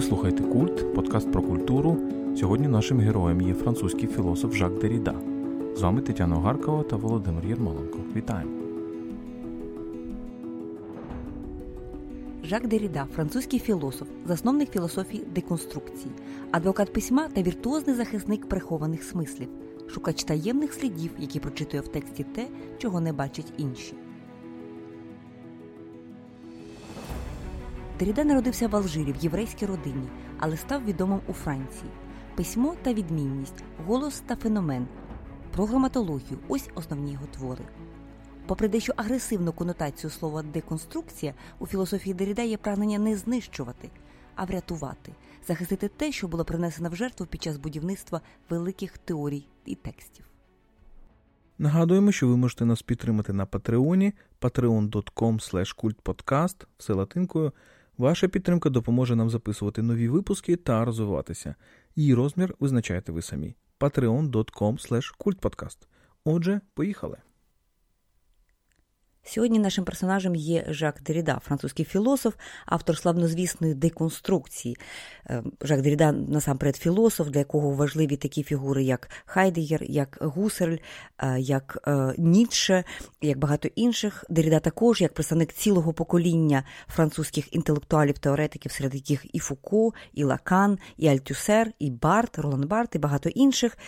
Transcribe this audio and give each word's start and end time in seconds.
Ви 0.00 0.06
слухаєте 0.06 0.42
Культ, 0.42 0.94
подкаст 0.94 1.32
про 1.32 1.42
культуру. 1.42 1.96
Сьогодні 2.36 2.68
нашим 2.68 3.00
героєм 3.00 3.40
є 3.40 3.54
французький 3.54 4.08
філософ 4.08 4.54
Жак 4.54 4.78
Деріда. 4.78 5.14
З 5.76 5.82
вами 5.82 6.00
Тетяна 6.00 6.36
Огаркова 6.36 6.82
та 6.82 6.96
Володимир 6.96 7.46
Єрмоленко. 7.46 7.98
Вітаємо! 8.16 8.50
Жак 12.44 12.66
Деріда, 12.66 13.06
французький 13.14 13.58
філософ, 13.58 14.08
засновник 14.26 14.70
філософії 14.70 15.24
деконструкції, 15.34 16.12
адвокат 16.50 16.92
письма 16.92 17.28
та 17.34 17.42
віртуозний 17.42 17.96
захисник 17.96 18.48
прихованих 18.48 19.02
смислів, 19.02 19.48
шукач 19.88 20.24
таємних 20.24 20.72
слідів, 20.72 21.10
які 21.18 21.40
прочитує 21.40 21.80
в 21.80 21.88
тексті 21.88 22.26
те, 22.34 22.46
чого 22.78 23.00
не 23.00 23.12
бачать 23.12 23.52
інші. 23.56 23.94
Деріда 28.00 28.24
народився 28.24 28.68
в 28.68 28.76
Алжирі 28.76 29.12
в 29.12 29.16
єврейській 29.16 29.66
родині, 29.66 30.08
але 30.38 30.56
став 30.56 30.84
відомим 30.84 31.20
у 31.26 31.32
Франції. 31.32 31.90
Письмо 32.34 32.74
та 32.82 32.94
відмінність, 32.94 33.64
голос 33.86 34.20
та 34.20 34.36
феномен, 34.36 34.86
про 35.52 35.64
граматологію 35.64 36.38
ось 36.48 36.68
основні 36.74 37.12
його 37.12 37.26
твори. 37.26 37.64
Попри 38.46 38.68
дещо 38.68 38.92
агресивну 38.96 39.52
конотацію 39.52 40.10
слова 40.10 40.42
деконструкція, 40.42 41.34
у 41.58 41.66
філософії 41.66 42.14
Деріда 42.14 42.42
є 42.42 42.56
прагнення 42.56 42.98
не 42.98 43.16
знищувати, 43.16 43.90
а 44.34 44.44
врятувати, 44.44 45.12
захистити 45.46 45.88
те, 45.88 46.12
що 46.12 46.28
було 46.28 46.44
принесено 46.44 46.88
в 46.88 46.94
жертву 46.94 47.26
під 47.26 47.42
час 47.42 47.56
будівництва 47.56 48.20
великих 48.50 48.98
теорій 48.98 49.46
і 49.64 49.74
текстів. 49.74 50.24
Нагадуємо, 51.58 52.12
що 52.12 52.28
ви 52.28 52.36
можете 52.36 52.64
нас 52.64 52.82
підтримати 52.82 53.32
на 53.32 53.46
Патреоні 53.46 54.12
patreon.com 54.40 55.38
kultpodcast 55.76 56.64
все 56.78 56.92
латинкою. 56.92 57.52
Ваша 58.00 58.28
підтримка 58.28 58.70
допоможе 58.70 59.16
нам 59.16 59.30
записувати 59.30 59.82
нові 59.82 60.08
випуски 60.08 60.56
та 60.56 60.84
розвиватися. 60.84 61.54
Її 61.96 62.14
розмір 62.14 62.54
визначаєте 62.60 63.12
ви 63.12 63.22
самі. 63.22 63.54
patreon.com 63.80 64.78
kultpodcast. 65.18 65.78
Отже, 66.24 66.60
поїхали. 66.74 67.16
Сьогодні 69.24 69.58
нашим 69.58 69.84
персонажем 69.84 70.34
є 70.34 70.64
Жак 70.68 71.02
Деріда, 71.02 71.40
французький 71.44 71.84
філософ, 71.84 72.34
автор 72.66 72.96
славнозвісної 72.96 73.74
деконструкції. 73.74 74.76
Е, 75.26 75.42
Жак 75.62 75.82
Деріда 75.82 76.12
насамперед 76.12 76.76
філософ, 76.76 77.28
для 77.28 77.38
якого 77.38 77.70
важливі 77.70 78.16
такі 78.16 78.42
фігури, 78.42 78.84
як 78.84 79.08
Хайдегер, 79.24 79.82
як 79.82 80.18
Гусерль, 80.20 80.76
е, 81.18 81.40
як 81.40 81.78
е, 81.86 82.14
Ніцше, 82.18 82.84
як 83.20 83.38
багато 83.38 83.68
інших. 83.74 84.24
Деріда 84.28 84.60
також 84.60 85.00
як 85.00 85.14
представник 85.14 85.52
цілого 85.52 85.92
покоління 85.92 86.64
французьких 86.88 87.54
інтелектуалів, 87.54 88.18
теоретиків, 88.18 88.72
серед 88.72 88.94
яких 88.94 89.26
і 89.32 89.38
Фуко, 89.38 89.92
і 90.14 90.24
Лакан, 90.24 90.78
і 90.96 91.08
Альтюсер, 91.08 91.72
і 91.78 91.90
Барт, 91.90 92.38
Ролан 92.38 92.68
Барт, 92.68 92.94
і 92.94 92.98
багато 92.98 93.28
інших. 93.28 93.78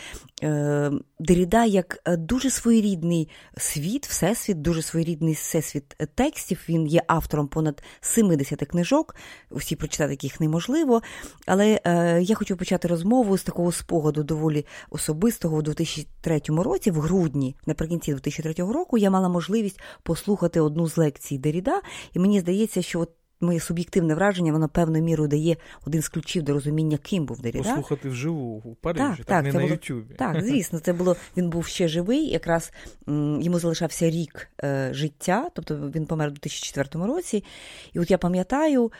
Деріда 1.18 1.64
як 1.64 1.98
дуже 2.06 2.50
своєрідний 2.50 3.28
світ, 3.56 4.06
всесвіт, 4.06 4.62
дуже 4.62 4.82
своєрідний 4.82 5.21
всесвіт 5.30 5.96
текстів. 6.14 6.64
Він 6.68 6.86
є 6.86 7.02
автором 7.06 7.48
понад 7.48 7.82
70 8.00 8.60
книжок, 8.60 9.16
усі 9.50 9.76
прочитати 9.76 10.12
яких 10.12 10.40
неможливо. 10.40 11.02
Але 11.46 11.80
е, 11.84 12.22
я 12.22 12.34
хочу 12.34 12.56
почати 12.56 12.88
розмову 12.88 13.38
з 13.38 13.42
такого 13.42 13.72
спогаду 13.72 14.22
доволі 14.22 14.66
особистого 14.90 15.56
у 15.56 15.62
2003 15.62 16.40
році, 16.48 16.90
в 16.90 17.00
грудні, 17.00 17.56
наприкінці 17.66 18.12
2003 18.12 18.72
року, 18.72 18.98
я 18.98 19.10
мала 19.10 19.28
можливість 19.28 19.80
послухати 20.02 20.60
одну 20.60 20.88
з 20.88 20.96
лекцій 20.96 21.38
Деріда, 21.38 21.80
і 22.12 22.18
мені 22.18 22.40
здається, 22.40 22.82
що 22.82 23.00
от 23.00 23.10
моє 23.42 23.60
суб'єктивне 23.60 24.14
враження, 24.14 24.52
воно 24.52 24.68
певною 24.68 25.04
мірою 25.04 25.28
дає 25.28 25.56
один 25.86 26.02
з 26.02 26.08
ключів 26.08 26.42
до 26.42 26.52
розуміння, 26.52 26.98
ким 26.98 27.26
був 27.26 27.40
Деріда. 27.40 27.62
Послухати 27.62 28.08
вживу 28.08 28.62
у 28.64 28.74
Парижі, 28.74 29.00
так, 29.00 29.16
так, 29.16 29.26
так 29.26 29.44
не 29.44 29.52
на 29.52 29.60
було, 29.60 29.72
Ютубі. 29.72 30.14
Так, 30.14 30.44
звісно, 30.44 30.78
це 30.78 30.92
було 30.92 31.16
він 31.36 31.50
був 31.50 31.66
ще 31.66 31.88
живий. 31.88 32.26
Якраз 32.26 32.72
м, 33.08 33.40
йому 33.40 33.58
залишався 33.58 34.10
рік 34.10 34.48
е, 34.64 34.90
життя, 34.92 35.48
тобто 35.54 35.90
він 35.94 36.06
помер 36.06 36.28
у 36.28 36.30
2004 36.30 37.06
році. 37.06 37.44
І 37.92 38.00
от 38.00 38.10
я 38.10 38.18
пам'ятаю. 38.18 38.92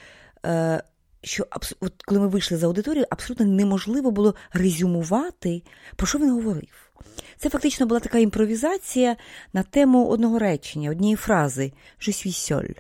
Е, 0.47 0.83
що 1.25 1.47
от 1.81 2.03
коли 2.03 2.21
ми 2.21 2.28
вийшли 2.28 2.56
за 2.56 2.67
аудиторію, 2.67 3.06
абсолютно 3.11 3.47
неможливо 3.47 4.11
було 4.11 4.34
резюмувати, 4.53 5.62
про 5.97 6.06
що 6.06 6.19
він 6.19 6.31
говорив. 6.31 6.91
Це 7.37 7.50
фактично 7.50 7.87
була 7.87 8.00
така 8.00 8.19
імпровізація 8.19 9.17
на 9.53 9.62
тему 9.62 10.09
одного 10.09 10.38
речення, 10.38 10.91
однієї 10.91 11.17
фрази 11.17 11.72
«Je 12.00 12.09
suis 12.09 12.53
seul» 12.53 12.75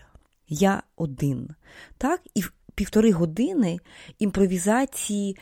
я 0.52 0.82
один. 0.96 1.48
Так? 1.98 2.20
І 2.34 2.40
в 2.40 2.52
півтори 2.74 3.12
години 3.12 3.78
імпровізації. 4.18 5.36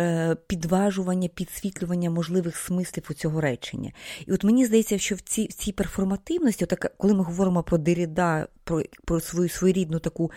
Е, 0.00 0.36
підважування, 0.46 1.28
підсвітлювання 1.28 2.10
можливих 2.10 2.56
смислів 2.56 3.06
у 3.10 3.14
цього 3.14 3.40
речення. 3.40 3.92
І 4.26 4.32
от 4.32 4.44
мені 4.44 4.66
здається, 4.66 4.98
що 4.98 5.14
в 5.14 5.20
цій 5.20 5.46
в 5.46 5.52
цій 5.52 5.72
перформативності, 5.72 6.64
отак, 6.64 6.94
коли 6.98 7.14
ми 7.14 7.24
говоримо 7.24 7.62
про 7.62 7.78
Деріда, 7.78 8.48
про 8.64 8.82
про 9.04 9.20
свою 9.20 9.48
своєрідну 9.48 9.98
таку 9.98 10.30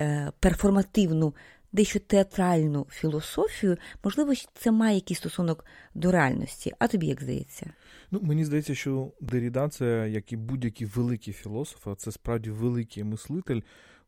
е, 0.00 0.32
перформативну, 0.40 1.34
дещо 1.72 1.98
театральну 1.98 2.86
філософію, 2.90 3.76
можливо, 4.04 4.32
це 4.54 4.70
має 4.70 4.94
якийсь 4.94 5.18
стосунок 5.18 5.64
до 5.94 6.12
реальності. 6.12 6.72
А 6.78 6.88
тобі 6.88 7.06
як 7.06 7.22
здається? 7.22 7.70
Ну, 8.10 8.20
Мені 8.22 8.44
здається, 8.44 8.74
що 8.74 9.12
Деріда, 9.20 9.68
це 9.68 10.10
як 10.10 10.32
і 10.32 10.36
будь-який 10.36 10.86
великий 10.86 11.34
філософ, 11.34 11.88
а 11.88 11.94
це 11.94 12.12
справді 12.12 12.50
великий 12.50 13.04
мислитель. 13.04 13.60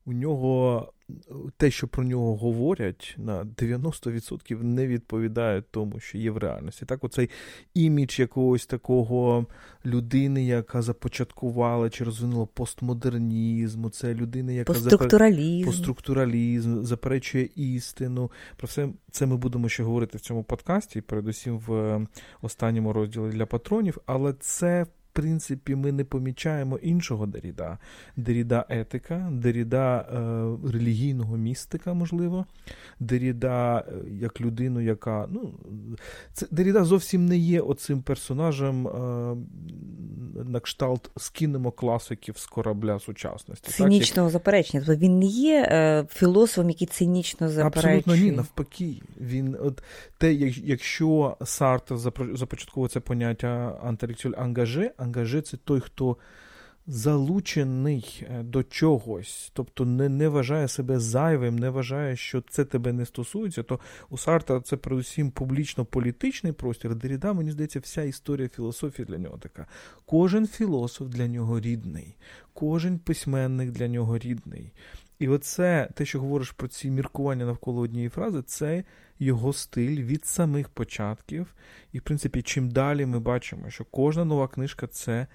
У 0.04 0.12
нього 0.12 0.88
те, 1.56 1.70
що 1.70 1.88
про 1.88 2.04
нього 2.04 2.36
говорять, 2.36 3.14
на 3.18 3.44
90% 3.44 4.62
не 4.62 4.86
відповідає 4.86 5.62
тому, 5.70 6.00
що 6.00 6.18
є 6.18 6.30
в 6.30 6.36
реальності. 6.36 6.86
Так, 6.86 7.04
оцей 7.04 7.30
імідж 7.74 8.20
якогось 8.20 8.66
такого 8.66 9.46
людини, 9.86 10.44
яка 10.44 10.82
започаткувала 10.82 11.90
чи 11.90 12.04
розвинула 12.04 12.46
постмодернізм, 12.46 13.90
це 13.90 14.14
людина, 14.14 14.52
яка 14.52 14.72
постструктуралізм. 14.72 15.66
постструктуралізм, 15.66 16.82
заперечує 16.82 17.48
істину. 17.56 18.30
Про 18.56 18.66
все 18.66 18.88
це 19.10 19.26
ми 19.26 19.36
будемо 19.36 19.68
ще 19.68 19.82
говорити 19.82 20.18
в 20.18 20.20
цьому 20.20 20.42
подкасті, 20.44 21.00
передусім 21.00 21.58
в 21.58 22.00
останньому 22.42 22.92
розділі 22.92 23.30
для 23.30 23.46
патронів, 23.46 23.98
але 24.06 24.32
це 24.32 24.86
принципі, 25.12 25.74
ми 25.74 25.92
не 25.92 26.04
помічаємо 26.04 26.78
іншого 26.78 27.26
Деріда. 27.26 27.78
Деріда 28.16 28.66
етика, 28.68 29.28
Деріда 29.32 29.98
е, 29.98 30.72
релігійного 30.72 31.36
містика, 31.36 31.94
можливо, 31.94 32.46
Деріда 33.00 33.78
е, 33.78 33.92
як 34.20 34.40
людину, 34.40 34.80
яка. 34.80 35.28
ну, 35.30 35.54
це 36.32 36.46
Деріда 36.50 36.84
зовсім 36.84 37.26
не 37.26 37.36
є 37.36 37.60
оцим 37.60 38.02
персонажем 38.02 38.88
е, 38.88 39.36
на 40.44 40.60
кшталт 40.60 41.10
скинемо 41.16 41.70
класиків 41.70 42.38
з 42.38 42.46
корабля 42.46 42.98
сучасності. 42.98 43.70
Цинічного 43.70 44.28
так, 44.28 44.32
заперечення. 44.32 44.82
Тобто 44.86 45.00
він 45.00 45.18
не 45.18 45.26
є 45.26 45.68
е, 45.70 46.06
філософом, 46.10 46.70
який 46.70 46.86
цинічно 46.86 47.48
заперечує. 47.48 47.96
Абсолютно 47.96 48.24
ні, 48.24 48.36
навпаки. 48.36 49.02
Він, 49.20 49.56
от, 49.60 49.82
те, 50.22 50.34
Якщо 50.64 51.36
Сартер 51.44 51.98
започатковує 52.34 52.88
це 52.88 53.00
поняття 53.00 53.80
антелектуаль 53.82 54.32
ангаже, 54.38 54.90
ангаже 54.96 55.42
це 55.42 55.56
той, 55.56 55.80
хто 55.80 56.16
залучений 56.86 58.26
е, 58.30 58.42
до 58.42 58.62
чогось, 58.62 59.50
тобто 59.54 59.84
не 59.84 60.08
не 60.08 60.28
вважає 60.28 60.68
себе 60.68 60.98
зайвим, 60.98 61.58
не 61.58 61.70
вважає, 61.70 62.16
що 62.16 62.40
це 62.40 62.64
тебе 62.64 62.92
не 62.92 63.06
стосується, 63.06 63.62
то 63.62 63.80
у 64.10 64.18
Сарта 64.18 64.60
це 64.60 64.76
передусім 64.76 65.30
публічно-політичний 65.30 66.52
простір. 66.52 66.94
Деріда, 66.94 67.32
мені 67.32 67.50
здається, 67.50 67.80
вся 67.80 68.02
історія 68.02 68.48
філософії 68.48 69.06
для 69.06 69.18
нього 69.18 69.38
така. 69.38 69.66
Кожен 70.06 70.46
філософ 70.46 71.08
для 71.08 71.26
нього 71.26 71.60
рідний, 71.60 72.16
кожен 72.52 72.98
письменник 72.98 73.70
для 73.70 73.88
нього 73.88 74.18
рідний. 74.18 74.72
І 75.22 75.28
оце 75.28 75.88
те, 75.94 76.04
що 76.04 76.20
говориш 76.20 76.50
про 76.50 76.68
ці 76.68 76.90
міркування 76.90 77.46
навколо 77.46 77.80
однієї 77.80 78.08
фрази, 78.08 78.42
це 78.42 78.84
його 79.18 79.52
стиль 79.52 80.02
від 80.02 80.24
самих 80.24 80.68
початків. 80.68 81.54
І, 81.92 81.98
в 81.98 82.02
принципі, 82.02 82.42
чим 82.42 82.70
далі 82.70 83.06
ми 83.06 83.20
бачимо, 83.20 83.70
що 83.70 83.84
кожна 83.84 84.24
нова 84.24 84.48
книжка 84.48 84.86
це 84.86 85.26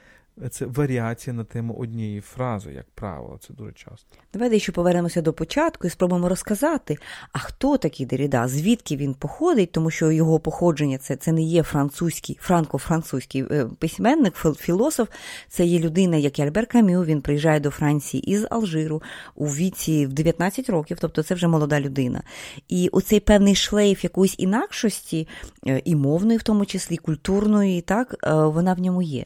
це 0.52 0.66
варіація 0.66 1.34
на 1.34 1.44
тему 1.44 1.76
однієї 1.80 2.22
фрази, 2.22 2.74
як 2.74 2.86
правило, 2.96 3.40
це 3.48 3.54
дуже 3.54 3.72
часто. 3.72 4.08
Давайте 4.34 4.60
ще 4.60 4.72
повернемося 4.72 5.22
до 5.22 5.34
початку 5.34 5.88
і 5.88 5.90
спробуємо 5.90 6.30
розказати, 6.30 6.98
а 7.32 7.40
хто 7.40 7.78
такий 7.78 8.06
Деріда, 8.06 8.48
звідки 8.48 8.98
він 8.98 9.14
походить, 9.14 9.72
тому 9.72 9.92
що 9.92 10.12
його 10.12 10.40
походження 10.40 10.98
це 10.98 11.16
це 11.16 11.32
не 11.32 11.42
є 11.42 11.64
французький, 11.64 12.40
франко-французький 12.42 13.46
е, 13.52 13.70
письменник, 13.80 14.36
філософ, 14.60 15.10
це 15.50 15.66
є 15.66 15.80
людина, 15.80 16.18
як 16.18 16.40
і 16.40 16.42
Альбер 16.42 16.68
Камю, 16.68 17.04
він 17.04 17.22
приїжджає 17.22 17.60
до 17.60 17.70
Франції 17.70 18.32
із 18.32 18.48
Алжиру 18.50 19.02
у 19.36 19.46
віці 19.46 20.06
в 20.06 20.14
19 20.14 20.70
років, 20.70 20.98
тобто 21.02 21.24
це 21.24 21.36
вже 21.36 21.48
молода 21.48 21.80
людина. 21.80 22.24
І 22.68 22.90
оцей 22.90 23.20
певний 23.20 23.56
шлейф 23.56 24.04
якоїсь 24.04 24.36
інакшості, 24.38 25.28
е, 25.68 25.82
і 25.86 25.96
мовної, 25.96 26.38
в 26.38 26.44
тому 26.44 26.66
числі, 26.66 26.98
культурної, 26.98 27.82
так, 27.82 28.16
е, 28.24 28.34
вона 28.34 28.74
в 28.74 28.80
ньому 28.80 29.02
є. 29.02 29.26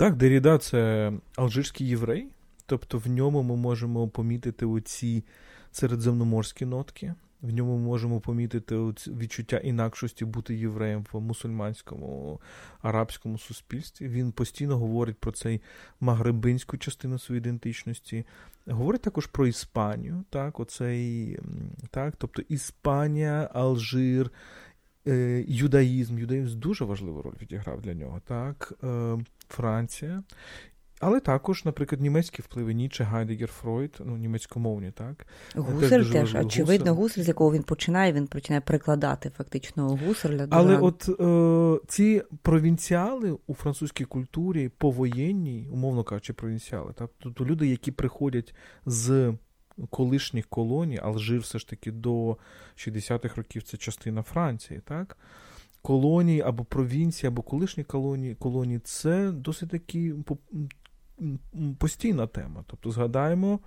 Так, 0.00 0.16
Деріда 0.16 0.58
це 0.58 1.12
алжирський 1.36 1.88
єврей, 1.88 2.28
тобто 2.66 2.98
в 2.98 3.08
ньому 3.08 3.42
ми 3.42 3.56
можемо 3.56 4.08
помітити 4.08 4.66
оці 4.66 5.24
середземноморські 5.72 6.64
нотки. 6.64 7.14
В 7.42 7.50
ньому 7.52 7.76
ми 7.76 7.84
можемо 7.84 8.20
помітити 8.20 8.76
відчуття 9.06 9.56
інакшості 9.56 10.24
бути 10.24 10.54
євреєм 10.54 11.06
в 11.12 11.20
мусульманському 11.20 12.40
арабському 12.82 13.38
суспільстві. 13.38 14.08
Він 14.08 14.32
постійно 14.32 14.78
говорить 14.78 15.18
про 15.18 15.32
цей 15.32 15.60
магребинську 16.00 16.76
частину 16.76 17.18
своєї 17.18 17.40
ідентичності. 17.40 18.24
Говорить 18.66 19.02
також 19.02 19.26
про 19.26 19.46
Іспанію, 19.46 20.24
так, 20.30 20.60
оцей, 20.60 21.38
так, 21.90 22.14
тобто 22.18 22.42
Іспанія, 22.48 23.50
Алжир, 23.54 24.30
юдаїзм. 25.46 26.18
Юдаїзм 26.18 26.58
дуже 26.58 26.84
важливу 26.84 27.22
роль 27.22 27.34
відіграв 27.42 27.80
для 27.80 27.94
нього. 27.94 28.20
так, 28.26 28.72
е, 28.84 29.18
Франція. 29.48 30.22
Але 31.00 31.20
також, 31.20 31.64
наприклад, 31.64 32.00
німецькі 32.00 32.42
впливи 32.42 32.74
Ніцше, 32.74 33.04
Гайдеггер, 33.04 33.48
Фройд, 33.48 33.96
ну, 34.04 34.16
німецькомовні, 34.16 34.90
так? 34.90 35.26
Гуссерль 35.56 35.88
теж, 35.88 36.10
теж 36.10 36.34
очевидно, 36.34 36.94
Гуссерль, 36.94 37.22
з 37.22 37.28
якого 37.28 37.52
він 37.52 37.62
починає, 37.62 38.12
він 38.12 38.26
починає 38.26 38.60
прикладати 38.60 39.30
фактично 39.30 39.98
Гуссерля. 40.06 40.46
до 40.46 40.56
Але 40.56 40.78
от 40.78 41.08
е, 41.20 41.86
ці 41.88 42.22
провінціали 42.42 43.36
у 43.46 43.54
французькій 43.54 44.04
культурі 44.04 44.68
повоєнній, 44.68 45.68
умовно 45.72 46.04
кажучи, 46.04 46.32
провінціали, 46.32 46.92
так? 46.92 47.10
тобто 47.18 47.44
люди, 47.44 47.66
які 47.66 47.92
приходять 47.92 48.54
з 48.86 49.34
колишніх 49.86 50.46
колоній, 50.46 50.98
Алжир 51.02 51.40
все 51.40 51.58
ж 51.58 51.68
таки 51.68 51.92
до 51.92 52.36
60-х 52.76 53.36
років 53.36 53.62
це 53.62 53.76
частина 53.76 54.22
Франції, 54.22 54.80
так? 54.84 55.16
Колонії 55.82 56.40
або 56.40 56.64
провінції, 56.64 57.28
або 57.28 57.42
колишні 57.42 57.84
колонії, 57.84 58.34
колонії 58.34 58.78
це 58.78 59.32
досить 59.32 59.70
такі 59.70 60.14
постійна 61.78 62.26
тема. 62.26 62.64
Тобто 62.66 62.90
згадаємо 62.90 63.60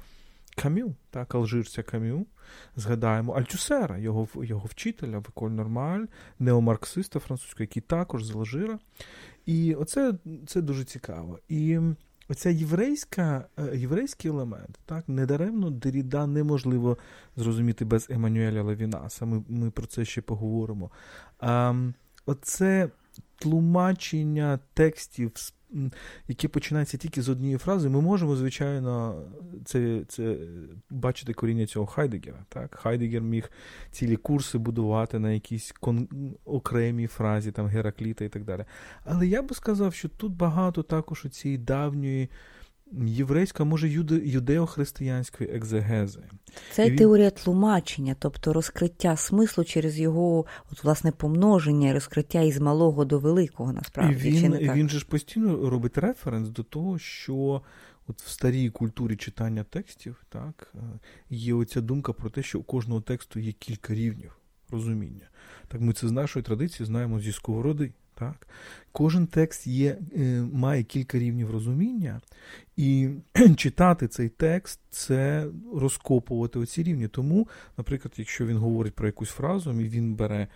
Кам'ю, 0.55 0.95
так, 1.09 1.35
алжирця 1.35 1.83
Кам'ю, 1.83 2.25
згадаємо 2.75 3.33
Альтюсера, 3.33 3.97
його 3.97 4.27
його 4.35 4.67
вчителя, 4.67 5.17
Виколь 5.17 5.49
Нормаль, 5.49 6.05
неомарксиста 6.39 7.19
французького, 7.19 7.63
який 7.63 7.81
також 7.81 8.23
з 8.23 8.35
Алжира. 8.35 8.79
І 9.45 9.75
оце 9.75 10.13
це 10.47 10.61
дуже 10.61 10.83
цікаво. 10.83 11.39
І 11.49 11.79
оця 12.29 12.49
єврейська, 12.49 13.45
е, 13.59 13.77
єврейський 13.77 14.31
елемент, 14.31 14.79
так, 14.85 15.09
недаремно 15.09 15.69
Деріда 15.69 16.27
неможливо 16.27 16.97
зрозуміти 17.35 17.85
без 17.85 18.09
Еммануеля 18.09 18.61
Левінаса. 18.61 19.25
Ми 19.25 19.43
ми 19.47 19.71
про 19.71 19.85
це 19.85 20.05
ще 20.05 20.21
поговоримо. 20.21 20.91
А, 21.39 21.75
Оце 22.25 22.89
тлумачення 23.35 24.59
текстів 24.73 25.31
які 26.27 26.47
починаються 26.47 26.97
тільки 26.97 27.21
з 27.21 27.29
однієї 27.29 27.57
фрази, 27.57 27.89
ми 27.89 28.01
можемо, 28.01 28.35
звичайно, 28.35 29.21
це 29.65 30.01
це 30.07 30.37
бачити 30.89 31.33
коріння 31.33 31.65
цього 31.65 31.85
Хайдегера. 31.85 32.45
Так? 32.49 32.75
Хайдегер 32.75 33.21
міг 33.21 33.51
цілі 33.91 34.15
курси 34.15 34.57
будувати 34.57 35.19
на 35.19 35.31
якійсь 35.31 35.71
кон... 35.71 36.07
окремій 36.45 37.07
фразі, 37.07 37.51
там 37.51 37.67
Геракліта 37.67 38.25
і 38.25 38.29
так 38.29 38.43
далі. 38.43 38.65
Але 39.05 39.27
я 39.27 39.41
би 39.41 39.55
сказав, 39.55 39.93
що 39.93 40.09
тут 40.09 40.33
багато 40.33 40.83
також 40.83 41.25
у 41.25 41.29
цієї 41.29 41.57
давньої 41.57 42.29
єврейська, 43.05 43.63
може, 43.63 43.87
юдео-християнської 43.87 45.55
екзегези. 45.55 46.23
Це 46.71 46.89
він... 46.89 46.97
теорія 46.97 47.29
тлумачення, 47.29 48.15
тобто 48.19 48.53
розкриття 48.53 49.17
смислу 49.17 49.63
через 49.63 49.99
його 49.99 50.45
от, 50.71 50.83
власне 50.83 51.11
помноження, 51.11 51.93
розкриття 51.93 52.41
із 52.41 52.59
малого 52.59 53.05
до 53.05 53.19
великого, 53.19 53.73
насправді. 53.73 54.29
І 54.29 54.31
він, 54.31 54.41
Чи 54.41 54.49
не 54.49 54.67
так? 54.67 54.75
він 54.75 54.89
же 54.89 54.99
ж 54.99 55.05
постійно 55.05 55.69
робить 55.69 55.97
референс 55.97 56.49
до 56.49 56.63
того, 56.63 56.99
що 56.99 57.61
от 58.07 58.21
в 58.21 58.29
старій 58.29 58.69
культурі 58.69 59.15
читання 59.15 59.63
текстів 59.63 60.23
так, 60.29 60.73
є 61.29 61.53
оця 61.53 61.81
думка 61.81 62.13
про 62.13 62.29
те, 62.29 62.43
що 62.43 62.59
у 62.59 62.63
кожного 62.63 63.01
тексту 63.01 63.39
є 63.39 63.51
кілька 63.51 63.93
рівнів 63.93 64.37
розуміння. 64.69 65.29
Так 65.67 65.81
ми 65.81 65.93
це 65.93 66.07
з 66.07 66.11
нашої 66.11 66.43
традиції 66.43 66.87
знаємо 66.87 67.19
зі 67.19 67.31
сковороди. 67.31 67.91
Так? 68.15 68.47
Кожен 68.91 69.27
текст 69.27 69.67
є, 69.67 69.97
е, 70.17 70.41
має 70.53 70.83
кілька 70.83 71.19
рівнів 71.19 71.51
розуміння, 71.51 72.21
і 72.77 73.09
читати 73.57 74.07
цей 74.07 74.29
текст 74.29 74.79
це 74.89 75.47
розкопувати 75.75 76.59
оці 76.59 76.83
рівні. 76.83 77.07
Тому, 77.07 77.47
наприклад, 77.77 78.13
якщо 78.17 78.45
він 78.45 78.57
говорить 78.57 78.93
про 78.93 79.07
якусь 79.07 79.29
фразу, 79.29 79.73
він 79.73 80.15
бере 80.15 80.47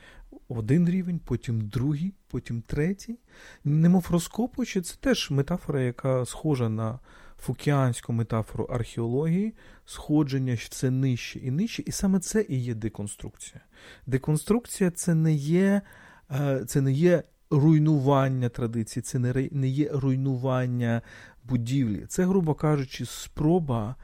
один 0.48 0.90
рівень, 0.90 1.20
потім 1.26 1.62
другий, 1.62 2.14
потім 2.28 2.62
третій, 2.62 3.20
немов 3.64 4.08
розкопуючи, 4.12 4.82
це 4.82 4.96
теж 5.00 5.32
метафора, 5.32 5.82
яка 5.82 6.26
схожа 6.26 6.70
на 6.70 7.00
фукіанську 7.40 8.14
метафору 8.14 8.64
археології, 8.66 9.54
сходження 9.86 10.54
все 10.54 10.92
нижче 10.92 11.40
і 11.40 11.52
нижче, 11.52 11.84
і 11.86 11.92
саме 11.92 12.20
це 12.20 12.46
і 12.50 12.60
є 12.60 12.74
деконструкція. 12.74 13.62
Деконструкція 14.06 14.92
це 14.92 15.16
не 15.16 15.34
є. 15.34 15.82
Е, 16.32 16.66
це 16.68 16.82
не 16.82 16.92
є 16.92 17.24
руйнування 17.50 18.50
традиції, 18.50 19.04
це 19.04 19.20
не 19.52 19.68
є 19.68 19.90
руйнування 19.94 21.02
будівлі. 21.44 22.06
Це, 22.08 22.26
грубо 22.26 22.54
кажучи, 22.54 23.06
спроба, 23.06 23.96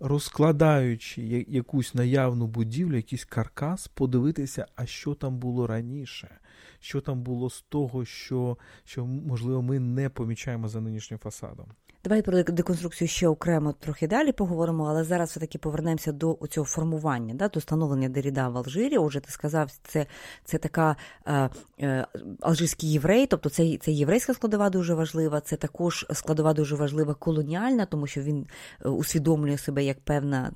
розкладаючи 0.00 1.46
якусь 1.48 1.94
наявну 1.94 2.46
будівлю, 2.46 2.96
якийсь 2.96 3.24
каркас, 3.24 3.88
подивитися, 3.88 4.66
а 4.76 4.86
що 4.86 5.14
там 5.14 5.38
було 5.38 5.66
раніше, 5.66 6.38
що 6.80 7.00
там 7.00 7.22
було 7.22 7.50
з 7.50 7.62
того, 7.62 8.04
що, 8.04 8.58
що 8.84 9.06
можливо, 9.06 9.62
ми 9.62 9.78
не 9.78 10.08
помічаємо 10.08 10.68
за 10.68 10.80
нинішнім 10.80 11.18
фасадом. 11.18 11.66
Давай 12.04 12.22
про 12.22 12.42
деконструкцію 12.42 13.08
ще 13.08 13.28
окремо 13.28 13.72
трохи 13.72 14.08
далі 14.08 14.32
поговоримо, 14.32 14.84
але 14.84 15.04
зараз 15.04 15.30
все-таки 15.30 15.58
повернемося 15.58 16.12
до 16.12 16.38
цього 16.50 16.66
формування, 16.66 17.34
да, 17.34 17.48
до 17.48 17.60
становлення 17.60 18.08
Деріда 18.08 18.48
в 18.48 18.56
Алжирі. 18.56 18.98
Отже, 18.98 19.20
ти 19.20 19.32
сказав, 19.32 19.70
це 19.84 20.06
це 20.44 20.58
така 20.58 20.96
е, 21.26 21.50
е, 21.80 22.06
алжирський 22.40 22.92
єврей, 22.92 23.26
тобто 23.26 23.50
це 23.50 23.76
це 23.80 23.92
єврейська 23.92 24.34
складова 24.34 24.70
дуже 24.70 24.94
важлива, 24.94 25.40
це 25.40 25.56
також 25.56 26.06
складова 26.12 26.52
дуже 26.52 26.76
важлива 26.76 27.14
колоніальна, 27.14 27.86
тому 27.86 28.06
що 28.06 28.20
він 28.20 28.46
е, 28.84 28.88
усвідомлює 28.88 29.58
себе 29.58 29.84
як 29.84 30.00
певна 30.00 30.52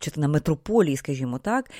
частина 0.00 0.28
метрополії, 0.28 0.96
скажімо 0.96 1.38
так. 1.38 1.70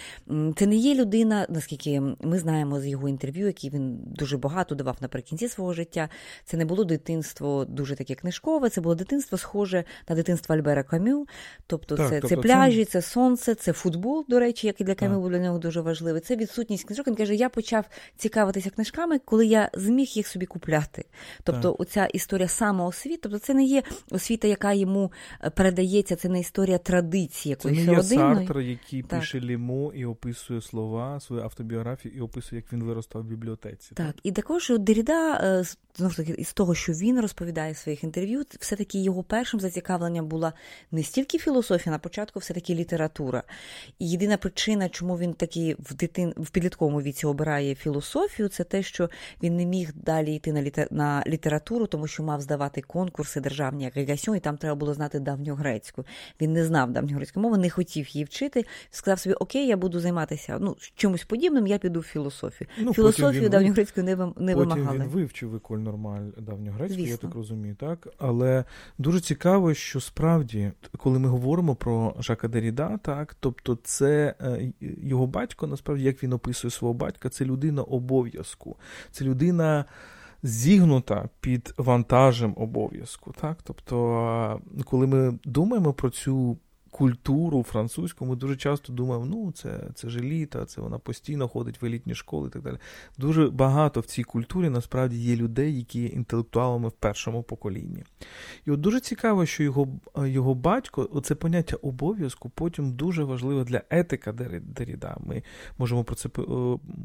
Це 0.56 0.66
не 0.66 0.76
є 0.76 0.94
людина, 0.94 1.46
наскільки 1.48 2.00
ми 2.00 2.38
знаємо 2.38 2.80
з 2.80 2.86
його 2.86 3.08
інтерв'ю, 3.08 3.46
які 3.46 3.70
він 3.70 3.98
дуже 4.06 4.38
багато 4.38 4.74
давав 4.74 4.96
наприкінці 5.00 5.48
свого 5.48 5.72
життя. 5.72 6.08
Це 6.44 6.56
не 6.56 6.64
було 6.64 6.84
дитинство 6.84 7.64
дуже 7.64 7.96
таке 7.96 8.15
книжкове, 8.16 8.70
це 8.70 8.80
було 8.80 8.94
дитинство 8.94 9.38
схоже 9.38 9.84
на 10.08 10.14
дитинство 10.14 10.54
Альбера 10.54 10.82
Камю. 10.82 11.26
Тобто 11.66 11.96
так, 11.96 12.08
це 12.08 12.20
тобто 12.20 12.36
це 12.36 12.42
пляжі, 12.42 12.84
це... 12.84 12.90
це 12.90 13.02
сонце, 13.02 13.54
це 13.54 13.72
футбол, 13.72 14.24
до 14.28 14.40
речі, 14.40 14.66
який 14.66 14.86
для 14.86 14.94
Камю 14.94 15.20
був 15.20 15.30
для 15.30 15.38
нього 15.38 15.58
дуже 15.58 15.80
важливий. 15.80 16.20
Це 16.20 16.36
відсутність 16.36 16.84
книжок. 16.84 17.06
Він 17.06 17.14
каже, 17.14 17.34
я 17.34 17.48
почав 17.48 17.84
цікавитися 18.16 18.70
книжками, 18.70 19.18
коли 19.18 19.46
я 19.46 19.70
зміг 19.74 20.06
їх 20.06 20.26
собі 20.26 20.46
купляти. 20.46 21.04
Тобто, 21.42 21.70
так. 21.70 21.80
оця 21.80 22.06
історія 22.06 22.48
самоосвіти, 22.48 23.18
тобто 23.22 23.38
це 23.38 23.54
не 23.54 23.64
є 23.64 23.82
освіта, 24.10 24.48
яка 24.48 24.72
йому 24.72 25.12
е, 25.44 25.50
передається, 25.50 26.16
це 26.16 26.28
не 26.28 26.40
історія 26.40 26.78
традиції 26.78 27.50
якоїсь 27.50 27.84
Це 27.84 27.90
не 27.90 27.96
є. 27.96 28.02
Сартр, 28.02 28.58
який 28.58 29.02
так. 29.02 29.20
пише 29.20 29.40
лімо 29.40 29.92
і 29.94 30.04
описує 30.04 30.60
слова, 30.60 31.20
свою 31.20 31.42
автобіографію 31.42 32.14
і 32.14 32.20
описує, 32.20 32.62
як 32.62 32.72
він 32.72 32.84
виростав 32.84 33.22
в 33.22 33.24
бібліотеці. 33.24 33.94
Так, 33.94 34.06
так. 34.06 34.16
і 34.22 34.32
також 34.32 34.72
Деріда, 34.78 35.34
е, 35.34 35.64
знову 35.96 36.10
ж 36.10 36.16
таки, 36.16 36.32
із 36.32 36.52
того, 36.52 36.74
що 36.74 36.92
він 36.92 37.20
розповідає 37.20 37.72
в 37.72 37.76
своїх 37.76 38.04
інтерв'ю, 38.06 38.44
все-таки 38.60 38.98
його 38.98 39.22
першим 39.22 39.60
зацікавленням 39.60 40.26
була 40.26 40.52
не 40.90 41.02
стільки 41.02 41.38
філософія, 41.38 41.92
на 41.92 41.98
початку 41.98 42.38
все-таки 42.38 42.74
література. 42.74 43.42
І 43.98 44.10
єдина 44.10 44.36
причина, 44.36 44.88
чому 44.88 45.18
він 45.18 45.34
таки 45.34 45.76
в 45.78 45.94
дитин 45.94 46.34
в 46.36 46.50
підлітковому 46.50 47.02
віці 47.02 47.26
обирає 47.26 47.74
філософію, 47.74 48.48
це 48.48 48.64
те, 48.64 48.82
що 48.82 49.10
він 49.42 49.56
не 49.56 49.66
міг 49.66 49.92
далі 49.94 50.34
йти 50.34 50.52
на 50.52 50.62
літер... 50.62 50.88
на 50.90 51.22
літературу, 51.26 51.86
тому 51.86 52.06
що 52.06 52.22
мав 52.22 52.40
здавати 52.40 52.80
конкурси 52.82 53.40
державні 53.40 53.84
як 53.84 53.96
Регасьон, 53.96 54.36
і 54.36 54.40
там 54.40 54.56
треба 54.56 54.74
було 54.74 54.94
знати 54.94 55.20
давньогрецьку. 55.20 56.04
Він 56.40 56.52
не 56.52 56.64
знав 56.64 56.92
давньогрецької 56.92 57.42
мови, 57.42 57.58
не 57.58 57.70
хотів 57.70 58.08
її 58.08 58.24
вчити. 58.24 58.64
Сказав 58.90 59.18
собі, 59.18 59.34
окей, 59.34 59.66
я 59.66 59.76
буду 59.76 60.00
займатися 60.00 60.58
ну, 60.60 60.76
чимось 60.94 61.24
подібним, 61.24 61.66
я 61.66 61.78
піду 61.78 62.00
в 62.00 62.02
філософію. 62.02 62.68
Ну, 62.78 62.94
Філософію 62.94 63.48
давньогрецькою 63.48 64.04
не 64.06 64.16
не 64.16 64.54
потім 64.54 64.56
вимагали. 64.56 64.98
Він 64.98 65.08
вивчив 65.08 65.50
Виколь 65.50 65.78
Нормаль 65.78 66.28
давньогрецьку, 66.38 67.00
я 67.00 67.16
так 67.16 67.34
розумію, 67.34 67.74
так? 67.74 67.95
Але 68.18 68.64
дуже 68.98 69.20
цікаво, 69.20 69.74
що 69.74 70.00
справді, 70.00 70.72
коли 70.96 71.18
ми 71.18 71.28
говоримо 71.28 71.74
про 71.74 72.14
Жака 72.18 72.48
Деріда, 72.48 72.96
так, 72.96 73.36
тобто 73.40 73.78
це 73.82 74.34
е, 74.40 74.72
його 74.80 75.26
батько, 75.26 75.66
насправді, 75.66 76.04
як 76.04 76.22
він 76.22 76.32
описує 76.32 76.70
свого 76.70 76.94
батька, 76.94 77.28
це 77.28 77.44
людина 77.44 77.82
обов'язку, 77.82 78.76
це 79.10 79.24
людина. 79.24 79.84
Зігнута 80.42 81.28
під 81.40 81.74
вантажем 81.76 82.54
обов'язку. 82.56 83.34
Так? 83.40 83.58
Тобто, 83.62 84.60
коли 84.84 85.06
ми 85.06 85.38
думаємо 85.44 85.92
про 85.92 86.10
цю 86.10 86.58
культуру 86.96 87.62
французьку, 87.62 88.26
ми 88.26 88.36
дуже 88.36 88.56
часто 88.56 88.92
думаємо, 88.92 89.26
ну 89.26 89.52
це 89.52 89.80
це 89.94 90.10
ж 90.10 90.18
еліта, 90.18 90.64
це 90.64 90.80
вона 90.80 90.98
постійно 90.98 91.48
ходить 91.48 91.82
в 91.82 91.84
елітні 91.84 92.14
школи 92.14 92.48
і 92.48 92.50
так 92.50 92.62
далі. 92.62 92.78
Дуже 93.18 93.50
багато 93.50 94.00
в 94.00 94.06
цій 94.06 94.22
культурі 94.22 94.68
насправді 94.68 95.16
є 95.16 95.36
людей, 95.36 95.78
які 95.78 96.00
є 96.00 96.06
інтелектуалами 96.06 96.88
в 96.88 96.92
першому 96.92 97.42
поколінні. 97.42 98.04
І 98.66 98.70
от 98.70 98.80
дуже 98.80 99.00
цікаво, 99.00 99.46
що 99.46 99.62
його 99.62 99.88
його 100.16 100.54
батько, 100.54 101.08
оце 101.12 101.34
поняття 101.34 101.76
обов'язку, 101.76 102.48
потім 102.48 102.92
дуже 102.92 103.24
важливе 103.24 103.64
для 103.64 103.82
етика 103.90 104.32
Деріда. 104.62 105.16
Ми 105.20 105.42
можемо 105.78 106.04
про 106.04 106.14
це 106.14 106.28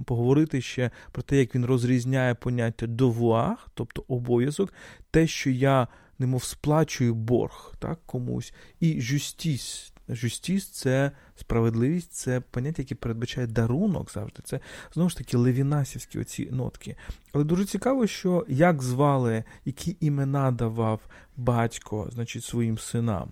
поговорити 0.06 0.62
ще 0.62 0.92
про 1.12 1.22
те, 1.22 1.38
як 1.38 1.56
він 1.56 1.66
розрізняє 1.66 2.36
поняття 2.36 2.88
довуар, 2.88 3.58
тобто 3.74 4.04
обов'язок, 4.08 4.74
те, 5.12 5.28
що 5.28 5.50
я 5.50 5.88
немов 6.22 6.44
сплачую 6.44 7.16
борг 7.16 7.74
так, 7.80 8.00
комусь, 8.06 8.54
і 8.80 9.02
жюстіс. 9.02 9.94
Жюстіс 10.10 10.68
це 10.68 11.12
справедливість, 11.36 12.12
це 12.12 12.40
поняття, 12.40 12.82
яке 12.82 12.96
передбачає 12.96 13.48
дарунок 13.48 14.12
завжди. 14.12 14.42
Це 14.44 14.60
знову 14.94 15.10
ж 15.10 15.18
таки 15.18 15.38
левінасівські 15.38 16.20
оці 16.20 16.50
нотки. 16.52 16.96
Але 17.34 17.44
дуже 17.44 17.66
цікаво, 17.66 18.08
що 18.08 18.46
як 18.48 18.84
звали, 18.84 19.44
які 19.66 19.98
імена 20.00 20.52
давав 20.52 21.02
батько 21.38 22.10
значить, 22.12 22.44
своїм 22.44 22.78
синам. 22.78 23.32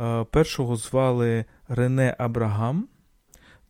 Е, 0.00 0.24
першого 0.24 0.76
звали 0.76 1.44
Рене 1.68 2.16
Абрагам, 2.18 2.88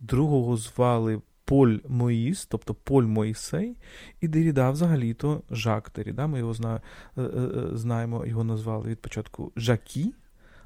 другого 0.01 0.57
звали 0.57 1.21
Поль 1.47 1.79
Моїс, 1.89 2.47
тобто 2.47 2.75
Поль 2.75 3.03
Моїсей, 3.03 3.77
і 4.21 4.29
Деріда 4.29 4.71
взагалі-то 4.71 5.43
Жак 5.51 5.93
Деріда, 5.97 6.27
ми 6.27 6.39
його 6.39 6.55
е, 6.65 6.81
е, 7.17 7.23
е, 7.23 7.77
знаємо, 7.77 8.27
його 8.27 8.45
назвали 8.45 8.89
від 8.89 9.01
початку 9.01 9.53
Жакі, 9.57 10.15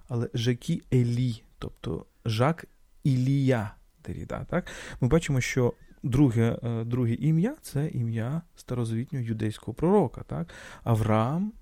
але 0.08 0.28
Жакі 0.34 0.82
Елі, 0.92 1.42
тобто 1.58 2.06
Жак 2.24 2.64
Ілія 3.04 3.74
Деріда. 4.06 4.44
Так? 4.50 4.66
Ми 5.00 5.08
бачимо, 5.08 5.40
що 5.40 5.72
друге 6.02 6.58
друге 6.86 7.14
ім'я 7.14 7.56
це 7.62 7.88
ім'я 7.88 8.42
старозавітнього 8.56 9.24
юдейського 9.24 9.74
пророка. 9.74 10.22
так? 10.26 10.48
Авраам, 10.84 11.52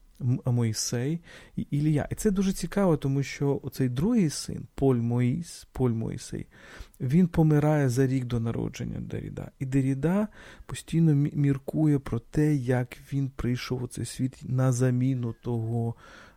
Моїсей 0.44 1.20
і 1.56 1.66
Ілія. 1.70 2.08
І 2.10 2.14
це 2.14 2.30
дуже 2.30 2.52
цікаво, 2.52 2.96
тому 2.96 3.22
що 3.22 3.60
оцей 3.62 3.88
другий 3.88 4.30
син, 4.30 4.66
Поль 4.74 4.96
Моїс, 4.96 5.66
Поль 5.72 5.90
Моїсей, 5.90 6.46
він 7.00 7.26
помирає 7.26 7.88
за 7.88 8.06
рік 8.06 8.24
до 8.24 8.40
народження 8.40 9.00
Деріда. 9.00 9.50
І 9.58 9.66
Деріда 9.66 10.28
постійно 10.66 11.14
міркує 11.14 11.98
про 11.98 12.18
те, 12.18 12.54
як 12.54 12.96
він 13.12 13.30
прийшов 13.30 13.82
у 13.82 13.86
цей 13.86 14.04
світ 14.04 14.40
на 14.42 14.72
заміну 14.72 15.34
того, 15.42 15.94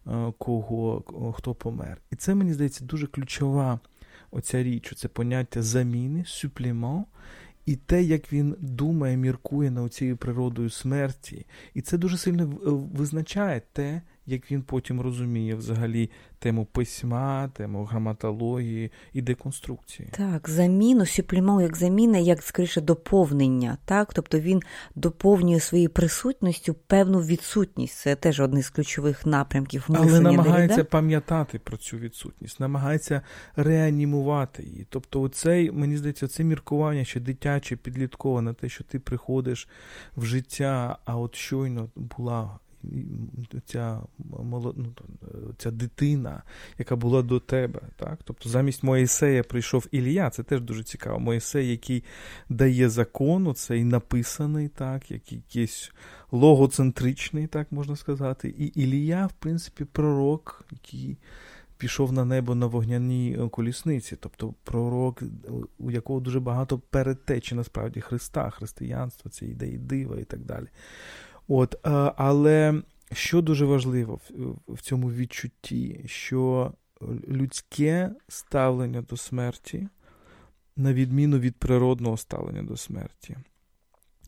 е, 0.07 0.33
кого, 0.37 1.03
хто 1.37 1.55
помер. 1.55 2.01
І 2.11 2.15
це, 2.15 2.35
мені 2.35 2.53
здається, 2.53 2.85
дуже 2.85 3.07
ключова 3.07 3.79
оця 4.31 4.63
річ, 4.63 4.93
це 4.95 5.07
поняття 5.07 5.61
заміни, 5.61 6.25
суплімент, 6.25 7.07
і 7.65 7.75
те, 7.75 8.03
як 8.03 8.33
він 8.33 8.55
думає, 8.59 9.17
міркує 9.17 9.71
над 9.71 9.93
цією 9.93 10.17
природою 10.17 10.69
смерті. 10.69 11.45
І 11.73 11.81
це 11.81 11.97
дуже 11.97 12.17
сильно 12.17 12.47
визначає 12.93 13.61
те, 13.73 14.01
як 14.25 14.51
він 14.51 14.61
потім 14.61 15.01
розуміє 15.01 15.55
взагалі 15.55 16.09
тему 16.39 16.67
письма, 16.71 17.47
тему 17.47 17.85
граматології 17.85 18.91
і 19.13 19.21
деконструкції. 19.21 20.09
Так, 20.11 20.49
заміну, 20.49 21.05
сюплімау 21.05 21.61
як 21.61 21.77
заміна, 21.77 22.17
як 22.17 22.41
скоріше 22.43 22.81
доповнення. 22.81 23.77
так? 23.85 24.13
Тобто 24.13 24.39
він 24.39 24.61
доповнює 24.95 25.59
своєю 25.59 25.89
присутністю 25.89 26.73
певну 26.73 27.19
відсутність. 27.21 27.97
Це 27.97 28.15
теж 28.15 28.39
один 28.39 28.61
з 28.61 28.69
ключових 28.69 29.25
напрямків 29.25 29.85
мислення 29.87 30.11
Але 30.11 30.21
намагається 30.21 30.75
Деріда. 30.75 30.89
пам'ятати 30.89 31.59
про 31.59 31.77
цю 31.77 31.97
відсутність, 31.97 32.59
намагається 32.59 33.21
реанімувати 33.55 34.63
її. 34.63 34.87
Тобто, 34.89 35.21
оцей, 35.21 35.71
мені 35.71 35.97
здається, 35.97 36.27
це 36.27 36.43
міркування 36.43 37.03
ще 37.03 37.19
дитяче, 37.19 37.75
підліткове 37.75 38.41
на 38.41 38.53
те, 38.53 38.69
що 38.69 38.83
ти 38.83 38.99
приходиш 38.99 39.67
в 40.17 40.25
життя, 40.25 40.97
а 41.05 41.17
от 41.17 41.35
щойно 41.35 41.89
була 41.95 42.59
ця 43.65 44.01
ну, 44.43 44.93
ця 45.57 45.71
дитина, 45.71 46.43
яка 46.77 46.95
була 46.95 47.21
до 47.21 47.39
тебе. 47.39 47.81
Так? 47.95 48.19
Тобто 48.23 48.49
замість 48.49 48.83
Моїсея 48.83 49.43
прийшов 49.43 49.87
Ілія, 49.91 50.29
це 50.29 50.43
теж 50.43 50.61
дуже 50.61 50.83
цікаво. 50.83 51.19
Моїсей, 51.19 51.71
який 51.71 52.03
дає 52.49 52.89
закон, 52.89 53.55
цей 53.55 53.83
написаний, 53.83 54.67
так, 54.67 55.11
як 55.11 55.31
якийсь 55.31 55.91
логоцентричний, 56.31 57.47
так 57.47 57.71
можна 57.71 57.95
сказати. 57.95 58.49
І 58.57 58.65
Ілія, 58.65 59.25
в 59.27 59.33
принципі, 59.33 59.85
пророк, 59.85 60.65
який. 60.71 61.17
Пішов 61.77 62.13
на 62.13 62.25
небо 62.25 62.55
на 62.55 62.65
вогняній 62.65 63.49
колісниці, 63.51 64.17
тобто 64.19 64.53
пророк, 64.63 65.23
у 65.79 65.91
якого 65.91 66.19
дуже 66.19 66.39
багато 66.39 66.79
передтечі 66.79 67.55
насправді 67.55 68.01
Христа, 68.01 68.49
християнства, 68.49 69.31
ці 69.31 69.45
ідеї 69.45 69.77
дива 69.77 70.17
і 70.19 70.23
так 70.23 70.39
далі. 70.39 70.67
От, 71.53 71.75
е, 71.75 71.89
Але 72.17 72.81
що 73.11 73.41
дуже 73.41 73.65
важливо 73.65 74.19
в 74.67 74.81
цьому 74.81 75.11
відчутті, 75.11 76.03
що 76.05 76.73
людське 77.27 78.11
ставлення 78.27 79.01
до 79.01 79.17
смерті, 79.17 79.87
на 80.75 80.93
відміну 80.93 81.39
від 81.39 81.55
природного 81.55 82.17
ставлення 82.17 82.63
до 82.63 82.77
смерті. 82.77 83.37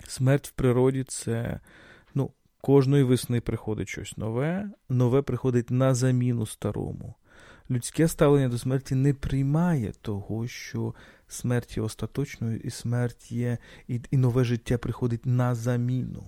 Смерть 0.07 0.47
в 0.47 0.51
природі 0.51 1.03
це 1.03 1.59
ну, 2.15 2.31
кожної 2.61 3.03
весни 3.03 3.41
приходить 3.41 3.89
щось 3.89 4.17
нове, 4.17 4.69
нове 4.89 5.21
приходить 5.21 5.71
на 5.71 5.93
заміну 5.93 6.45
старому. 6.45 7.13
Людське 7.69 8.07
ставлення 8.07 8.49
до 8.49 8.57
смерті 8.57 8.95
не 8.95 9.13
приймає 9.13 9.91
того, 10.01 10.47
що 10.47 10.93
смерть 11.27 11.77
є 11.77 11.83
остаточною, 11.83 12.59
і 12.59 12.69
смерть 12.69 13.31
є, 13.31 13.57
і, 13.87 14.01
і 14.11 14.17
нове 14.17 14.43
життя 14.43 14.77
приходить 14.77 15.25
на 15.25 15.55
заміну. 15.55 16.23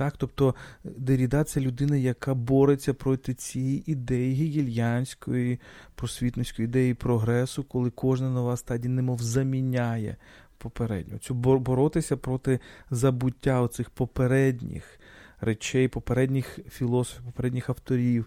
Так? 0.00 0.14
Тобто 0.16 0.54
Деріда 0.84 1.44
це 1.44 1.60
людина, 1.60 1.96
яка 1.96 2.34
бореться 2.34 2.94
проти 2.94 3.34
цієї 3.34 3.90
ідеї 3.90 4.34
гігельянської, 4.34 5.60
просвітницької 5.94 6.64
ідеї 6.64 6.94
прогресу, 6.94 7.64
коли 7.64 7.90
кожна 7.90 8.30
нова 8.30 8.56
стадія 8.56 8.94
немов 8.94 9.22
заміняє 9.22 10.16
попередню. 10.58 11.18
Цю 11.18 11.34
боротися 11.34 12.16
проти 12.16 12.60
забуття 12.90 13.60
оцих 13.60 13.90
попередніх 13.90 15.00
речей, 15.40 15.88
попередніх 15.88 16.58
філософів, 16.70 17.24
попередніх 17.24 17.70
авторів. 17.70 18.26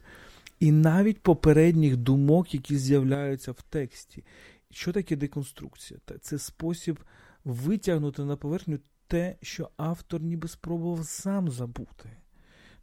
І 0.59 0.71
навіть 0.71 1.21
попередніх 1.21 1.97
думок, 1.97 2.53
які 2.53 2.77
з'являються 2.77 3.51
в 3.51 3.61
тексті. 3.61 4.23
Що 4.71 4.91
таке 4.91 5.15
деконструкція? 5.15 5.99
Це 6.21 6.39
спосіб 6.39 6.99
витягнути 7.45 8.25
на 8.25 8.35
поверхню 8.35 8.79
те, 9.13 9.35
що 9.41 9.69
автор 9.77 10.21
ніби 10.21 10.47
спробував 10.47 11.05
сам 11.05 11.49
забути. 11.49 12.09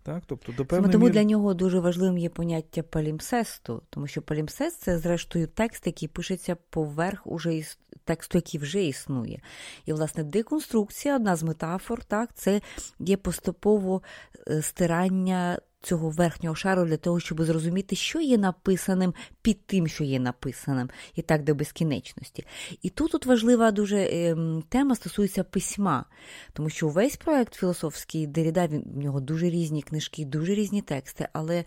Так? 0.03 0.23
Тобто, 0.27 0.53
до 0.53 0.67
Саме 0.71 0.89
Тому 0.89 1.05
мір... 1.05 1.15
для 1.15 1.25
нього 1.25 1.55
дуже 1.55 1.81
важливим 1.81 2.19
є 2.19 2.29
поняття 2.29 2.83
палімсесту, 2.83 3.83
тому 3.91 4.07
що 4.07 4.23
палімсест 4.23 4.81
це, 4.81 4.99
зрештою, 4.99 5.47
текст, 5.47 5.87
який 5.87 6.09
пишеться 6.09 6.57
поверх 6.71 7.27
уже 7.27 7.55
іс... 7.55 7.79
тексту, 8.05 8.39
який 8.39 8.61
вже 8.61 8.85
існує. 8.85 9.41
І, 9.87 9.93
власне, 9.93 10.25
деконструкція, 10.25 11.17
одна 11.17 11.37
з 11.37 11.43
метафор, 11.43 12.05
так, 12.05 12.35
це 12.35 12.61
є 12.99 13.17
поступово 13.17 14.03
е, 14.49 14.63
стирання 14.63 15.59
цього 15.83 16.11
верхнього 16.11 16.57
шару 16.57 16.85
для 16.85 16.97
того, 16.97 17.21
щоб 17.21 17.43
зрозуміти, 17.43 17.97
що 17.97 18.21
є 18.21 18.39
написаним 18.39 19.15
під 19.43 19.67
тим, 19.67 19.89
що 19.89 20.05
є 20.05 20.21
написаним, 20.21 20.91
і 21.15 21.23
так 21.23 21.45
до 21.45 21.55
безкінечності. 21.55 22.47
І 22.83 22.91
тут 22.91 23.11
тут 23.11 23.27
важлива 23.27 23.71
дуже 23.71 23.97
е, 23.97 24.37
тема 24.69 24.95
стосується 24.95 25.45
письма, 25.45 26.05
тому 26.53 26.71
що 26.71 26.89
весь 26.89 27.17
проект 27.17 27.55
філософський 27.55 28.27
Деріда, 28.27 28.67
він 28.67 28.85
в 28.95 28.99
нього 28.99 29.21
дуже 29.21 29.51
різні 29.51 29.83
книжки, 29.83 30.25
дуже 30.25 30.55
різні 30.55 30.83
тексти, 30.83 31.29
але 31.33 31.65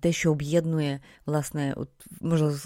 те, 0.00 0.12
що 0.12 0.30
об'єднує, 0.32 1.00
власне, 1.26 1.74
от, 1.76 1.88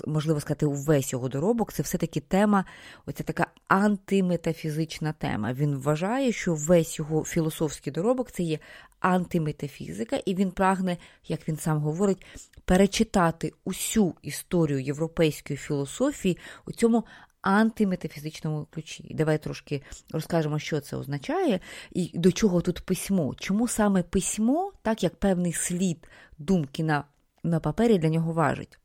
можливо 0.06 0.40
сказати, 0.40 0.66
увесь 0.66 1.12
його 1.12 1.28
доробок, 1.28 1.72
це 1.72 1.82
все-таки 1.82 2.20
тема, 2.20 2.64
оця 3.06 3.24
така 3.24 3.45
антиметафізична 3.68 5.12
тема. 5.12 5.52
Він 5.52 5.78
вважає, 5.78 6.32
що 6.32 6.54
весь 6.54 6.98
його 6.98 7.24
філософський 7.24 7.92
доробок 7.92 8.30
це 8.30 8.42
є 8.42 8.58
антиметафізика, 9.00 10.16
і 10.16 10.34
він 10.34 10.50
прагне, 10.50 10.96
як 11.28 11.48
він 11.48 11.56
сам 11.56 11.78
говорить, 11.78 12.26
перечитати 12.64 13.52
усю 13.64 14.14
історію 14.22 14.80
європейської 14.80 15.56
філософії 15.56 16.38
у 16.66 16.72
цьому 16.72 17.04
антиметафізичному 17.42 18.66
ключі. 18.70 19.14
Давай 19.14 19.42
трошки 19.42 19.82
розкажемо, 20.10 20.58
що 20.58 20.80
це 20.80 20.96
означає 20.96 21.60
і 21.92 22.10
до 22.14 22.32
чого 22.32 22.60
тут 22.60 22.80
письмо. 22.80 23.34
Чому 23.38 23.68
саме 23.68 24.02
письмо, 24.02 24.72
так 24.82 25.02
як 25.02 25.16
певний 25.16 25.52
слід 25.52 26.08
думки 26.38 26.82
на, 26.84 27.04
на 27.42 27.60
папері 27.60 27.98
для 27.98 28.08
нього 28.08 28.32
важить. 28.32 28.78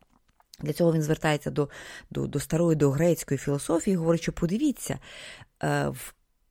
Для 0.60 0.72
цього 0.72 0.92
він 0.92 1.02
звертається 1.02 1.50
до 1.50 1.68
до, 2.10 2.26
до 2.26 2.40
старої 2.40 2.76
до 2.76 2.90
грецької 2.90 3.38
філософії 3.38 3.94
і 3.94 3.96
говорить, 3.96 4.22
що 4.22 4.32
подивіться, 4.32 4.98
е, 5.62 5.92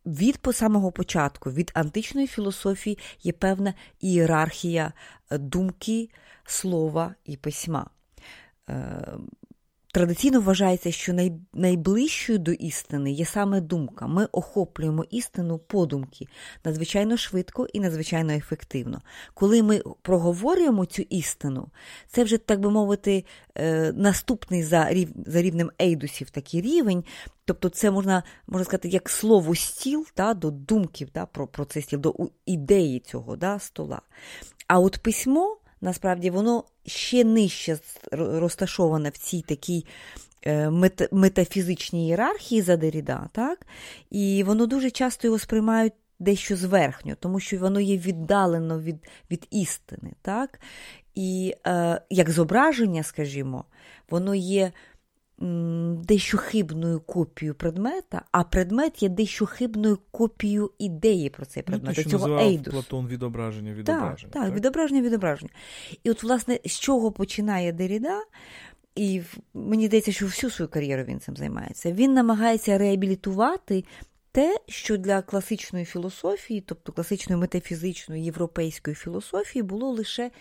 від 0.05 0.39
самого 0.53 0.91
початку, 0.91 1.51
від 1.51 1.72
античної 1.74 2.27
філософії 2.27 2.98
є 3.24 3.31
певна 3.31 3.74
ієрархія 4.00 4.93
е, 5.31 5.38
думки, 5.38 6.10
слова 6.46 7.15
і 7.25 7.38
письма. 7.38 7.89
Традиційно 9.93 10.41
вважається, 10.41 10.91
що 10.91 11.13
най, 11.13 11.31
найближчою 11.53 12.39
до 12.39 12.51
істини 12.51 13.12
є 13.12 13.25
саме 13.25 13.62
думка. 13.62 14.07
Ми 14.07 14.25
охоплюємо 14.31 15.05
істину 15.10 15.57
подумки 15.57 16.27
надзвичайно 16.65 17.17
швидко 17.17 17.67
і 17.74 17.79
надзвичайно 17.79 18.33
ефективно. 18.33 19.01
Коли 19.33 19.63
ми 19.63 19.81
проговорюємо 20.01 20.86
цю 20.86 21.01
істину, 21.01 21.67
це 22.07 22.24
вже, 22.24 22.38
так 22.38 22.60
би 22.60 22.69
мовити, 22.69 23.25
е, 23.55 23.93
наступний 23.93 24.63
за 24.63 24.89
рів, 24.89 25.10
за 25.25 25.41
рівнем 25.41 25.71
ейдусів 25.81 26.29
такий 26.29 26.62
рівень. 26.62 27.03
Тобто, 27.45 27.69
це 27.69 27.91
можна 27.91 28.24
можна 28.48 28.65
сказати, 28.65 28.88
як 28.88 29.10
слово 29.10 29.55
стіл 29.55 30.05
та, 30.13 30.33
до 30.33 30.51
думків 30.51 31.10
та, 31.10 31.25
про, 31.25 31.48
про 31.48 31.65
цей 31.65 31.83
стіл, 31.83 32.00
до 32.00 32.15
ідеї 32.45 33.00
цього 33.00 33.36
да, 33.36 33.60
стола. 33.60 34.01
А 34.67 34.79
от 34.79 34.98
письмо 34.98 35.57
насправді 35.81 36.29
воно 36.29 36.63
ще 36.85 37.23
нижче 37.23 37.77
розташоване 38.11 39.09
в 39.09 39.17
цій 39.17 39.41
такій 39.41 39.85
е, 40.45 40.69
метафізичній 41.11 42.05
ієрархії 42.05 42.61
за 42.61 42.77
Деріда, 42.77 43.29
так? 43.31 43.67
і 44.09 44.43
воно 44.43 44.65
дуже 44.65 44.91
часто 44.91 45.27
його 45.27 45.39
сприймають 45.39 45.93
дещо 46.19 46.55
зверхньо, 46.55 47.15
тому 47.19 47.39
що 47.39 47.57
воно 47.57 47.79
є 47.79 47.97
віддалено 47.97 48.79
від 48.79 49.07
від 49.31 49.47
істини. 49.51 50.11
так? 50.21 50.59
І 51.15 51.55
е, 51.67 52.01
як 52.09 52.29
зображення, 52.29 53.03
скажімо, 53.03 53.65
воно 54.09 54.35
є 54.35 54.71
дещо 56.03 56.38
хибною 56.38 57.00
копією 57.00 57.55
предмета, 57.55 58.21
а 58.31 58.43
предмет 58.43 59.03
є 59.03 59.10
дещо 59.10 59.45
хибною 59.45 60.00
копією 60.12 60.71
ідеї 60.79 61.29
про 61.29 61.45
цей 61.45 61.63
ну, 61.67 61.71
предмет. 61.71 61.98
Ну, 61.98 62.03
те, 62.03 62.10
що 62.10 62.10
цього 62.10 62.39
ейдус. 62.39 62.74
Платон 62.74 63.07
відображення 63.07 63.74
відображення. 63.74 64.31
Так, 64.33 64.43
так, 64.43 64.55
відображення 64.55 65.01
відображення. 65.01 65.51
І 66.03 66.12
от, 66.12 66.24
власне, 66.24 66.60
з 66.65 66.79
чого 66.79 67.12
починає 67.12 67.71
Деріда, 67.71 68.19
і 68.95 69.21
мені 69.53 69.88
здається, 69.88 70.12
що 70.12 70.25
всю 70.25 70.51
свою 70.51 70.69
кар'єру 70.69 71.03
він 71.03 71.19
цим 71.19 71.38
займається. 71.38 71.91
Він 71.91 72.13
намагається 72.13 72.77
реабілітувати. 72.77 73.83
Те, 74.33 74.57
що 74.67 74.98
для 74.98 75.21
класичної 75.21 75.86
філософії, 75.86 76.62
тобто 76.62 76.91
класичної 76.91 77.41
метафізичної 77.41 78.24
європейської 78.24 78.95
філософії, 78.95 79.63
було 79.63 79.89
лише 79.89 80.31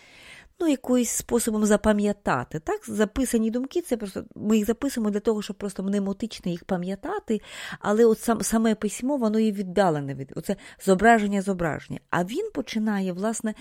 ну, 0.61 0.69
якоюсь 0.69 1.11
способом 1.11 1.67
запам'ятати. 1.67 2.59
Так, 2.59 2.81
Записані 2.89 3.51
думки, 3.51 3.81
це 3.81 3.97
просто 3.97 4.25
ми 4.35 4.57
їх 4.57 4.67
записуємо 4.67 5.11
для 5.11 5.21
того, 5.21 5.43
щоб 5.43 5.57
просто 5.57 5.83
мнемотично 5.83 6.51
їх 6.51 6.65
пам'ятати, 6.65 7.41
але 7.81 8.05
от 8.05 8.21
сам, 8.21 8.43
саме 8.43 8.75
письмо, 8.75 9.17
воно 9.17 9.39
є 9.39 9.53
віддалене 9.53 10.15
від 10.15 10.33
оце 10.37 10.57
зображення 10.85 11.43
зображення. 11.43 12.01
А 12.11 12.25
він 12.25 12.51
починає, 12.55 13.13
власне, 13.13 13.55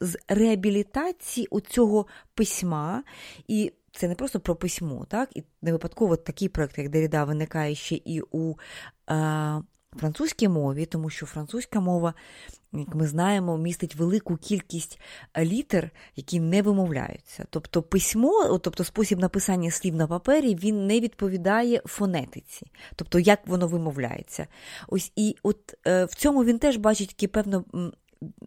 з 0.00 0.18
реабілітації 0.28 1.48
цього 1.68 2.06
письма. 2.34 3.02
і 3.48 3.72
це 3.92 4.08
не 4.08 4.14
просто 4.14 4.40
про 4.40 4.56
письмо, 4.56 5.06
так? 5.08 5.28
І 5.34 5.44
не 5.62 5.72
випадково 5.72 6.16
такий 6.16 6.48
проект, 6.48 6.78
як 6.78 6.88
Деріда, 6.88 7.24
виникає 7.24 7.74
ще 7.74 7.94
і 7.94 8.22
у 8.30 8.54
а, 9.06 9.60
французькій 9.96 10.48
мові, 10.48 10.86
тому 10.86 11.10
що 11.10 11.26
французька 11.26 11.80
мова 11.80 12.14
як 12.72 12.94
ми 12.94 13.06
знаємо, 13.06 13.58
містить 13.58 13.94
велику 13.94 14.36
кількість 14.36 15.00
е, 15.34 15.44
літер, 15.44 15.90
які 16.16 16.40
не 16.40 16.62
вимовляються. 16.62 17.46
Тобто 17.50 17.82
письмо, 17.82 18.58
тобто 18.62 18.84
спосіб 18.84 19.18
написання 19.18 19.70
слів 19.70 19.94
на 19.94 20.06
папері, 20.06 20.54
він 20.54 20.86
не 20.86 21.00
відповідає 21.00 21.82
фонетиці, 21.84 22.66
тобто 22.96 23.18
як 23.18 23.46
воно 23.46 23.68
вимовляється. 23.68 24.46
Ось 24.88 25.12
і 25.16 25.36
от 25.42 25.74
е, 25.86 26.04
в 26.04 26.14
цьому 26.14 26.44
він 26.44 26.58
теж 26.58 26.76
бачить 26.76 27.08
такий, 27.08 27.28
певно, 27.28 27.64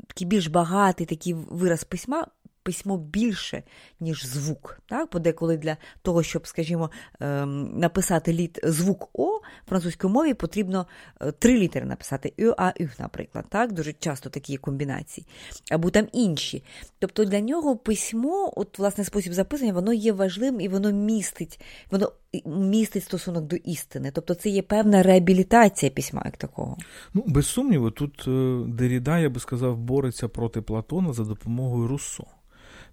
такий 0.07 0.27
більш 0.27 0.47
багатий 0.47 1.05
такий 1.05 1.33
вираз 1.33 1.83
письма, 1.83 2.27
письмо 2.63 2.97
більше, 2.97 3.63
ніж 3.99 4.25
звук. 4.25 4.79
Так? 4.89 5.09
Подеколи 5.09 5.57
для 5.57 5.77
того, 6.01 6.23
щоб, 6.23 6.47
скажімо, 6.47 6.91
ем, 7.19 7.79
написати 7.79 8.33
літ 8.33 8.59
звук 8.63 9.09
О 9.13 9.37
в 9.37 9.69
французькій 9.69 10.07
мові 10.07 10.33
потрібно 10.33 10.87
е, 11.21 11.31
три 11.31 11.59
літери 11.59 11.85
написати 11.85 12.33
Ю, 12.37 12.55
А, 12.57 12.73
Ю, 12.79 12.89
наприклад. 12.99 13.45
Так? 13.49 13.71
Дуже 13.71 13.93
часто 13.93 14.29
такі 14.29 14.57
комбінації, 14.57 15.27
або 15.71 15.89
там 15.89 16.07
інші. 16.13 16.63
Тобто 16.99 17.25
для 17.25 17.39
нього 17.39 17.77
письмо, 17.77 18.53
от 18.55 18.79
власне 18.79 19.03
спосіб 19.03 19.33
записання, 19.33 19.73
воно 19.73 19.93
є 19.93 20.13
важливим 20.13 20.61
і 20.61 20.67
воно 20.67 20.91
містить, 20.91 21.59
воно 21.91 22.11
містить 22.45 23.03
стосунок 23.03 23.43
до 23.43 23.55
істини. 23.55 24.11
Тобто 24.13 24.33
це 24.33 24.49
є 24.49 24.61
певна 24.61 25.03
реабілітація 25.03 25.91
письма 25.91 26.21
як 26.25 26.37
такого. 26.37 26.77
Ну, 27.13 27.23
без 27.27 27.47
сумніву, 27.47 27.91
тут 27.91 28.25
е, 28.27 28.63
Деріда, 28.67 29.19
я 29.19 29.29
би 29.29 29.39
сказав, 29.39 29.77
бореться 29.77 30.27
проти 30.27 30.61
Платона 30.61 31.13
за 31.13 31.23
допомогою 31.23 31.87
Руссо 31.87 32.23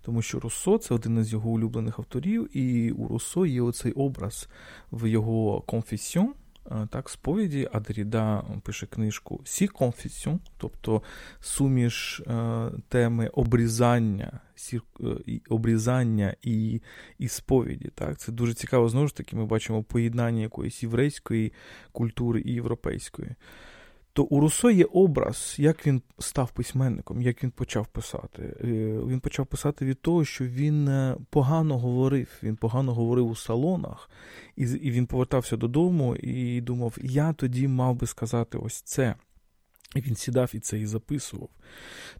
тому 0.08 0.22
що 0.22 0.40
Руссо 0.40 0.78
це 0.78 0.94
один 0.94 1.18
із 1.18 1.32
його 1.32 1.50
улюблених 1.50 1.98
авторів, 1.98 2.56
і 2.56 2.90
у 2.90 3.08
Руссо 3.08 3.46
є 3.46 3.62
оцей 3.62 3.92
образ 3.92 4.48
в 4.92 5.06
його 5.06 5.60
конфесіон, 5.60 6.34
так, 6.90 7.08
сповіді, 7.08 7.68
а 7.72 7.80
Деріда 7.80 8.44
пише 8.62 8.86
книжку 8.86 9.40
Сі 9.44 9.68
конфесіон, 9.68 10.40
тобто 10.58 11.02
суміш 11.40 12.20
е, 12.20 12.70
теми 12.88 13.28
обрізання, 13.28 14.40
е, 14.72 14.80
обрізання 15.48 16.34
і 16.42 16.80
і 17.18 17.28
сповіді. 17.28 17.90
Так? 17.94 18.18
Це 18.18 18.32
дуже 18.32 18.54
цікаво, 18.54 18.88
знову 18.88 19.06
ж 19.06 19.16
таки, 19.16 19.36
ми 19.36 19.46
бачимо 19.46 19.82
поєднання 19.82 20.42
якоїсь 20.42 20.82
єврейської 20.82 21.52
культури 21.92 22.42
і 22.44 22.52
європейської 22.52 23.30
то 24.18 24.24
у 24.24 24.40
Руссо 24.40 24.70
є 24.70 24.84
образ, 24.84 25.56
як 25.58 25.86
він 25.86 26.02
став 26.18 26.50
письменником, 26.50 27.22
як 27.22 27.44
він 27.44 27.50
почав 27.50 27.86
писати. 27.86 28.42
Е, 28.42 28.66
він 29.06 29.20
почав 29.20 29.46
писати 29.46 29.84
від 29.84 30.02
того, 30.02 30.24
що 30.24 30.44
він 30.44 30.88
е, 30.88 31.16
погано 31.30 31.78
говорив. 31.78 32.28
Він 32.42 32.56
погано 32.56 32.94
говорив 32.94 33.30
у 33.30 33.34
салонах, 33.34 34.10
і 34.56 34.64
він 34.66 35.06
повертався 35.06 35.56
додому 35.56 36.16
і 36.16 36.60
думав: 36.60 36.96
я 37.02 37.32
тоді 37.32 37.68
мав 37.68 37.94
би 37.94 38.06
сказати 38.06 38.58
ось 38.58 38.82
це. 38.82 39.14
Він 39.96 40.16
сідав 40.16 40.50
і 40.54 40.58
це 40.58 40.78
і 40.78 40.86
записував. 40.86 41.48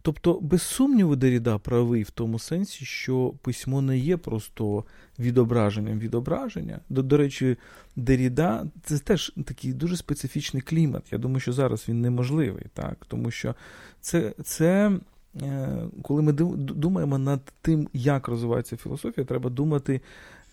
Тобто, 0.03 0.41
без 0.41 0.63
сумніву, 0.63 1.17
Деріда 1.17 1.59
правий 1.59 2.03
в 2.03 2.11
тому 2.11 2.39
сенсі, 2.39 2.85
що 2.85 3.35
письмо 3.43 3.83
не 3.83 3.99
є 3.99 4.17
просто 4.17 4.85
відображенням 5.19 5.99
відображення. 5.99 6.81
До, 6.89 7.03
до 7.03 7.17
речі, 7.17 7.57
Деріда 7.97 8.67
це 8.83 8.99
теж 8.99 9.33
такий 9.47 9.73
дуже 9.73 9.97
специфічний 9.97 10.63
клімат. 10.63 11.13
Я 11.13 11.19
думаю, 11.19 11.41
що 11.41 11.53
зараз 11.53 11.89
він 11.89 12.01
неможливий, 12.01 12.65
так? 12.75 13.07
тому 13.09 13.31
що 13.31 13.55
це, 14.01 14.35
це 14.45 14.99
е, 15.43 15.79
коли 16.03 16.23
ми 16.23 16.33
думаємо 16.33 17.19
над 17.19 17.41
тим, 17.63 17.89
як 17.93 18.29
розвивається 18.29 18.77
філософія, 18.77 19.25
треба 19.25 19.51
думати 19.51 20.01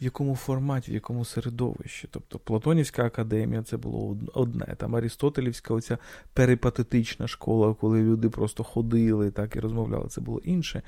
в 0.01 0.03
якому 0.03 0.35
форматі, 0.35 0.91
в 0.91 0.93
якому 0.93 1.25
середовищі. 1.25 2.07
Тобто 2.11 2.39
Платонівська 2.39 3.05
академія 3.05 3.63
це 3.63 3.77
було 3.77 4.17
одне. 4.33 4.75
Там 4.77 4.95
Арістотелівська 4.95 5.73
оця 5.73 5.97
перипатетична 6.33 7.27
школа, 7.27 7.73
коли 7.73 8.01
люди 8.01 8.29
просто 8.29 8.63
ходили 8.63 9.31
так 9.31 9.55
і 9.55 9.59
розмовляли, 9.59 10.07
це 10.09 10.21
було 10.21 10.39
інше. 10.39 10.81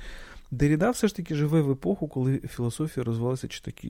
Деріда 0.51 0.89
все 0.89 1.07
ж 1.07 1.15
таки 1.15 1.35
живе 1.35 1.61
в 1.61 1.71
епоху, 1.71 2.07
коли 2.07 2.39
філософія 2.39 3.03
розвивалася 3.03 3.47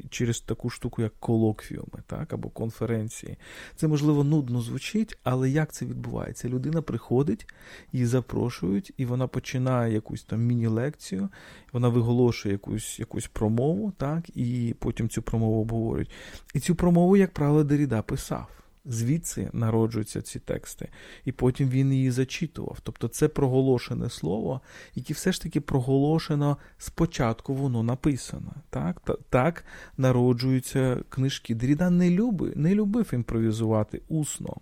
через 0.09 0.39
таку 0.39 0.69
штуку, 0.69 1.01
як 1.01 1.13
колоквіуми, 1.19 2.03
так, 2.07 2.33
або 2.33 2.49
конференції. 2.49 3.37
Це, 3.75 3.87
можливо, 3.87 4.23
нудно 4.23 4.61
звучить, 4.61 5.17
але 5.23 5.49
як 5.49 5.73
це 5.73 5.85
відбувається? 5.85 6.49
Людина 6.49 6.81
приходить, 6.81 7.47
її 7.93 8.05
запрошують, 8.05 8.93
і 8.97 9.05
вона 9.05 9.27
починає 9.27 9.93
якусь 9.93 10.23
там 10.23 10.45
міні-лекцію, 10.45 11.29
вона 11.73 11.87
виголошує 11.87 12.53
якусь 12.53 12.99
якусь 12.99 13.27
промову, 13.27 13.93
так, 13.97 14.37
і 14.37 14.75
потім 14.79 15.09
цю 15.09 15.21
промову 15.21 15.61
обговорюють. 15.61 16.11
І 16.53 16.59
цю 16.59 16.75
промову, 16.75 17.17
як 17.17 17.33
правило, 17.33 17.63
Деріда 17.63 18.01
писав. 18.01 18.47
Звідси 18.89 19.49
народжуються 19.53 20.21
ці 20.21 20.39
тексти, 20.39 20.89
і 21.25 21.31
потім 21.31 21.69
він 21.69 21.93
її 21.93 22.11
зачитував. 22.11 22.77
Тобто 22.83 23.07
це 23.07 23.27
проголошене 23.27 24.09
слово, 24.09 24.61
яке 24.95 25.13
все 25.13 25.31
ж 25.31 25.41
таки 25.41 25.61
проголошено 25.61 26.57
спочатку, 26.77 27.53
воно 27.53 27.83
написано. 27.83 28.53
Так 28.69 29.01
так 29.29 29.65
народжуються 29.97 31.03
книжки. 31.09 31.55
Дріда 31.55 31.89
не 31.89 32.09
любив, 32.09 32.57
не 32.57 32.75
любив 32.75 33.09
імпровізувати 33.13 34.01
усно. 34.07 34.57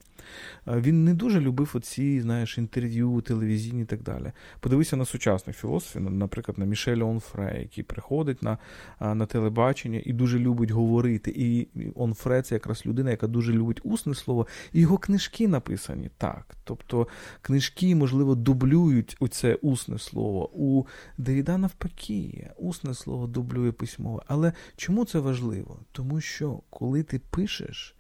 Він 0.68 1.04
не 1.04 1.14
дуже 1.14 1.40
любив 1.40 1.72
оці, 1.74 2.22
знаєш, 2.22 2.58
інтерв'ю, 2.58 3.22
телевізійні 3.22 3.82
і 3.82 3.86
так 3.86 4.04
далі. 4.04 4.32
Подивися 4.60 4.96
на 4.96 5.06
сучасних 5.06 5.58
філософів, 5.58 6.02
наприклад, 6.02 6.58
на 6.58 6.66
Мішеля 6.66 7.04
Онфре, 7.04 7.58
який 7.60 7.84
приходить 7.84 8.44
на 8.44 8.58
на 9.00 9.26
телебачення 9.26 10.02
і 10.06 10.14
дуже 10.14 10.40
любить 10.40 10.72
говорити. 10.72 11.34
І 11.36 11.68
Онфре 11.96 12.42
це 12.42 12.56
якраз 12.56 12.86
людина, 12.86 13.12
яка 13.12 13.28
дуже 13.28 13.54
любить 13.54 13.82
усне 13.84 14.16
слово, 14.16 14.48
і 14.74 14.82
його 14.82 14.98
книжки 14.98 15.48
написані 15.48 16.10
так. 16.18 16.56
Тобто 16.64 17.08
книжки, 17.42 17.96
можливо, 17.96 18.36
дублюють 18.36 19.18
оце 19.20 19.56
усне 19.56 20.00
слово. 20.00 20.50
У 20.54 20.86
Деріда 21.18 21.58
навпаки, 21.58 22.50
усне 22.58 22.94
слово 22.94 23.28
дублює 23.28 23.72
письмове. 23.72 24.22
Але 24.28 24.54
чому 24.76 25.06
це 25.06 25.20
важливо? 25.20 25.80
Тому 25.92 26.22
що 26.22 26.62
коли 26.70 27.04
ти 27.04 27.20
пишеш 27.30 27.96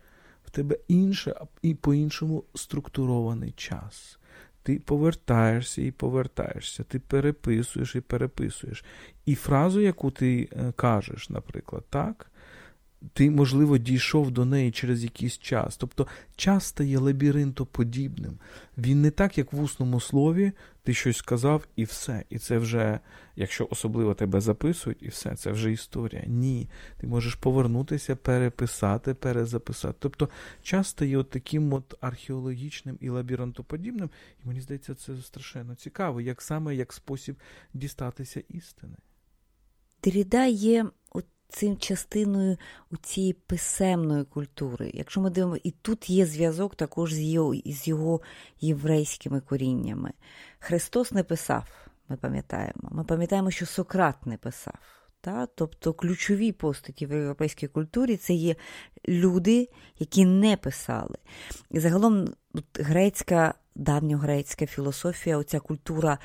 тебе 0.55 0.77
інше 0.87 1.35
і 1.61 1.75
по-іншому 1.75 2.43
структурований 2.53 3.51
час. 3.51 4.19
Ти 4.63 4.79
повертаєшся 4.79 5.81
і 5.81 5.91
повертаєшся, 5.91 6.83
ти 6.83 6.99
переписуєш 6.99 7.95
і 7.95 8.01
переписуєш. 8.01 8.85
І 9.25 9.35
фразу, 9.35 9.81
яку 9.81 10.11
ти 10.11 10.49
е, 10.51 10.71
кажеш, 10.75 11.29
наприклад, 11.29 11.83
так, 11.89 12.31
ти, 13.13 13.31
можливо, 13.31 13.77
дійшов 13.77 14.31
до 14.31 14.45
неї 14.45 14.71
через 14.71 15.03
якийсь 15.03 15.37
час. 15.37 15.77
Тобто 15.77 16.07
час 16.35 16.65
стає 16.65 16.97
лабіринтоподібним. 16.97 18.39
Він 18.77 19.01
не 19.01 19.11
так, 19.11 19.37
як 19.37 19.53
в 19.53 19.61
усному 19.61 19.99
слові, 19.99 20.51
ти 20.83 20.93
щось 20.93 21.17
сказав, 21.17 21.67
і 21.75 21.83
все. 21.83 22.23
І 22.29 22.39
це 22.39 22.57
вже, 22.57 22.99
якщо 23.35 23.67
особливо 23.71 24.13
тебе 24.13 24.41
записують, 24.41 25.03
і 25.03 25.07
все, 25.07 25.35
це 25.35 25.51
вже 25.51 25.71
історія. 25.71 26.23
Ні. 26.27 26.69
Ти 26.97 27.07
можеш 27.07 27.35
повернутися, 27.35 28.15
переписати, 28.15 29.13
перезаписати. 29.13 29.95
Тобто 29.99 30.29
час 30.61 30.87
стає 30.87 31.17
от 31.17 31.29
таким 31.29 31.73
от 31.73 31.95
археологічним 32.01 32.97
і 33.01 33.09
лабіринтоподібним, 33.09 34.09
і 34.43 34.47
мені 34.47 34.61
здається, 34.61 34.95
це 34.95 35.17
страшенно 35.21 35.75
цікаво, 35.75 36.21
як 36.21 36.41
саме 36.41 36.75
як 36.75 36.93
спосіб 36.93 37.35
дістатися 37.73 38.43
істини. 38.49 38.95
Деріда 40.03 40.45
є 40.45 40.85
цим 41.49 41.77
частиною 41.77 42.57
у 42.91 42.97
цієї 42.97 43.33
писемної 43.33 44.23
культури. 44.23 44.91
Якщо 44.93 45.21
ми 45.21 45.29
дивимося, 45.29 45.61
і 45.63 45.71
тут 45.71 46.09
є 46.09 46.25
зв'язок 46.25 46.75
також 46.75 47.13
з 47.13 47.21
його, 47.21 47.55
з 47.65 47.87
його 47.87 48.21
єврейськими 48.61 49.41
коріннями. 49.41 50.11
Христос 50.59 51.11
не 51.11 51.23
писав, 51.23 51.87
ми 52.09 52.17
пам'ятаємо. 52.17 52.89
Ми 52.91 53.03
пам'ятаємо, 53.03 53.51
що 53.51 53.65
Сократ 53.65 54.25
не 54.25 54.37
писав. 54.37 54.79
Та? 55.21 55.45
Тобто 55.45 55.93
ключові 55.93 56.51
постаті 56.51 57.05
в 57.05 57.11
європейській 57.11 57.67
культурі 57.67 58.17
це 58.17 58.33
є 58.33 58.55
люди, 59.07 59.69
які 59.99 60.25
не 60.25 60.57
писали. 60.57 61.17
І 61.71 61.79
загалом 61.79 62.27
грецька, 62.73 63.53
давньогрецька 63.75 64.65
філософія, 64.65 65.37
оця 65.37 65.59
культура 65.59 66.17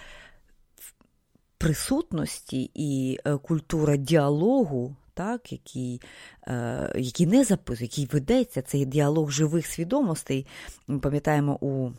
присутності 1.58 2.70
і 2.74 3.18
е, 3.24 3.36
культура 3.36 3.96
діалогу 3.96 4.96
так, 5.20 5.52
який 5.52 6.00
е, 6.48 6.92
який 6.96 7.26
не 7.26 7.44
записує, 7.44 7.90
який 7.92 8.08
ведеться, 8.12 8.62
цей 8.62 8.84
діалог 8.84 9.30
живих 9.30 9.66
свідомостей. 9.66 10.46
Ми 10.86 10.98
пам'ятаємо 10.98 11.58
у 11.60 11.90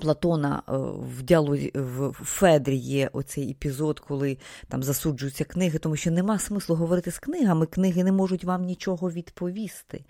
Платона 0.00 0.62
е, 0.68 0.72
в 1.18 1.22
діалозі 1.22 1.72
в 1.74 2.12
Федрі 2.12 2.76
є 2.76 3.10
оцей 3.12 3.50
епізод, 3.50 4.00
коли 4.00 4.38
там 4.68 4.82
засуджуються 4.82 5.44
книги, 5.44 5.78
тому 5.78 5.96
що 5.96 6.10
нема 6.10 6.38
смислу 6.38 6.76
говорити 6.76 7.10
з 7.10 7.18
книгами, 7.18 7.66
книги 7.66 8.04
не 8.04 8.12
можуть 8.12 8.44
вам 8.44 8.64
нічого 8.64 9.10
відповісти. 9.10 10.04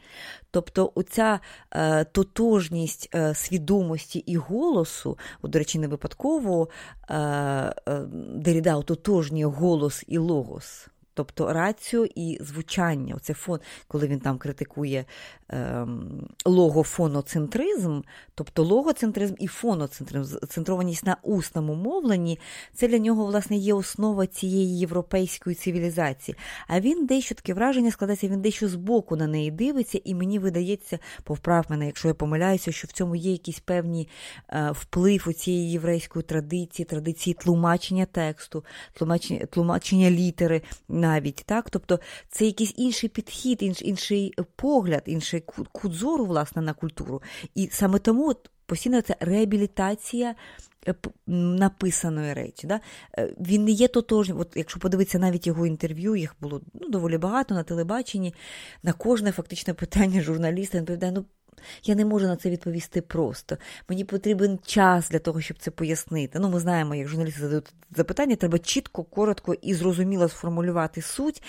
Тобто, 0.50 0.92
оця 0.94 1.40
е, 1.70 2.04
тотожність 2.04 3.10
е, 3.14 3.34
свідомості 3.34 4.18
і 4.18 4.36
голосу, 4.36 5.18
от, 5.42 5.50
до 5.50 5.58
речі, 5.58 5.78
не 5.78 5.88
випадково 5.88 6.68
е, 7.08 7.14
е, 7.16 7.74
Деріда 8.34 8.76
ототожнює 8.76 9.44
голос 9.44 10.04
і 10.06 10.18
логос. 10.18 10.88
Тобто 11.18 11.52
рацію 11.52 12.08
і 12.14 12.38
звучання, 12.40 13.14
оце 13.16 13.34
фон, 13.34 13.60
коли 13.88 14.06
він 14.06 14.20
там 14.20 14.38
критикує 14.38 15.04
логофоноцентризм, 16.44 18.00
тобто 18.34 18.62
логоцентризм 18.62 19.34
і 19.38 19.46
фоноцентризм, 19.46 20.36
центрованість 20.48 21.06
на 21.06 21.16
усному 21.22 21.74
мовленні, 21.74 22.38
це 22.74 22.88
для 22.88 22.98
нього, 22.98 23.26
власне, 23.26 23.56
є 23.56 23.74
основа 23.74 24.26
цієї 24.26 24.78
європейської 24.78 25.56
цивілізації. 25.56 26.36
А 26.68 26.80
він 26.80 27.06
дещо 27.06 27.34
таке 27.34 27.54
враження 27.54 27.90
складається, 27.90 28.28
він 28.28 28.40
дещо 28.40 28.68
збоку 28.68 29.16
на 29.16 29.26
неї 29.26 29.50
дивиться, 29.50 30.00
і 30.04 30.14
мені 30.14 30.38
видається, 30.38 30.98
повправ 31.24 31.66
мене, 31.68 31.86
якщо 31.86 32.08
я 32.08 32.14
помиляюся, 32.14 32.72
що 32.72 32.88
в 32.88 32.92
цьому 32.92 33.16
є 33.16 33.32
якийсь 33.32 33.60
певний 33.60 34.08
е, 34.48 34.70
вплив 34.70 35.24
у 35.28 35.32
цієї 35.32 35.70
єврейської 35.70 36.22
традиції, 36.22 36.86
традиції 36.86 37.34
тлумачення 37.34 38.06
тексту, 38.06 38.64
тлумачення, 38.92 39.46
тлумачення 39.46 40.10
літери 40.10 40.62
навіть. 40.88 41.42
так? 41.46 41.70
Тобто 41.70 42.00
це 42.30 42.46
якийсь 42.46 42.74
інший 42.76 43.08
підхід, 43.08 43.62
інш, 43.62 43.82
інший 43.82 44.34
погляд, 44.56 45.02
інший 45.06 45.37
кут 45.72 45.92
зору 45.92 46.24
власне, 46.24 46.62
на 46.62 46.72
культуру. 46.72 47.22
І 47.54 47.68
саме 47.72 47.98
тому 47.98 48.28
от, 48.28 48.50
постійно 48.66 49.00
це 49.00 49.16
реабілітація. 49.20 50.34
Е, 50.88 50.94
написаної 51.26 52.34
речі. 52.34 52.66
Да? 52.66 52.80
Е, 53.18 53.34
він 53.40 53.64
не 53.64 53.70
є 53.70 53.88
тотожним. 53.88 54.40
От 54.40 54.52
Якщо 54.54 54.80
подивитися 54.80 55.18
навіть 55.18 55.46
його 55.46 55.66
інтерв'ю, 55.66 56.16
їх 56.16 56.36
було 56.40 56.60
ну, 56.74 56.88
доволі 56.88 57.18
багато 57.18 57.54
на 57.54 57.62
телебаченні. 57.62 58.34
На 58.82 58.92
кожне 58.92 59.32
фактичне 59.32 59.74
питання 59.74 60.20
журналіста 60.20 60.78
він 60.78 60.82
відповідає, 60.82 61.12
ну 61.12 61.24
я 61.84 61.94
не 61.94 62.04
можу 62.04 62.26
на 62.26 62.36
це 62.36 62.50
відповісти 62.50 63.02
просто. 63.02 63.56
Мені 63.88 64.04
потрібен 64.04 64.58
час 64.66 65.10
для 65.10 65.18
того, 65.18 65.40
щоб 65.40 65.58
це 65.58 65.70
пояснити. 65.70 66.38
Ну, 66.38 66.48
ми 66.48 66.60
знаємо, 66.60 66.94
як 66.94 67.08
журналісти 67.08 67.40
задають 67.40 67.74
запитання, 67.96 68.36
треба 68.36 68.58
чітко, 68.58 69.04
коротко 69.04 69.54
і 69.54 69.74
зрозуміло 69.74 70.28
сформулювати 70.28 71.02
суть. 71.02 71.42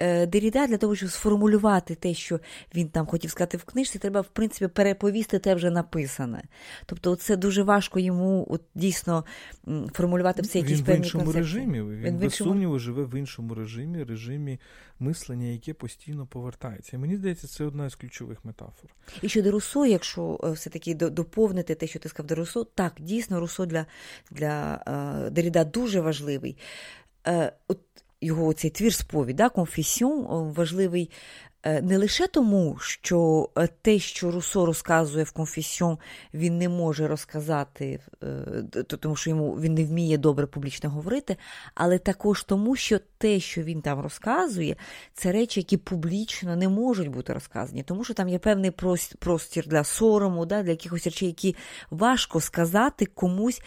Е, 0.00 0.26
Деріда 0.26 0.66
для 0.66 0.76
того, 0.76 0.96
щоб 0.96 1.10
сформулювати 1.10 1.94
те, 1.94 2.14
що 2.14 2.40
він 2.74 2.88
там 2.88 3.06
хотів 3.06 3.30
сказати 3.30 3.56
в 3.56 3.64
книжці, 3.64 3.98
треба, 3.98 4.20
в 4.20 4.28
принципі, 4.28 4.72
переповісти 4.74 5.38
те 5.38 5.54
вже 5.54 5.70
написане. 5.70 6.42
Тобто, 6.86 7.16
це 7.16 7.36
дуже 7.36 7.62
важко 7.62 8.00
йому 8.00 8.46
от, 8.50 8.62
дійсно 8.74 9.24
формулювати 9.92 10.42
все 10.42 10.58
якісь 10.58 10.80
певні 10.80 11.00
в 11.00 11.04
іншому 11.04 11.32
режимі, 11.32 11.82
він, 11.82 11.90
він 11.90 12.14
без 12.14 12.24
іншому... 12.24 12.50
сумніву 12.50 12.78
живе 12.78 13.04
в 13.04 13.14
іншому 13.14 13.54
режимі, 13.54 14.04
режимі 14.04 14.60
мислення, 14.98 15.46
яке 15.46 15.74
постійно 15.74 16.26
повертається. 16.26 16.96
І 16.96 16.98
мені 17.00 17.16
здається, 17.16 17.48
це 17.48 17.64
одна 17.64 17.90
з 17.90 17.94
ключових 17.94 18.44
метафор. 18.44 18.90
І 19.22 19.28
щодо 19.28 19.50
Русо, 19.50 19.86
якщо 19.86 20.40
е, 20.44 20.50
все-таки 20.50 20.94
доповнити 20.94 21.74
те, 21.74 21.86
що 21.86 21.98
ти 21.98 22.08
сказав 22.08 22.26
до 22.26 22.34
Русо, 22.34 22.64
так, 22.64 22.92
дійсно, 22.98 23.40
Русо 23.40 23.66
для 23.66 23.86
для 24.30 24.82
Деріда 25.32 25.64
дуже 25.64 26.00
важливий. 26.00 26.56
Uh, 27.24 27.52
от 27.68 27.78
його 28.20 28.52
цей 28.52 28.70
твір 28.70 28.94
сповідь, 28.94 29.36
да, 29.36 29.48
конфесіон 29.48 30.52
важливий 30.52 31.10
не 31.64 31.98
лише 31.98 32.26
тому, 32.26 32.76
що 32.80 33.48
е, 33.58 33.68
те, 33.82 33.98
що 33.98 34.30
Русо 34.30 34.66
розказує 34.66 35.24
в 35.24 35.32
конфесіон, 35.32 35.98
він 36.34 36.58
не 36.58 36.68
може 36.68 37.08
розказати, 37.08 38.00
е, 38.22 38.82
тому 38.82 39.16
що 39.16 39.30
йому 39.30 39.60
він 39.60 39.74
не 39.74 39.84
вміє 39.84 40.18
добре 40.18 40.46
публічно 40.46 40.90
говорити, 40.90 41.36
але 41.74 41.98
також 41.98 42.42
тому, 42.42 42.76
що 42.76 42.98
те, 43.18 43.40
що 43.40 43.62
він 43.62 43.80
там 43.80 44.00
розказує, 44.00 44.76
це 45.14 45.32
речі, 45.32 45.60
які 45.60 45.76
публічно 45.76 46.56
не 46.56 46.68
можуть 46.68 47.08
бути 47.08 47.32
розказані, 47.32 47.82
тому 47.82 48.04
що 48.04 48.14
там 48.14 48.28
є 48.28 48.38
певний 48.38 48.70
простір 49.18 49.66
для 49.66 49.84
сорому, 49.84 50.46
для 50.46 50.60
якихось 50.60 51.04
речей, 51.04 51.28
які 51.28 51.56
важко 51.90 52.40
сказати 52.40 53.06
комусь 53.06 53.62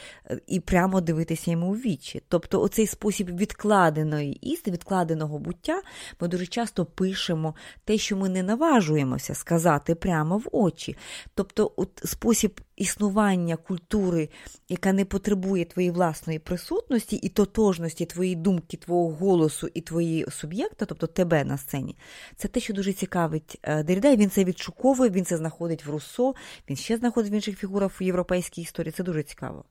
і 0.47 0.59
прямо 0.59 1.01
дивитися 1.01 1.51
йому 1.51 1.71
в 1.71 1.77
вічі. 1.77 2.21
Тобто, 2.27 2.61
оцей 2.61 2.87
спосіб 2.87 3.37
відкладеної 3.37 4.33
істини, 4.33 4.73
відкладеного 4.73 5.39
буття, 5.39 5.81
ми 6.19 6.27
дуже 6.27 6.45
часто 6.45 6.85
пишемо 6.85 7.55
те, 7.85 7.97
що 7.97 8.17
ми 8.17 8.29
не 8.29 8.43
наважуємося 8.43 9.35
сказати 9.35 9.95
прямо 9.95 10.37
в 10.37 10.47
очі. 10.51 10.97
Тобто, 11.33 11.71
от 11.75 12.01
спосіб 12.05 12.61
існування 12.75 13.55
культури, 13.55 14.29
яка 14.69 14.93
не 14.93 15.05
потребує 15.05 15.65
твоєї 15.65 15.91
власної 15.91 16.39
присутності 16.39 17.15
і 17.15 17.29
тотожності 17.29 18.05
твоєї 18.05 18.35
думки, 18.35 18.77
твого 18.77 19.09
голосу 19.09 19.69
і 19.73 19.81
твої 19.81 20.25
суб'єкта, 20.31 20.85
тобто 20.85 21.07
тебе 21.07 21.43
на 21.43 21.57
сцені, 21.57 21.97
це 22.35 22.47
те, 22.47 22.59
що 22.59 22.73
дуже 22.73 22.93
цікавить 22.93 23.59
Деріда, 23.63 24.15
він 24.15 24.29
це 24.29 24.43
відшуковує, 24.43 25.09
він 25.09 25.25
це 25.25 25.37
знаходить 25.37 25.85
в 25.85 25.89
Руссо, 25.89 26.33
він 26.69 26.77
ще 26.77 26.97
знаходить 26.97 27.31
в 27.31 27.33
інших 27.33 27.57
фігурах 27.57 28.01
в 28.01 28.03
європейській 28.03 28.61
історії. 28.61 28.91
Це 28.91 29.03
дуже 29.03 29.23
цікаво. 29.23 29.65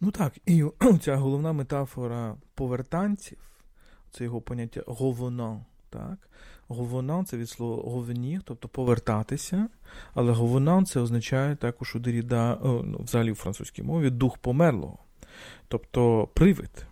Ну 0.00 0.10
так, 0.10 0.32
і 0.46 0.64
ця 1.02 1.16
головна 1.16 1.52
метафора 1.52 2.36
повертанців, 2.54 3.38
це 4.10 4.24
його 4.24 4.40
поняття 4.40 4.82
говоно, 4.86 5.64
так? 5.90 6.28
Говонан 6.68 7.26
це 7.26 7.36
від 7.36 7.48
слова 7.48 7.90
говенір, 7.90 8.40
тобто 8.44 8.68
повертатися, 8.68 9.68
але 10.14 10.32
говонан 10.32 10.86
це 10.86 11.00
означає 11.00 11.56
також 11.56 11.96
у 11.96 11.98
Деріда, 11.98 12.58
ну, 12.62 13.00
взагалі 13.04 13.32
в 13.32 13.34
французькій 13.34 13.82
мові 13.82 14.10
дух 14.10 14.38
померлого, 14.38 14.98
тобто 15.68 16.28
привид. 16.34 16.86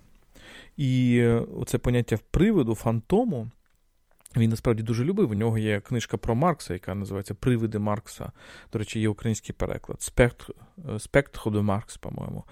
І 0.76 1.18
е, 1.18 1.42
це 1.66 1.78
поняття 1.78 2.18
привиду, 2.30 2.74
фантому. 2.74 3.50
Він 4.36 4.50
насправді 4.50 4.82
дуже 4.82 5.04
любив. 5.04 5.30
У 5.30 5.34
нього 5.34 5.58
є 5.58 5.80
книжка 5.80 6.16
про 6.16 6.34
Маркса, 6.34 6.72
яка 6.72 6.94
називається 6.94 7.34
Привиди 7.34 7.78
Маркса. 7.78 8.32
До 8.72 8.78
речі, 8.78 9.00
є 9.00 9.08
український 9.08 9.54
переклад. 9.54 10.02
Спектр 10.02 10.54
е, 10.94 10.98
Спектр 10.98 11.50
до 11.50 11.62
Маркс, 11.62 11.96
по-моєму. 11.96 12.44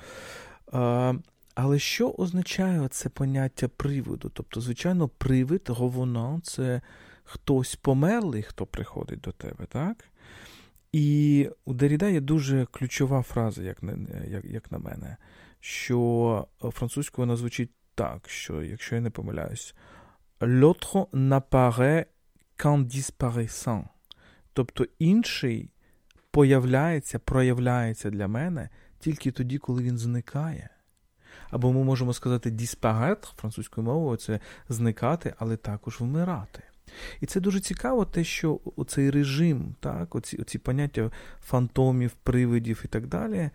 Але 1.54 1.78
що 1.78 2.10
означає 2.10 2.88
це 2.88 3.08
поняття 3.08 3.68
приводу? 3.68 4.30
Тобто, 4.34 4.60
звичайно, 4.60 5.08
привид, 5.08 5.62
говона 5.68 6.40
це 6.42 6.80
хтось 7.32 7.76
померлий, 7.76 8.42
хто 8.42 8.66
приходить 8.66 9.20
до 9.20 9.32
тебе, 9.32 9.66
так? 9.66 10.04
І 10.92 11.48
у 11.64 11.74
Деріда 11.74 12.08
є 12.08 12.20
дуже 12.20 12.66
ключова 12.66 13.22
фраза, 13.22 13.62
як 13.62 13.82
на, 13.82 13.92
як, 14.28 14.44
як 14.44 14.72
на 14.72 14.78
мене, 14.78 15.16
що 15.60 16.48
французькою 16.60 17.26
вона 17.26 17.36
звучить 17.36 17.70
так, 17.94 18.28
що, 18.28 18.62
якщо 18.62 18.94
я 18.94 19.00
не 19.00 19.10
помиляюсь, 19.10 19.74
l'autre 20.40 21.06
n'apparaît 21.12 22.06
qu'en 22.58 22.84
disparaissant. 22.84 23.84
Тобто 24.52 24.86
інший 24.98 25.70
появляється, 26.30 27.18
проявляється 27.18 28.10
для 28.10 28.28
мене 28.28 28.68
тільки 28.98 29.30
тоді, 29.30 29.58
коли 29.58 29.82
він 29.82 29.98
зникає. 29.98 30.70
Або 31.50 31.72
ми 31.72 31.84
можемо 31.84 32.12
сказати 32.12 32.50
disparaître 32.50 33.34
французькою 33.36 33.86
мовою 33.86 34.16
це 34.16 34.40
зникати, 34.68 35.34
але 35.38 35.56
також 35.56 36.00
вмирати. 36.00 36.62
І 37.20 37.26
це 37.26 37.40
дуже 37.40 37.60
цікаво, 37.60 38.04
те, 38.04 38.24
що 38.24 38.60
цей 38.86 39.10
режим, 39.10 39.74
так, 39.80 40.14
оці, 40.14 40.36
оці 40.36 40.58
поняття 40.58 41.10
фантомів, 41.40 42.10
привидів 42.10 42.82
і 42.84 42.88
так 42.88 43.06
далі. 43.06 43.50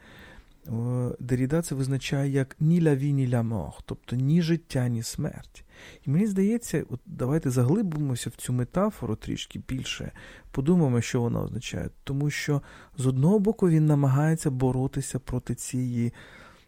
Деріда 1.19 1.62
це 1.62 1.76
визначає 1.76 2.32
як 2.32 2.56
ні 2.60 2.82
ля 2.82 2.95
ві, 2.95 3.13
ні 3.13 3.30
ля 3.30 3.43
мор, 3.43 3.73
тобто 3.86 4.15
ні 4.15 4.41
життя, 4.41 4.88
ні 4.88 5.04
смерть. 5.04 5.63
І 6.06 6.10
мені 6.10 6.28
здається, 6.28 6.84
от 6.89 7.00
давайте 7.06 7.50
заглибимося 7.50 8.30
в 8.30 8.36
цю 8.36 8.54
метафору 8.54 9.15
трішки 9.15 9.62
більше, 9.67 10.12
подумаємо, 10.52 11.02
що 11.02 11.21
вона 11.21 11.41
означає. 11.41 11.89
Тому 12.04 12.30
що 12.30 12.62
з 12.97 13.08
одного 13.08 13.39
боку 13.39 13.69
він 13.69 13.86
намагається 13.86 14.52
боротися 14.52 15.19
проти 15.19 15.56
цієї 15.56 16.13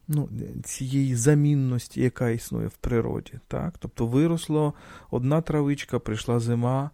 ну, 0.10 0.30
цієї 0.64 1.16
замінності, 1.16 2.02
яка 2.02 2.30
існує 2.30 2.68
в 2.68 2.78
природі. 2.78 3.34
Так? 3.48 3.78
Тобто 3.80 4.08
виросло 4.08 4.74
одна 5.12 5.42
травичка, 5.42 6.00
прийшла 6.00 6.40
зима, 6.40 6.92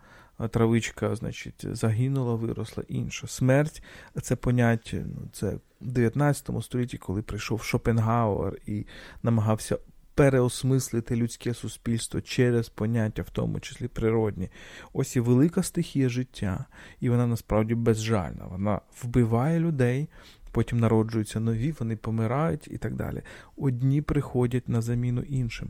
травичка, 0.50 1.16
значить, 1.16 1.66
загинула, 1.72 2.36
виросла 2.36 2.84
інша. 2.88 3.28
Смерть 3.28 3.84
це 4.22 4.36
поняття, 4.36 4.98
ну, 4.98 5.30
це 5.32 5.56
в 5.82 5.92
19 5.92 6.50
столітті, 6.62 6.98
коли 6.98 7.22
прийшов 7.22 7.64
Шопенгауер 7.64 8.58
і 8.66 8.86
намагався. 9.24 9.78
Переосмислити 10.18 11.16
людське 11.16 11.54
суспільство 11.54 12.22
через 12.22 12.70
поняття, 12.70 13.22
в 13.22 13.30
тому 13.30 13.60
числі 13.60 13.88
природні. 13.88 14.50
Ось 14.94 15.16
і 15.16 15.20
велика 15.20 15.64
стихія 15.64 16.10
життя, 16.10 16.66
і 17.00 17.10
вона 17.10 17.28
насправді 17.28 17.76
безжальна. 17.76 18.46
Вона 18.46 18.82
вбиває 19.04 19.60
людей, 19.60 20.10
потім 20.56 20.80
народжуються 20.80 21.40
нові, 21.40 21.72
вони 21.80 21.96
помирають 21.96 22.68
і 22.72 22.78
так 22.78 22.96
далі. 22.96 23.22
Одні 23.58 24.02
приходять 24.02 24.70
на 24.70 24.82
заміну 24.82 25.22
іншим. 25.22 25.68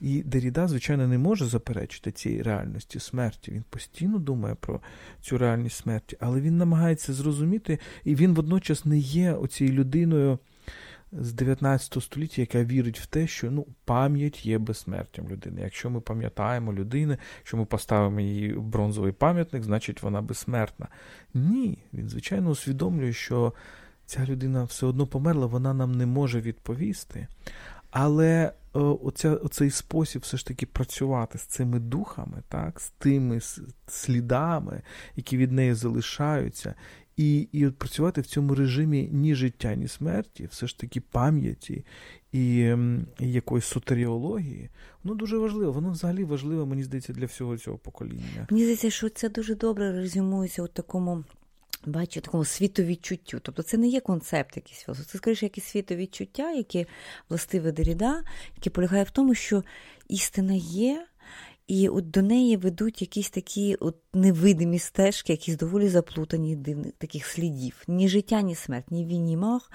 І 0.00 0.22
Деріда, 0.22 0.68
звичайно, 0.68 1.08
не 1.08 1.18
може 1.18 1.46
заперечити 1.46 2.12
цієї 2.12 2.42
реальності 2.42 3.00
смерті. 3.00 3.52
Він 3.52 3.64
постійно 3.70 4.18
думає 4.18 4.54
про 4.54 4.80
цю 5.20 5.38
реальність 5.38 5.76
смерті, 5.76 6.16
але 6.20 6.40
він 6.40 6.56
намагається 6.56 7.12
зрозуміти, 7.12 7.78
і 8.04 8.14
він 8.14 8.34
водночас 8.34 8.84
не 8.84 8.98
є 8.98 9.32
оцією 9.32 9.76
людиною. 9.76 10.38
З 11.12 11.32
19 11.32 12.02
століття, 12.02 12.40
яка 12.42 12.64
вірить 12.64 13.00
в 13.00 13.06
те, 13.06 13.26
що 13.26 13.50
ну, 13.50 13.66
пам'ять 13.84 14.46
є 14.46 14.58
безсмертям 14.58 15.28
людини. 15.28 15.60
Якщо 15.60 15.90
ми 15.90 16.00
пам'ятаємо 16.00 16.72
людини, 16.72 17.18
якщо 17.38 17.56
ми 17.56 17.64
поставимо 17.64 18.20
її 18.20 18.52
бронзовий 18.52 19.12
пам'ятник, 19.12 19.62
значить 19.62 20.02
вона 20.02 20.22
безсмертна. 20.22 20.88
Ні, 21.34 21.78
він, 21.92 22.08
звичайно, 22.08 22.50
усвідомлює, 22.50 23.12
що 23.12 23.52
ця 24.12 24.26
людина 24.26 24.64
все 24.64 24.86
одно 24.86 25.06
померла, 25.06 25.46
вона 25.46 25.74
нам 25.74 25.92
не 25.92 26.06
може 26.06 26.40
відповісти. 26.40 27.26
Але 27.90 28.52
е, 28.74 28.78
оця, 28.78 29.34
оцей 29.34 29.70
спосіб 29.70 30.22
все 30.22 30.36
ж 30.36 30.46
таки 30.46 30.66
працювати 30.66 31.38
з 31.38 31.42
цими 31.42 31.78
духами, 31.78 32.42
так, 32.48 32.80
з 32.80 32.90
тими 32.90 33.40
слідами, 33.86 34.82
які 35.16 35.36
від 35.36 35.52
неї 35.52 35.74
залишаються, 35.74 36.74
і 37.16 37.40
і 37.40 37.66
от 37.66 37.76
працювати 37.76 38.20
в 38.20 38.26
цьому 38.26 38.54
режимі 38.54 39.08
ні 39.12 39.34
життя, 39.34 39.74
ні 39.74 39.88
смерті, 39.88 40.48
все 40.50 40.66
ж 40.66 40.78
таки 40.78 41.00
пам'яті 41.00 41.84
і, 42.32 42.58
і 43.20 43.32
якоїсь 43.32 43.64
сотеріології, 43.64 44.70
воно 45.04 45.16
дуже 45.16 45.38
важливо. 45.38 45.72
Воно 45.72 45.90
взагалі 45.90 46.24
важливо, 46.24 46.66
мені 46.66 46.82
здається, 46.82 47.12
для 47.12 47.26
всього 47.26 47.58
цього 47.58 47.78
покоління. 47.78 48.46
Мені 48.50 48.62
здається, 48.62 48.90
що 48.90 49.08
це 49.08 49.28
дуже 49.28 49.54
добре 49.54 49.92
резюмується 49.92 50.62
у 50.62 50.68
такому 50.68 51.24
бачу 51.90 52.20
такому 52.20 52.44
світовідчуттю. 52.44 53.40
Тобто 53.42 53.62
це 53.62 53.76
не 53.76 53.88
є 53.88 54.00
концепт 54.00 54.56
якийсь 54.56 54.78
філософ, 54.78 55.06
це 55.06 55.18
скоріше 55.18 55.46
якесь 55.46 55.64
світовідчуття, 55.64 56.50
яке 56.50 56.86
властиве 57.28 57.72
Деріда, 57.72 58.22
яке 58.56 58.70
полягає 58.70 59.04
в 59.04 59.10
тому, 59.10 59.34
що 59.34 59.64
істина 60.08 60.54
є. 60.54 61.06
І 61.66 61.88
от 61.88 62.10
до 62.10 62.22
неї 62.22 62.56
ведуть 62.56 63.00
якісь 63.00 63.30
такі 63.30 63.74
от 63.74 63.96
невидимі 64.14 64.78
стежки, 64.78 65.32
якісь 65.32 65.56
доволі 65.56 65.88
заплутані 65.88 66.56
дивних 66.56 66.92
таких 66.98 67.26
слідів. 67.26 67.82
Ні 67.88 68.08
життя, 68.08 68.42
ні 68.42 68.54
смерть, 68.54 68.90
ні 68.90 69.04
він, 69.04 69.24
ні 69.24 69.36
мах. 69.36 69.70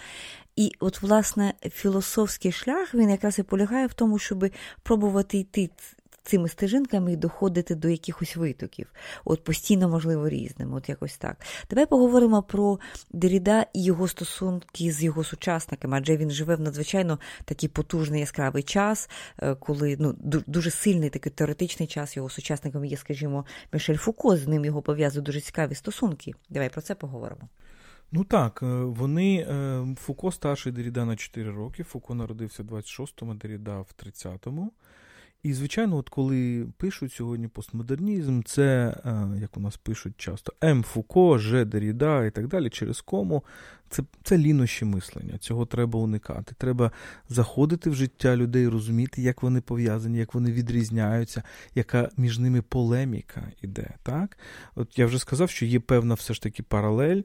І 0.55 0.71
от, 0.79 1.01
власне, 1.01 1.53
філософський 1.71 2.51
шлях 2.51 2.93
він 2.93 3.09
якраз 3.09 3.39
і 3.39 3.43
полягає 3.43 3.87
в 3.87 3.93
тому, 3.93 4.19
щоб 4.19 4.49
пробувати 4.83 5.37
йти 5.37 5.69
цими 6.27 6.49
стежинками 6.49 7.13
і 7.13 7.15
доходити 7.15 7.75
до 7.75 7.89
якихось 7.89 8.35
витоків, 8.35 8.87
от 9.25 9.43
постійно, 9.43 9.89
можливо, 9.89 10.29
різним, 10.29 10.73
от 10.73 10.89
якось 10.89 11.17
так. 11.17 11.37
Давай 11.69 11.85
поговоримо 11.85 12.43
про 12.43 12.79
Деріда 13.11 13.65
і 13.73 13.83
його 13.83 14.07
стосунки 14.07 14.91
з 14.91 15.03
його 15.03 15.23
сучасниками, 15.23 15.97
адже 15.97 16.17
він 16.17 16.31
живе 16.31 16.55
в 16.55 16.59
надзвичайно 16.59 17.19
такий 17.45 17.69
потужний 17.69 18.19
яскравий 18.19 18.63
час, 18.63 19.09
е, 19.39 19.55
коли 19.55 19.97
ну, 19.99 20.15
дуже 20.47 20.71
сильний 20.71 21.09
такий 21.09 21.31
теоретичний 21.31 21.87
час 21.87 22.17
його 22.17 22.29
сучасником 22.29 22.85
є, 22.85 22.97
скажімо, 22.97 23.45
Мішель 23.73 23.97
Фуко, 23.97 24.37
з 24.37 24.47
ним 24.47 24.65
його 24.65 24.81
пов'язують 24.81 25.25
дуже 25.25 25.41
цікаві 25.41 25.75
стосунки. 25.75 26.33
Давай 26.49 26.69
про 26.69 26.81
це 26.81 26.95
поговоримо. 26.95 27.49
Ну 28.11 28.23
так, 28.23 28.59
е, 28.63 28.65
вони 28.65 29.35
е, 29.37 29.85
Фуко 29.95 30.31
старший 30.31 30.71
Деріда 30.71 31.05
на 31.05 31.15
4 31.15 31.51
роки. 31.51 31.83
Фуко 31.83 32.15
народився 32.15 32.63
в 32.63 32.65
26-му, 32.65 33.33
Деріда 33.33 33.79
в 33.79 33.93
30-му. 34.05 34.71
І, 35.47 35.53
звичайно, 35.53 35.97
от 35.97 36.09
коли 36.09 36.67
пишуть 36.77 37.13
сьогодні 37.13 37.47
постмодернізм, 37.47 38.41
це, 38.43 38.95
е, 39.05 39.27
як 39.41 39.57
у 39.57 39.59
нас 39.59 39.77
пишуть 39.77 40.13
часто, 40.17 40.53
М. 40.63 40.83
Фуко, 40.83 41.37
Ж. 41.37 41.65
Деріда 41.65 42.25
і 42.25 42.31
так 42.31 42.47
далі, 42.47 42.69
через 42.69 43.01
кому, 43.01 43.43
це 43.89 44.03
це 44.23 44.37
лінощі 44.37 44.85
мислення. 44.85 45.37
Цього 45.37 45.65
треба 45.65 45.99
уникати. 45.99 46.55
Треба 46.57 46.91
заходити 47.29 47.89
в 47.89 47.95
життя 47.95 48.35
людей, 48.35 48.67
розуміти, 48.67 49.21
як 49.21 49.43
вони 49.43 49.61
пов'язані, 49.61 50.17
як 50.17 50.33
вони 50.33 50.51
відрізняються, 50.51 51.43
яка 51.75 52.09
між 52.17 52.39
ними 52.39 52.61
полеміка 52.61 53.51
іде. 53.61 53.89
Так? 54.03 54.37
От 54.75 54.99
Я 54.99 55.05
вже 55.05 55.19
сказав, 55.19 55.49
що 55.49 55.65
є 55.65 55.79
певна 55.79 56.13
все 56.13 56.33
ж 56.33 56.41
таки 56.41 56.63
паралель. 56.63 57.21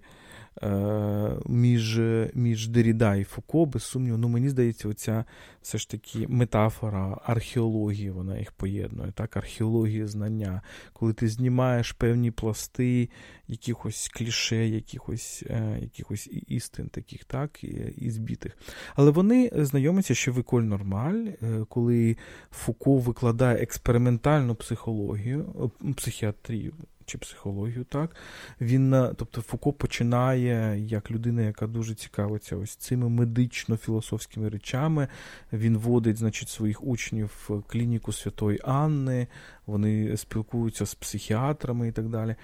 Е, 0.63 1.37
між 1.47 2.01
між 2.35 2.69
Деріда 2.69 3.17
і 3.17 3.25
Фуко, 3.25 3.67
без 3.67 3.83
сумніву, 3.83 4.19
ну 4.19 4.29
мені 4.29 4.49
здається, 4.49 4.89
оця 4.89 5.25
все 5.63 5.79
ж 5.79 5.91
таки 5.91 6.27
метафора 6.29 7.21
археології, 7.25 8.11
вона 8.11 8.39
їх 8.39 8.53
поєднує. 8.53 9.13
Так, 9.13 9.37
археологія 9.37 10.07
знання, 10.07 10.63
коли 10.93 11.13
ти 11.13 11.29
знімаєш 11.29 11.93
певні 11.93 12.31
пласти 12.31 13.09
якихось 13.49 14.09
кліше, 14.09 14.69
якихось 14.69 15.45
е, 15.47 15.79
якихось 15.83 16.31
істин 16.47 16.89
таких, 16.89 17.25
так, 17.25 17.65
і 17.97 18.11
збитих. 18.11 18.57
Але 18.95 19.11
вони 19.11 19.51
знайомляться 19.55 20.15
ще 20.15 20.31
в 20.31 20.39
Еколь 20.39 20.63
Нормаль, 20.63 21.27
е, 21.43 21.65
коли 21.69 22.17
Фуко 22.51 22.99
викладає 22.99 23.63
експериментальну 23.63 24.55
психологію, 24.55 25.71
психіатрію 25.97 26.73
чи 27.07 27.19
психологію, 27.19 27.85
так 27.85 28.17
він, 28.61 28.91
тобто 29.17 29.43
Фуко 29.43 29.73
починає 29.73 30.81
як 30.81 31.11
людина, 31.11 31.43
яка 31.43 31.67
дуже 31.67 31.95
цікавиться 31.95 32.57
ось 32.57 32.77
цими 32.77 33.09
медично-філософськими 33.09 34.49
речами. 34.49 35.09
Він 35.53 35.79
водить, 35.79 36.17
значить, 36.17 36.49
своїх 36.49 36.85
учнів 36.85 37.31
в 37.49 37.63
клініку 37.63 38.13
Святої 38.13 38.61
Анни, 38.65 39.27
вони 39.67 40.17
спілкуються 40.17 40.87
з 40.87 40.95
психіатрами 40.95 41.89
і 41.89 41.93
так 41.93 42.09
далі. 42.09 42.37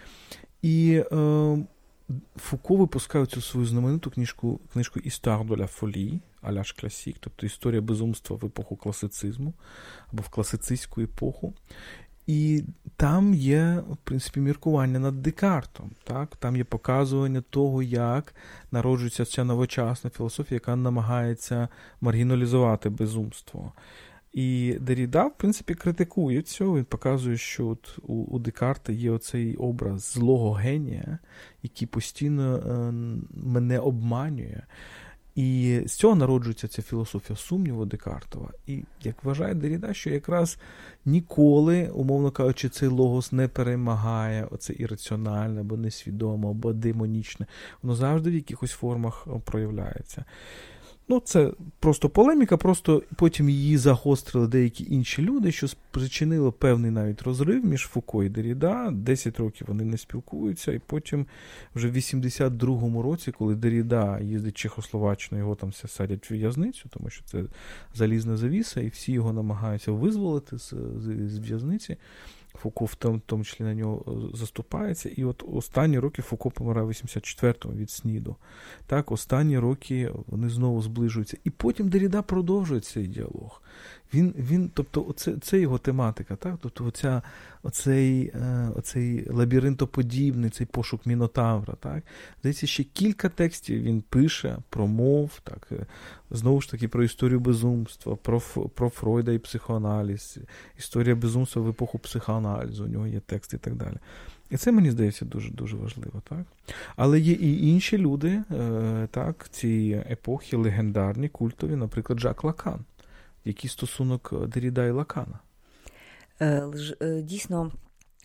І 0.63 1.03
е, 1.13 1.59
Фуко 2.37 2.77
випускає 2.77 3.27
цю 3.27 3.41
свою 3.41 3.67
знамениту 3.67 4.11
книжку 4.11 4.61
книжку 4.73 5.01
de 5.01 5.57
la 5.57 5.81
folie, 5.81 6.21
аляш 6.43 6.73
класік, 6.73 7.17
тобто 7.21 7.47
історія 7.47 7.81
безумства 7.81 8.37
в 8.37 8.47
епоху 8.47 8.77
класицизму 8.77 9.55
або 10.13 10.23
в 10.23 10.29
класицистську 10.29 11.01
епоху. 11.01 11.55
І 12.29 12.65
там 12.97 13.35
є, 13.35 13.83
в 13.91 13.97
принципі, 13.97 14.41
міркування 14.41 14.99
над 14.99 15.23
Декартом. 15.23 15.91
Так? 16.05 16.37
Там 16.37 16.57
є 16.57 16.65
показування 16.65 17.43
того, 17.51 17.83
як 17.83 18.35
народжується 18.73 19.25
ця 19.25 19.45
новочасна 19.45 20.11
філософія, 20.11 20.57
яка 20.57 20.77
намагається 20.77 21.69
маргіналізувати 22.01 22.91
безумство. 22.91 23.73
І 24.33 24.77
Деріда, 24.81 25.27
в 25.27 25.37
принципі, 25.37 25.75
критикує 25.75 26.43
цього. 26.43 26.77
Він 26.77 26.85
показує, 26.85 27.37
що 27.37 27.67
от 27.67 27.99
у, 28.03 28.15
у 28.15 28.39
Декарта 28.39 28.93
є 28.93 29.11
оцей 29.11 29.57
образ 29.57 30.13
злого 30.13 30.53
генія, 30.53 31.19
який 31.63 31.89
постійно 31.89 32.57
е, 32.57 32.93
мене 33.33 33.79
обманює. 33.79 34.63
І 35.39 35.81
з 35.87 35.93
цього 35.93 36.15
народжується 36.15 36.69
ця 36.69 36.83
філософія 36.83 37.37
сумніву 37.37 37.87
Декартова. 37.87 38.51
І 38.67 38.85
як 39.03 39.25
вважає 39.25 39.55
Деріда, 39.55 39.95
що 39.95 40.11
якраз 40.11 40.59
ніколи, 41.05 41.89
умовно 41.89 42.31
кажучи, 42.31 42.69
цей 42.69 42.89
логос 42.89 43.33
не 43.33 43.49
перемагає 43.49 44.49
оце 44.51 44.75
ірраціональне, 44.79 45.61
або 45.61 45.77
несвідоме, 45.77 46.51
або 46.51 46.73
демонічне. 46.73 47.47
Воно 47.83 47.95
завжди 47.95 48.31
в 48.31 48.35
якихось 48.35 48.71
формах 48.71 49.27
проявляється. 49.45 50.25
Ну, 51.11 51.21
це 51.21 51.51
просто 51.81 52.09
полеміка, 52.09 52.57
просто 52.57 53.03
потім 53.17 53.49
її 53.49 53.77
загострили 53.77 54.49
деякі 54.49 54.87
інші 54.91 55.23
люди, 55.23 55.53
що 55.53 55.69
спричинило 55.69 56.53
певний 56.53 56.91
навіть 56.91 57.23
розрив 57.23 57.65
між 57.65 57.83
Фуко 57.83 58.25
і 58.25 58.29
Деріда. 58.29 58.91
Десять 58.91 59.39
років 59.39 59.67
вони 59.67 59.85
не 59.85 59.99
спілкуються, 59.99 60.73
і 60.73 60.79
потім, 60.79 61.27
вже 61.75 61.89
в 61.89 61.97
82-му 61.97 63.03
році, 63.03 63.33
коли 63.33 63.55
Деріда 63.55 64.21
їздить 64.21 64.57
Чехословаччину, 64.57 65.41
його 65.41 65.55
там 65.55 65.69
все 65.69 65.89
садять 65.89 66.31
в 66.31 66.35
в'язницю, 66.35 66.89
тому 66.91 67.11
що 67.11 67.25
це 67.25 67.45
залізна 67.95 68.37
завіса, 68.37 68.81
і 68.81 68.89
всі 68.89 69.13
його 69.13 69.33
намагаються 69.33 69.93
визволити 69.93 70.59
з, 70.59 70.75
з, 70.97 71.29
з 71.29 71.39
в'язниці. 71.39 71.97
Фуко 72.63 72.85
в 72.85 72.95
тому, 72.95 73.17
в 73.17 73.21
тому 73.27 73.45
числі 73.45 73.65
на 73.65 73.75
нього 73.75 74.31
заступається. 74.35 75.09
І 75.09 75.25
от 75.25 75.45
останні 75.53 75.99
роки 75.99 76.23
Фуко 76.23 76.51
помирає 76.51 76.87
в 76.87 76.91
84-му 76.91 77.75
від 77.75 77.91
СНІДу. 77.91 78.37
Так, 78.87 79.13
останні 79.13 79.59
роки 79.59 80.13
вони 80.27 80.49
знову 80.49 80.83
зближуються. 80.83 81.37
І 81.45 81.51
потім 81.51 81.89
Деріда 81.89 82.23
продовжує 82.23 82.81
цей 82.81 83.07
діалог. 83.07 83.63
Він, 84.15 84.35
він, 84.39 84.71
тобто, 84.75 85.15
це 85.41 85.61
його 85.61 85.79
тематика, 85.79 86.37
так? 86.37 86.55
Тобто, 86.63 86.85
оця, 86.85 87.23
оцей 87.69 88.33
е, 88.35 88.71
оцей 88.77 89.31
лабіринтоподібний, 89.31 90.51
цей 90.51 90.67
пошук 90.67 91.07
Мінотавра. 91.07 91.75
Так? 91.81 92.03
Здається, 92.41 92.67
ще 92.67 92.85
кілька 92.85 93.29
текстів 93.29 93.83
він 93.83 94.01
пише 94.01 94.59
про 94.69 94.87
мов, 94.87 95.41
так, 95.45 95.69
е, 95.73 95.87
знову 96.31 96.61
ж 96.61 96.71
таки, 96.71 96.89
про 96.89 97.05
історію 97.05 97.41
безумства, 97.41 98.17
про 98.17 98.41
про 98.75 98.89
Фройда 98.89 99.33
і 99.33 99.39
психоаналіз, 99.39 100.39
історія 100.79 101.15
безумства 101.15 101.63
в 101.63 101.69
епоху 101.69 101.99
психоаналізу, 101.99 102.85
у 102.85 102.89
нього 102.89 103.07
є 103.07 103.21
текст 103.27 103.55
і 103.55 103.59
так 103.59 103.75
далі. 103.75 103.97
І 104.51 104.57
це, 104.57 104.73
мені 104.73 104.91
здається, 104.91 105.25
дуже 105.25 105.51
дуже 105.51 105.77
важливо. 105.77 106.23
так? 106.29 106.45
Але 106.97 107.21
є 107.21 107.33
і 107.33 107.69
інші 107.69 107.99
люди, 107.99 108.43
е, 108.51 109.09
так, 109.11 109.49
ці 109.51 110.03
епохи 110.11 110.57
легендарні, 110.57 111.29
культові, 111.29 111.77
наприклад, 111.77 112.21
Жак 112.21 112.45
Лакан 112.45 112.85
який 113.45 113.71
стосунок 113.71 114.49
Деріда 114.49 114.85
і 114.85 114.91
Лакана? 114.91 115.39
Е, 116.41 116.63
е, 117.01 117.23
дійсно, 117.23 117.73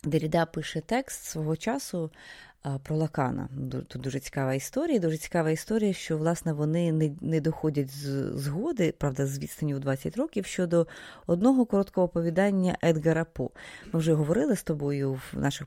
Деріда 0.04 0.46
пише 0.46 0.80
текст 0.80 1.24
свого 1.24 1.56
часу 1.56 2.10
про 2.82 2.96
Лакана. 2.96 3.48
Тут 3.88 4.02
дуже 4.02 4.20
цікава 4.20 4.54
історія. 4.54 4.98
Дуже 4.98 5.16
цікава 5.16 5.50
історія, 5.50 5.92
що 5.92 6.18
власне 6.18 6.52
вони 6.52 6.92
не 6.92 7.10
не 7.20 7.40
доходять 7.40 7.90
з 7.90 8.32
згоди, 8.38 8.94
правда, 8.98 9.26
з 9.26 9.38
відстані 9.38 9.74
у 9.74 9.78
20 9.78 10.16
років 10.16 10.46
щодо 10.46 10.86
одного 11.26 11.66
короткого 11.66 12.06
оповідання 12.06 12.76
Едгара 12.82 13.24
По. 13.24 13.50
Ми 13.92 14.00
вже 14.00 14.14
говорили 14.14 14.56
з 14.56 14.62
тобою 14.62 15.12
в 15.12 15.38
наших 15.38 15.66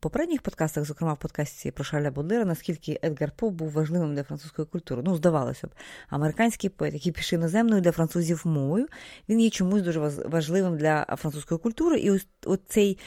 попередніх 0.00 0.42
подкастах, 0.42 0.84
зокрема 0.84 1.12
в 1.12 1.18
подкасті 1.18 1.70
про 1.70 1.84
Шарля 1.84 2.10
Бодлера, 2.10 2.44
наскільки 2.44 3.00
Едгар 3.02 3.32
По 3.36 3.50
був 3.50 3.70
важливим 3.70 4.14
для 4.14 4.22
французької 4.22 4.66
культури. 4.66 5.02
Ну, 5.04 5.16
здавалося 5.16 5.66
б, 5.66 5.70
американський 6.08 6.70
поет, 6.70 6.94
який 6.94 7.12
пише 7.12 7.36
іноземною 7.36 7.82
для 7.82 7.92
французів 7.92 8.42
мовою, 8.44 8.86
він 9.28 9.40
є 9.40 9.50
чомусь 9.50 9.82
дуже 9.82 10.00
важливим 10.24 10.76
для 10.76 11.16
французької 11.18 11.58
культури. 11.60 11.98
І 11.98 12.10
ось 12.10 12.26
оцей 12.46 12.98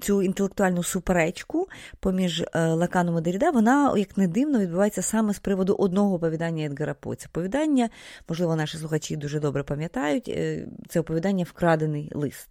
цю 0.00 0.22
інтелектуальну 0.22 0.82
суперечку 0.82 1.68
поміж 2.00 2.44
Лакану 2.54 3.20
Деріда, 3.20 3.50
вона, 3.50 3.98
як 3.98 4.16
не 4.16 4.28
дивно, 4.28 4.58
відбувається 4.58 5.02
саме 5.02 5.34
з 5.34 5.38
приводу 5.38 5.74
одного 5.74 6.14
оповідання 6.14 6.64
Едгара 6.64 6.94
По. 6.94 7.14
Це 7.14 7.26
оповідання, 7.26 7.88
можливо, 8.28 8.56
наші 8.56 8.78
слухачі 8.78 9.16
дуже 9.16 9.40
добре 9.40 9.62
пам'ятають, 9.62 10.28
е, 10.28 10.68
це 10.88 11.00
оповідання 11.00 11.44
Вкрадений 11.44 12.10
лист. 12.14 12.48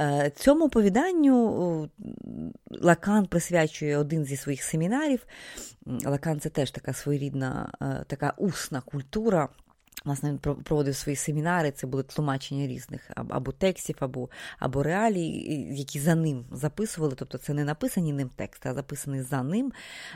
Е, 0.00 0.32
цьому 0.36 0.64
оповіданню 0.64 1.90
Лакан 2.70 3.26
присвячує 3.26 3.98
один 3.98 4.24
зі 4.24 4.36
своїх 4.36 4.62
семінарів. 4.62 5.26
Лакан 6.04 6.40
це 6.40 6.48
теж 6.48 6.70
така 6.70 6.92
своєрідна, 6.92 7.72
така 8.06 8.34
усна 8.36 8.80
культура. 8.80 9.48
Власне, 10.04 10.30
він 10.30 10.38
проводив 10.38 10.96
свої 10.96 11.16
семінари, 11.16 11.70
це 11.70 11.86
були 11.86 12.02
тлумачення 12.02 12.66
різних 12.66 13.10
або 13.16 13.52
текстів, 13.52 13.96
або 14.00 14.28
або 14.58 14.82
реалій, 14.82 15.28
які 15.70 16.00
за 16.00 16.14
ним 16.14 16.44
записували. 16.52 17.14
Тобто 17.16 17.38
це 17.38 17.54
не 17.54 17.64
написані 17.64 18.12
ним 18.12 18.28
тексти, 18.36 18.68
а 18.68 18.74
записані 18.74 19.22
за 19.22 19.42
ним, 19.42 19.72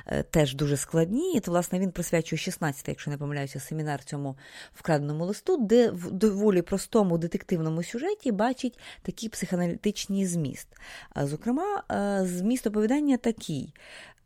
е, 0.07 0.23
теж 0.23 0.55
дуже 0.55 0.77
складні. 0.77 1.35
І 1.35 1.41
то, 1.41 1.51
власне, 1.51 1.79
він 1.79 1.91
присвячує 1.91 2.39
16, 2.39 2.89
якщо 2.89 3.11
не 3.11 3.19
помиляюся, 3.19 3.61
семінар 3.61 4.05
цьому 4.05 4.37
вкраденому 4.75 5.25
листу, 5.25 5.57
де 5.57 5.91
в 5.91 6.11
доволі 6.11 6.63
простому 6.63 7.19
детективному 7.19 7.83
сюжеті 7.83 8.33
бачить 8.33 8.79
такий 9.03 9.29
психоаналітичний 9.29 10.27
зміст. 10.27 10.69
Зокрема, 11.17 11.83
е, 11.91 12.27
зміст 12.27 12.67
оповідання 12.67 13.17
такий, 13.17 13.75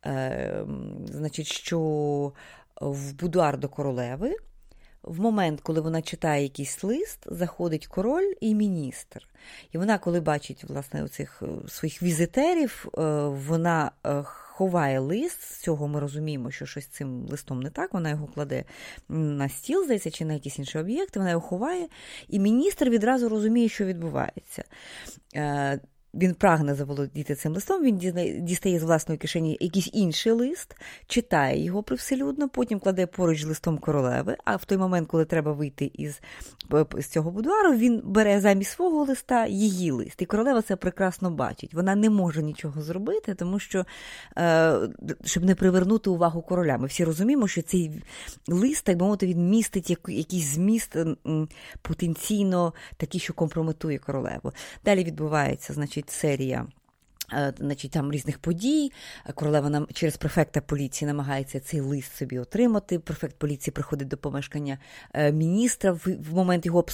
е, 0.06 0.64
значить, 1.04 1.46
що 1.46 1.80
в 2.80 3.12
будуар 3.12 3.58
до 3.58 3.68
королеви 3.68 4.36
в 5.02 5.20
момент, 5.20 5.60
коли 5.60 5.80
вона 5.80 6.02
читає 6.02 6.42
якийсь 6.42 6.84
лист, 6.84 7.18
заходить 7.26 7.86
король 7.86 8.32
і 8.40 8.54
міністр. 8.54 9.28
І 9.72 9.78
вона, 9.78 9.98
коли 9.98 10.20
бачить 10.20 10.64
власне 10.64 11.02
оцих 11.02 11.42
е, 11.42 11.68
своїх 11.68 12.02
візитерів, 12.02 12.86
е, 12.86 13.00
вона 13.26 13.90
е, 14.06 14.22
ховає 14.24 14.98
лист. 14.98 15.42
З 15.42 15.58
цього 15.58 15.88
ми 15.88 16.00
розуміємо, 16.00 16.50
що 16.50 16.66
щось 16.66 16.86
цим 16.86 17.26
листом 17.30 17.62
не 17.62 17.70
так. 17.70 17.94
Вона 17.94 18.10
його 18.10 18.26
кладе 18.26 18.64
на 19.08 19.48
стіл, 19.48 19.84
здається, 19.84 20.10
чи 20.10 20.24
на 20.24 20.32
якісь 20.32 20.58
інші 20.58 20.78
об'єкти, 20.78 21.18
вона 21.18 21.30
його 21.30 21.46
ховає, 21.46 21.88
і 22.28 22.38
міністр 22.38 22.90
відразу 22.90 23.28
розуміє, 23.28 23.68
що 23.68 23.84
відбувається. 23.84 24.64
Він 26.18 26.34
прагне 26.34 26.74
заволодіти 26.74 27.34
цим 27.34 27.54
листом, 27.54 27.82
він 27.84 27.98
дістає 28.44 28.78
з 28.78 28.82
власної 28.82 29.18
кишені 29.18 29.56
якийсь 29.60 29.90
інший 29.92 30.32
лист, 30.32 30.76
читає 31.06 31.64
його 31.64 31.82
привселюдно, 31.82 32.48
потім 32.48 32.78
кладе 32.78 33.06
поруч 33.06 33.42
з 33.42 33.44
листом 33.44 33.78
королеви. 33.78 34.36
А 34.44 34.56
в 34.56 34.64
той 34.64 34.78
момент, 34.78 35.08
коли 35.08 35.24
треба 35.24 35.52
вийти 35.52 35.90
із 35.94 36.20
з 36.98 37.06
цього 37.06 37.30
будуару, 37.30 37.74
він 37.74 38.02
бере 38.04 38.40
замість 38.40 38.70
свого 38.70 39.04
листа 39.04 39.46
її 39.46 39.90
лист. 39.90 40.22
І 40.22 40.26
королева 40.26 40.62
це 40.62 40.76
прекрасно 40.76 41.30
бачить. 41.30 41.74
Вона 41.74 41.94
не 41.94 42.10
може 42.10 42.42
нічого 42.42 42.82
зробити, 42.82 43.34
тому 43.34 43.58
що 43.58 43.84
е, 44.38 44.78
щоб 45.24 45.44
не 45.44 45.54
привернути 45.54 46.10
увагу 46.10 46.42
короля. 46.42 46.78
Ми 46.78 46.86
всі 46.86 47.04
розуміємо, 47.04 47.48
що 47.48 47.62
цей 47.62 48.02
лист, 48.48 48.84
так 48.84 48.96
би 48.96 49.04
мовити, 49.04 49.26
він 49.26 49.48
містить 49.48 49.90
якийсь 50.08 50.54
зміст 50.54 50.96
потенційно 51.82 52.74
такий, 52.96 53.20
що 53.20 53.32
компрометує 53.32 53.98
королеву. 53.98 54.52
Далі 54.84 55.04
відбувається, 55.04 55.72
значить, 55.72 56.07
серія. 56.10 56.66
Е, 57.32 57.52
значить, 57.58 57.90
там 57.90 58.12
різних 58.12 58.38
подій. 58.38 58.92
Королева 59.34 59.70
нам 59.70 59.86
через 59.92 60.16
префекта 60.16 60.60
поліції 60.60 61.06
намагається 61.06 61.60
цей 61.60 61.80
лист 61.80 62.16
собі 62.16 62.38
отримати. 62.38 62.98
Префект 62.98 63.36
поліції 63.36 63.72
приходить 63.72 64.08
до 64.08 64.16
помешкання 64.16 64.78
е, 65.14 65.32
міністра 65.32 65.92
в 65.92 66.34
момент 66.34 66.66
його 66.66 66.84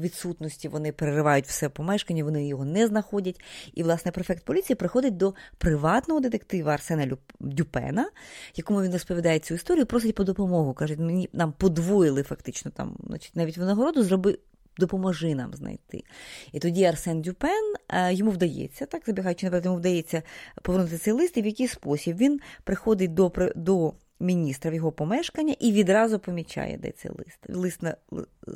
відсутності. 0.00 0.68
Вони 0.68 0.92
переривають 0.92 1.46
все 1.46 1.68
помешкання, 1.68 2.24
вони 2.24 2.46
його 2.46 2.64
не 2.64 2.86
знаходять. 2.86 3.40
І, 3.74 3.82
власне, 3.82 4.12
префект 4.12 4.44
поліції 4.44 4.76
приходить 4.76 5.16
до 5.16 5.34
приватного 5.58 6.20
детектива 6.20 6.72
Арсена 6.72 7.16
Дюпена, 7.40 8.10
якому 8.56 8.82
він 8.82 8.92
розповідає 8.92 9.38
цю 9.38 9.54
історію, 9.54 9.86
просить 9.86 10.14
по 10.14 10.24
допомогу. 10.24 10.74
Каже, 10.74 10.96
мені 10.96 11.28
нам 11.32 11.52
подвоїли 11.52 12.22
фактично 12.22 12.70
там, 12.70 12.96
значить, 13.06 13.36
навіть 13.36 13.58
винагороду, 13.58 14.02
зроби 14.02 14.38
допоможи 14.78 15.34
нам 15.34 15.54
знайти. 15.54 16.04
І 16.52 16.58
тоді 16.58 16.84
Арсен 16.84 17.22
Дюпен 17.22 17.74
е, 17.88 18.14
йому 18.14 18.30
вдається, 18.30 18.86
так 18.86 19.02
забігаючи 19.06 19.46
наперед, 19.46 19.64
йому 19.64 19.76
вдається 19.76 20.22
повернути 20.62 20.98
цей 20.98 21.12
лист, 21.12 21.36
і 21.36 21.42
в 21.42 21.46
який 21.46 21.68
спосіб 21.68 22.16
він 22.16 22.40
приходить 22.64 23.14
до 23.14 23.32
до 23.56 23.94
міністра 24.20 24.70
в 24.70 24.74
його 24.74 24.92
помешкання 24.92 25.54
і 25.58 25.72
відразу 25.72 26.18
помічає, 26.18 26.78
де 26.78 26.90
цей 26.90 27.10
лист. 27.10 27.38
Лист 27.48 27.82
на, 27.82 27.96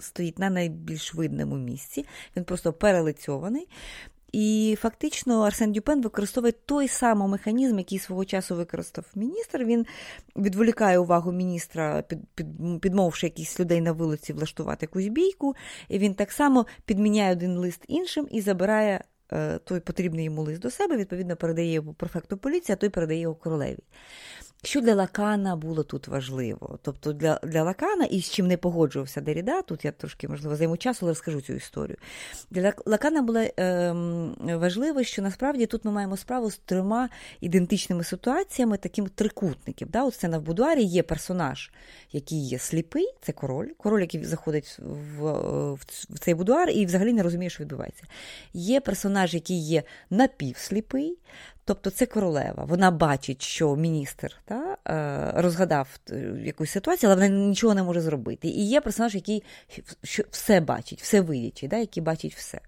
стоїть 0.00 0.38
на 0.38 0.50
найбільш 0.50 1.14
видному 1.14 1.56
місці, 1.56 2.06
він 2.36 2.44
просто 2.44 2.72
перелицьований. 2.72 3.68
І 4.34 4.76
фактично 4.80 5.40
Арсен 5.42 5.72
Дюпен 5.72 6.02
використовує 6.02 6.52
той 6.52 6.88
самий 6.88 7.28
механізм, 7.28 7.78
який 7.78 7.98
свого 7.98 8.24
часу 8.24 8.56
використав 8.56 9.04
міністр. 9.14 9.64
Він 9.64 9.86
відволікає 10.36 10.98
увагу 10.98 11.32
міністра, 11.32 12.02
під, 12.02 12.18
під, 12.34 12.46
підмовивши 12.80 13.26
якісь 13.26 13.60
людей 13.60 13.80
на 13.80 13.92
вулиці 13.92 14.32
влаштувати 14.32 14.78
якусь 14.84 15.08
бійку. 15.08 15.54
І 15.88 15.98
він 15.98 16.14
так 16.14 16.32
само 16.32 16.66
підміняє 16.84 17.32
один 17.32 17.58
лист 17.58 17.84
іншим 17.88 18.28
і 18.30 18.40
забирає 18.40 19.04
е, 19.32 19.58
той 19.58 19.80
потрібний 19.80 20.24
йому 20.24 20.42
лист 20.42 20.60
до 20.60 20.70
себе, 20.70 20.96
відповідно, 20.96 21.36
передає 21.36 21.72
його 21.72 21.94
префекту 21.94 22.36
поліції, 22.36 22.74
а 22.74 22.76
той 22.76 22.88
передає 22.88 23.20
його 23.20 23.34
королеві. 23.34 23.78
Що 24.64 24.80
для 24.80 24.94
Лакана 24.94 25.56
було 25.56 25.82
тут 25.82 26.08
важливо? 26.08 26.78
Тобто 26.82 27.12
для 27.12 27.40
для 27.42 27.62
Лакана, 27.62 28.04
і 28.04 28.20
з 28.20 28.30
чим 28.30 28.46
не 28.46 28.56
погоджувався 28.56 29.20
Деріда, 29.20 29.62
тут 29.62 29.84
я 29.84 29.92
трошки, 29.92 30.28
можливо, 30.28 30.56
займу 30.56 30.76
час, 30.76 30.98
але 31.02 31.10
розкажу 31.10 31.40
цю 31.40 31.52
історію. 31.52 31.96
Для 32.50 32.72
Лакана 32.86 33.22
було 33.22 33.38
е, 33.38 33.92
важливо, 34.38 35.02
що 35.02 35.22
насправді 35.22 35.66
тут 35.66 35.84
ми 35.84 35.90
маємо 35.90 36.16
справу 36.16 36.50
з 36.50 36.58
трьома 36.58 37.08
ідентичними 37.40 38.04
ситуаціями, 38.04 38.76
таким 38.76 39.06
трикутників. 39.06 39.90
Да? 39.90 40.04
От 40.04 40.14
сцена 40.14 40.38
в 40.38 40.42
будуарі 40.42 40.82
є 40.82 41.02
персонаж, 41.02 41.70
який 42.12 42.48
є 42.48 42.58
сліпий, 42.58 43.14
це 43.20 43.32
король, 43.32 43.68
король, 43.76 44.00
який 44.00 44.24
заходить 44.24 44.78
в, 44.78 45.22
в, 45.22 45.74
в 46.10 46.18
цей 46.18 46.34
будуар 46.34 46.70
і 46.70 46.86
взагалі 46.86 47.12
не 47.12 47.22
розуміє, 47.22 47.50
що 47.50 47.62
відбувається. 47.62 48.04
Є 48.52 48.80
персонаж, 48.80 49.34
який 49.34 49.66
є 49.66 49.82
напівсліпий, 50.10 51.18
Тобто 51.64 51.90
це 51.90 52.06
королева. 52.06 52.64
Вона 52.64 52.90
бачить, 52.90 53.42
що 53.42 53.76
міністр 53.76 54.36
та, 54.44 54.76
е, 54.88 55.42
розгадав 55.42 55.88
е, 56.10 56.34
якусь 56.44 56.70
ситуацію, 56.70 57.10
але 57.10 57.22
вона 57.22 57.36
нічого 57.46 57.74
не 57.74 57.82
може 57.82 58.00
зробити. 58.00 58.48
І 58.48 58.68
є 58.68 58.80
персонаж, 58.80 59.14
який 59.14 59.42
все 60.30 60.60
бачить, 60.60 61.02
все 61.02 61.20
видячий, 61.20 61.68
да, 61.68 61.76
який 61.76 62.02
бачить 62.02 62.34
все. 62.34 62.60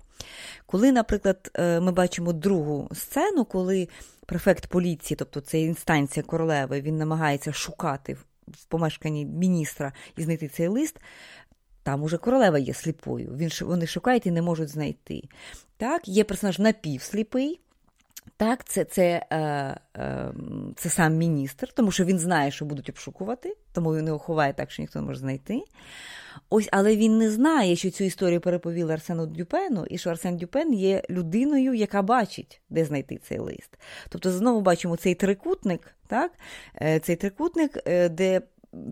Коли, 0.67 0.93
наприклад, 0.93 1.51
е, 1.55 1.81
ми 1.81 1.93
бачимо 1.93 2.33
другу 2.33 2.89
сцену, 2.95 3.45
коли 3.45 3.89
префект 4.27 4.67
поліції, 4.67 5.17
тобто 5.17 5.41
це 5.41 5.61
інстанція 5.61 6.23
королеви, 6.23 6.81
він 6.81 6.99
намагається 6.99 7.53
шукати 7.53 8.17
в 8.49 8.65
помешканні 8.65 9.25
міністра 9.25 9.93
і 10.17 10.23
знайти 10.23 10.49
цей 10.49 10.69
лист. 10.69 11.01
Там 11.83 12.03
уже 12.03 12.19
королева 12.19 12.59
є 12.59 12.75
сліпою. 12.75 13.35
Він, 13.37 13.51
Вони 13.61 13.87
шукають 13.87 14.27
і 14.27 14.31
не 14.31 14.43
можуть 14.43 14.69
знайти. 14.69 15.23
Так, 15.77 16.09
Є 16.09 16.25
персонаж 16.25 16.59
напівсліпий. 16.59 17.61
Так, 18.37 18.64
це 18.64 18.85
це, 18.85 19.27
е, 19.31 19.37
е, 19.97 20.33
це 20.77 20.89
сам 20.89 21.16
міністр, 21.16 21.72
тому 21.72 21.91
що 21.91 22.05
він 22.05 22.18
знає, 22.18 22.51
що 22.51 22.64
будуть 22.64 22.89
обшукувати, 22.89 23.57
тому 23.72 23.97
він 23.97 24.07
його 24.07 24.18
ховає 24.18 24.53
так, 24.53 24.70
що 24.70 24.83
ніхто 24.83 25.01
не 25.01 25.07
може 25.07 25.18
знайти. 25.18 25.62
Ось, 26.51 26.68
Але 26.72 26.97
він 26.97 27.18
не 27.18 27.31
знає, 27.31 27.77
що 27.77 27.91
цю 27.91 28.05
історію 28.05 28.41
переповіли 28.41 28.93
Арсену 28.93 29.27
Дюпену, 29.27 29.87
і 29.87 29.99
що 29.99 30.11
Арсен 30.11 30.37
Дюпен 30.37 30.74
є 30.74 31.03
людиною, 31.11 31.74
яка 31.74 32.03
бачить, 32.03 32.61
де 32.70 32.85
знайти 32.85 33.16
цей 33.16 33.39
лист. 33.39 33.79
Тобто, 34.09 34.31
знову 34.31 34.61
бачимо 34.61 34.97
цей 34.97 35.14
трикутник, 35.14 35.95
так? 36.07 36.33
Е, 36.83 37.01
цей 37.01 37.16
трикутник, 37.16 37.79
е, 37.87 38.09
де 38.09 38.41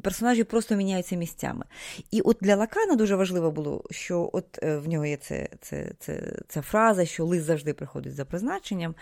персонажі 0.03 0.45
просто 0.45 0.75
міняються 0.75 1.17
місцями. 1.17 1.65
І 2.11 2.21
от 2.21 2.37
для 2.41 2.57
Лакана 2.57 2.97
дуже 2.97 3.17
важливо 3.17 3.51
було, 3.51 3.85
що 3.91 4.31
от 4.33 4.59
е, 4.63 4.77
в 4.77 4.89
нього 4.89 5.07
є 5.07 5.17
це, 5.17 5.49
це, 5.61 5.93
це, 5.99 6.39
ця 6.49 6.63
фраза, 6.63 7.05
що 7.05 7.25
лист 7.25 7.45
завжди 7.45 7.75
приходить 7.75 8.15
за 8.15 8.25
призначенням. 8.25 8.95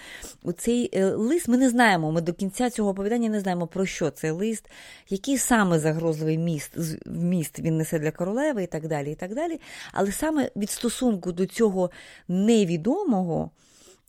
Цей 0.59 0.91
е, 0.93 1.05
лист 1.05 1.49
ми 1.49 1.57
не 1.57 1.71
знаємо, 1.71 2.13
ми 2.13 2.21
до 2.21 2.33
кінця 2.33 2.71
цього 2.71 2.91
оповідання 2.91 3.29
не 3.29 3.41
знаємо, 3.41 3.67
про 3.67 3.87
що 3.87 4.11
цей 4.11 4.31
лист, 4.31 4.71
який 5.09 5.39
саме 5.39 5.79
загрозливий 5.79 6.39
міст, 6.39 6.73
вміст 7.07 7.59
він 7.59 7.77
несе 7.77 7.99
для 7.99 8.11
королеви 8.11 8.63
і 8.63 8.67
так 8.67 8.89
далі. 8.89 9.13
і 9.13 9.15
так 9.15 9.35
далі. 9.35 9.61
Але 9.93 10.13
саме 10.13 10.51
від 10.57 10.71
стосунку 10.71 11.33
до 11.33 11.47
цього 11.47 11.91
невідомого. 12.29 13.51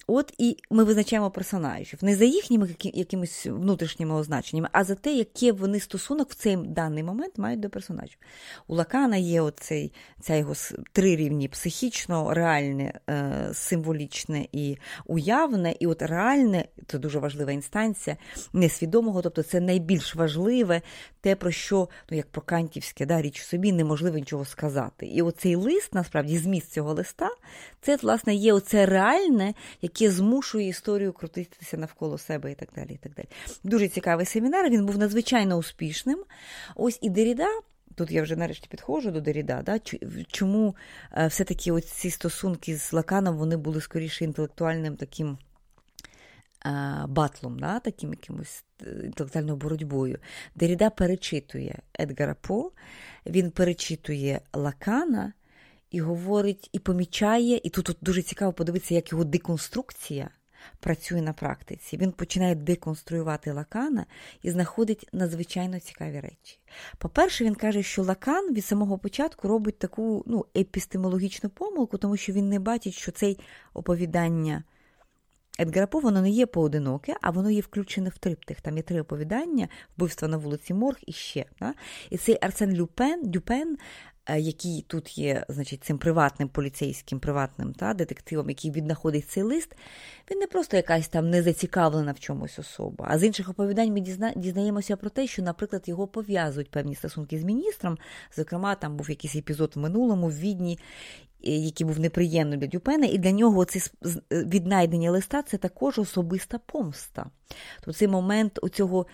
От 0.08 0.34
і 0.38 0.58
ми 0.70 0.84
визначаємо 0.84 1.32
персонажів 1.32 2.00
не 2.02 2.16
за 2.16 2.26
їхніми 2.26 2.70
якимись 2.80 3.46
внутрішніми 3.46 4.16
означеннями, 4.16 4.70
а 4.72 4.84
за 4.84 4.96
те, 4.96 5.14
який 5.14 5.52
вони 5.52 5.80
стосунок 5.80 6.30
в 6.30 6.36
цей 6.36 6.58
даний 6.58 7.04
момент 7.04 7.38
мають 7.38 7.60
до 7.60 7.70
персонажів. 7.70 8.18
У 8.68 8.76
Лакана 8.76 9.18
є 9.18 9.42
оцей, 9.42 9.94
ця 10.22 10.36
його 10.36 10.54
три 10.92 11.16
рівні: 11.16 11.48
психічно, 11.48 12.34
реальне, 12.34 13.00
е, 13.10 13.50
символічне 13.54 14.48
і 14.52 14.78
уявне. 15.06 15.76
І 15.80 15.88
от 15.88 16.02
реальне 16.02 16.66
це 16.88 17.00
дуже 17.00 17.20
важлива 17.20 17.52
інстанція 17.52 18.18
несвідомого, 18.54 19.22
тобто 19.22 19.44
це 19.44 19.60
найбільш 19.60 20.16
важливе, 20.16 20.82
те, 21.22 21.36
про 21.36 21.52
що, 21.52 21.90
ну 22.10 22.18
як 22.18 22.28
про 22.28 22.42
Кантівське, 22.42 23.06
да, 23.06 23.22
річ 23.22 23.42
собі, 23.42 23.72
неможливо 23.72 24.18
нічого 24.18 24.46
сказати. 24.46 25.06
І 25.06 25.22
оцей 25.22 25.56
лист, 25.56 25.94
насправді, 25.94 26.38
зміст 26.38 26.72
цього 26.72 26.94
листа, 26.94 27.30
це, 27.82 27.96
власне, 27.96 28.36
є 28.36 28.54
оце 28.54 28.86
реальне, 28.86 29.54
яке 29.84 30.12
змушує 30.12 30.68
історію 30.68 31.14
крутитися 31.14 31.78
навколо 31.78 32.18
себе 32.18 32.52
і 32.52 32.56
так 32.56 32.70
далі. 32.76 32.94
і 32.94 32.98
так 32.98 33.14
далі. 33.14 33.28
Дуже 33.64 33.88
цікавий 33.88 34.26
семінар, 34.26 34.70
він 34.70 34.86
був 34.86 34.98
надзвичайно 34.98 35.58
успішним. 35.58 36.24
Ось 36.76 37.00
і 37.02 37.10
Деріда. 37.10 37.48
Тут 37.96 38.12
я 38.12 38.24
вже 38.24 38.36
нарешті 38.36 38.68
підходжу 38.70 39.10
до 39.10 39.22
Деріда, 39.22 39.62
да? 39.62 39.80
чому 40.28 40.76
е, 41.18 41.28
все-таки 41.28 41.82
ці 41.82 42.10
стосунки 42.10 42.78
з 42.78 42.94
Лаканом 42.94 43.38
вони 43.38 43.58
були 43.58 43.82
скоріше 43.82 44.24
інтелектуальним 44.24 44.96
таким 44.96 45.38
батлом, 47.08 47.60
да, 47.60 47.80
таким 47.80 48.10
якимось 48.10 48.64
е, 48.88 49.06
інтелектуальною 49.06 49.58
боротьбою. 49.58 50.20
Деріда 50.56 50.90
перечитує 50.90 51.80
Едгара 52.00 52.36
По, 52.42 52.72
він 53.26 53.52
перечитує 53.52 54.42
Лакана 54.54 55.34
і 55.94 56.02
говорить, 56.02 56.70
і 56.72 56.80
помічає, 56.80 57.62
і 57.64 57.70
тут, 57.70 57.86
тут 57.86 57.98
дуже 58.02 58.22
цікаво 58.22 58.54
подивитися, 58.54 58.94
як 58.96 59.12
його 59.12 59.24
деконструкція. 59.24 60.30
Працює 60.80 61.22
на 61.22 61.34
практиці. 61.34 61.98
Він 61.98 62.12
починає 62.12 62.56
деконструювати 62.56 63.52
лакана 63.52 64.06
і 64.42 64.52
знаходить 64.52 65.10
надзвичайно 65.14 65.80
цікаві 65.80 66.20
речі. 66.20 66.60
По-перше, 66.98 67.46
він 67.46 67.56
каже, 67.56 67.84
що 67.84 68.04
лакан 68.04 68.54
від 68.54 68.66
самого 68.66 68.98
початку 68.98 69.48
робить 69.48 69.80
таку 69.80 70.24
ну, 70.28 70.46
епістемологічну 70.58 71.50
помилку, 71.50 71.98
тому 71.98 72.18
що 72.18 72.34
він 72.34 72.50
не 72.50 72.60
бачить, 72.60 72.94
що 72.94 73.12
це 73.12 73.36
оповідання 73.74 74.64
Едгара 75.60 75.88
воно 75.92 76.22
не 76.22 76.30
є 76.30 76.46
поодиноке, 76.46 77.16
а 77.22 77.30
воно 77.30 77.52
є 77.52 77.62
включене 77.62 78.10
в 78.10 78.18
триптих. 78.18 78.62
Там 78.62 78.78
є 78.78 78.84
три 78.84 79.02
оповідання, 79.02 79.68
вбивства 79.98 80.28
на 80.28 80.38
вулиці 80.38 80.74
Морг 80.74 80.98
і 81.08 81.12
ще. 81.12 81.46
Да? 81.60 81.74
І 82.10 82.18
цей 82.18 82.38
Арсен 82.42 82.74
Люпен, 82.74 83.22
Дюпен, 83.24 83.78
який 84.30 84.82
тут 84.82 85.18
є 85.18 85.46
значить, 85.50 85.84
цим 85.84 85.98
приватним 85.98 86.50
поліцейським 86.50 87.20
приватним 87.20 87.74
та, 87.74 87.94
детективом, 87.94 88.50
який 88.50 88.72
віднаходить 88.72 89.30
цей 89.30 89.44
лист, 89.44 89.76
він 90.32 90.40
не 90.40 90.48
просто 90.48 90.78
якась 90.78 91.08
там 91.08 91.30
незацікавлена 91.30 92.12
в 92.12 92.20
чомусь 92.20 92.60
особа. 92.60 93.06
А 93.10 93.18
з 93.20 93.24
інших 93.24 93.50
оповідань 93.50 93.94
ми 93.94 94.00
дізна... 94.00 94.34
дізнаємося 94.36 94.96
про 94.96 95.10
те, 95.10 95.28
що, 95.28 95.42
наприклад, 95.42 95.84
його 95.86 96.08
пов'язують 96.08 96.72
певні 96.72 96.96
стосунки 96.96 97.40
з 97.40 97.44
міністром. 97.44 97.98
Зокрема, 98.36 98.76
там 98.76 98.98
був 98.98 99.10
якийсь 99.10 99.36
епізод 99.36 99.72
в 99.76 99.80
минулому 99.80 100.28
в 100.28 100.40
Відні, 100.40 100.80
який 101.44 101.88
був 101.88 102.00
неприємним 102.00 102.60
для 102.60 102.68
Дюпена, 102.68 103.06
і 103.06 103.18
для 103.18 103.32
нього 103.32 103.66
це 103.66 103.80
віднайдення 104.32 105.12
листа 105.12 105.42
це 105.42 105.58
також 105.58 106.00
особиста 106.00 106.60
помста. 106.66 107.26
Тобто 107.76 107.94
цей 107.94 108.08
момент 108.08 108.60
оцього, 108.62 109.06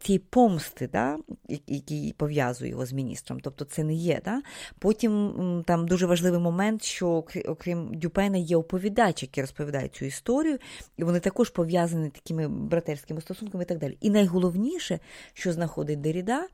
цієї 0.00 0.18
помсти, 0.18 0.88
да, 0.92 1.18
який 1.66 2.12
пов'язує 2.12 2.70
його 2.70 2.86
з 2.86 2.92
міністром, 2.92 3.40
тобто 3.40 3.64
це 3.64 3.84
не 3.84 3.94
є. 3.94 4.20
Да? 4.24 4.42
Потім 4.78 5.64
там 5.66 5.88
дуже 5.88 6.06
важливий 6.06 6.40
момент, 6.40 6.84
що 6.84 7.24
окрім 7.46 7.94
Дюпена 7.94 8.38
є 8.38 8.56
оповідач, 8.56 9.22
який 9.22 9.42
розповідає 9.42 9.88
цю 9.88 10.04
історію, 10.04 10.58
і 10.96 11.04
вони 11.04 11.20
також 11.20 11.50
пов'язані 11.50 12.10
такими 12.10 12.48
братерськими 12.48 13.20
стосунками 13.20 13.64
і 13.64 13.66
так 13.66 13.78
далі. 13.78 13.98
І 14.00 14.10
найголовніше, 14.10 14.98
що 15.34 15.52
знаходить 15.52 16.00
Деріда 16.00 16.46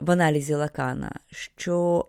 в 0.00 0.10
аналізі 0.10 0.54
Лакана, 0.54 1.12
що 1.30 2.06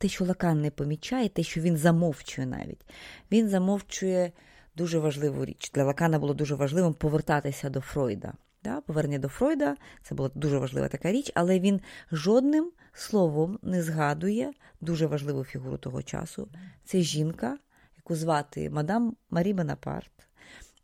те, 0.00 0.08
що 0.08 0.24
Лакан 0.24 0.60
не 0.60 0.70
помічає, 0.70 1.28
те, 1.28 1.42
що 1.42 1.60
він 1.60 1.76
замовчує 1.76 2.46
навіть. 2.46 2.86
Він 3.32 3.48
замовчує 3.48 4.32
дуже 4.76 4.98
важливу 4.98 5.44
річ. 5.44 5.70
Для 5.74 5.84
Лакана 5.84 6.18
було 6.18 6.34
дуже 6.34 6.54
важливим 6.54 6.94
повертатися 6.94 7.70
до 7.70 7.80
Фройда. 7.80 8.32
Да? 8.64 8.80
Повернення 8.80 9.18
до 9.18 9.28
Фройда 9.28 9.76
це 10.02 10.14
була 10.14 10.30
дуже 10.34 10.58
важлива 10.58 10.88
така 10.88 11.12
річ, 11.12 11.32
але 11.34 11.60
він 11.60 11.80
жодним 12.12 12.72
словом 12.92 13.58
не 13.62 13.82
згадує 13.82 14.52
дуже 14.80 15.06
важливу 15.06 15.44
фігуру 15.44 15.78
того 15.78 16.02
часу. 16.02 16.48
Це 16.84 17.00
жінка, 17.00 17.58
яку 17.96 18.14
звати 18.14 18.70
Мадам 18.70 19.16
Марі 19.30 19.52
Бонапарт, 19.52 20.12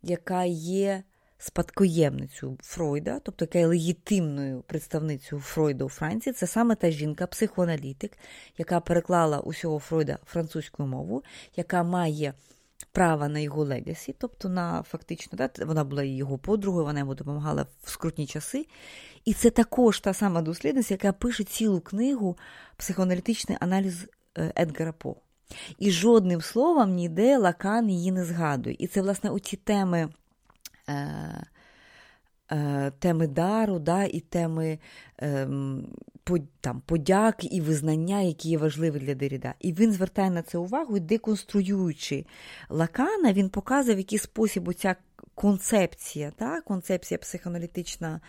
яка 0.03 0.45
є 0.45 1.03
спадкоємницю 1.39 2.59
Фройда, 2.62 3.20
тобто 3.22 3.45
яка 3.45 3.59
є 3.59 3.66
легітимною 3.66 4.64
представницею 4.66 5.41
Фройда 5.41 5.84
у 5.84 5.89
Франції, 5.89 6.32
це 6.32 6.47
саме 6.47 6.74
та 6.74 6.91
жінка, 6.91 7.26
психоаналітик, 7.26 8.18
яка 8.59 8.80
переклала 8.80 9.41
усього 9.41 9.78
Фройда 9.78 10.18
французьку 10.26 10.87
мову, 10.87 11.24
яка 11.57 11.82
має 11.82 12.34
право 12.93 13.28
на 13.28 13.39
його 13.39 13.64
legacy, 13.64 14.14
тобто 14.18 14.49
на 14.49 14.82
фактично, 14.82 15.39
да, 15.39 15.64
вона 15.66 15.84
була 15.84 16.03
його 16.03 16.39
подругою, 16.39 16.84
вона 16.84 16.99
йому 16.99 17.14
допомагала 17.14 17.66
в 17.82 17.91
скрутні 17.91 18.26
часи. 18.26 18.66
І 19.24 19.32
це 19.32 19.51
також 19.51 20.01
та 20.01 20.14
сама 20.14 20.43
дослідниця, 20.43 20.95
яка 20.95 21.12
пише 21.12 21.45
цілу 21.45 21.80
книгу 21.80 22.39
психоаналітичний 22.76 23.59
аналіз 23.61 24.07
е, 24.39 24.53
Едгара 24.57 24.93
По. 24.93 25.16
І 25.78 25.91
жодним 25.91 26.41
словом 26.41 26.95
ніде 26.95 27.39
Лакан 27.39 27.91
її 27.91 28.12
не 28.12 28.24
згадує. 28.24 28.76
І 28.78 28.87
це, 28.87 29.03
власне, 29.03 29.30
оці 29.30 29.57
теми. 29.57 30.09
Е, 30.89 31.47
е, 32.53 32.93
теми 32.99 33.26
дару, 33.26 33.78
да, 33.78 34.05
і 34.05 34.20
теми 34.20 34.78
е, 35.22 35.49
там, 36.61 36.82
подяки 36.87 37.47
і 37.47 37.61
визнання, 37.61 38.20
які 38.20 38.49
є 38.49 38.59
важливі 38.59 38.99
для 38.99 39.14
Деріда. 39.14 39.55
І 39.61 39.72
він 39.72 39.93
звертає 39.93 40.30
на 40.30 40.43
це 40.43 40.59
увагу 40.59 40.97
і 40.97 41.01
деконструюючи 41.01 42.24
Лакана, 42.68 43.32
він 43.32 43.49
показує, 43.49 43.97
в 43.97 43.99
який 43.99 44.18
спосіб 44.18 44.68
оця 44.68 44.97
концепція, 45.34 46.32
да, 46.39 46.61
концепція 46.61 47.18
психоаналітична 47.18 48.20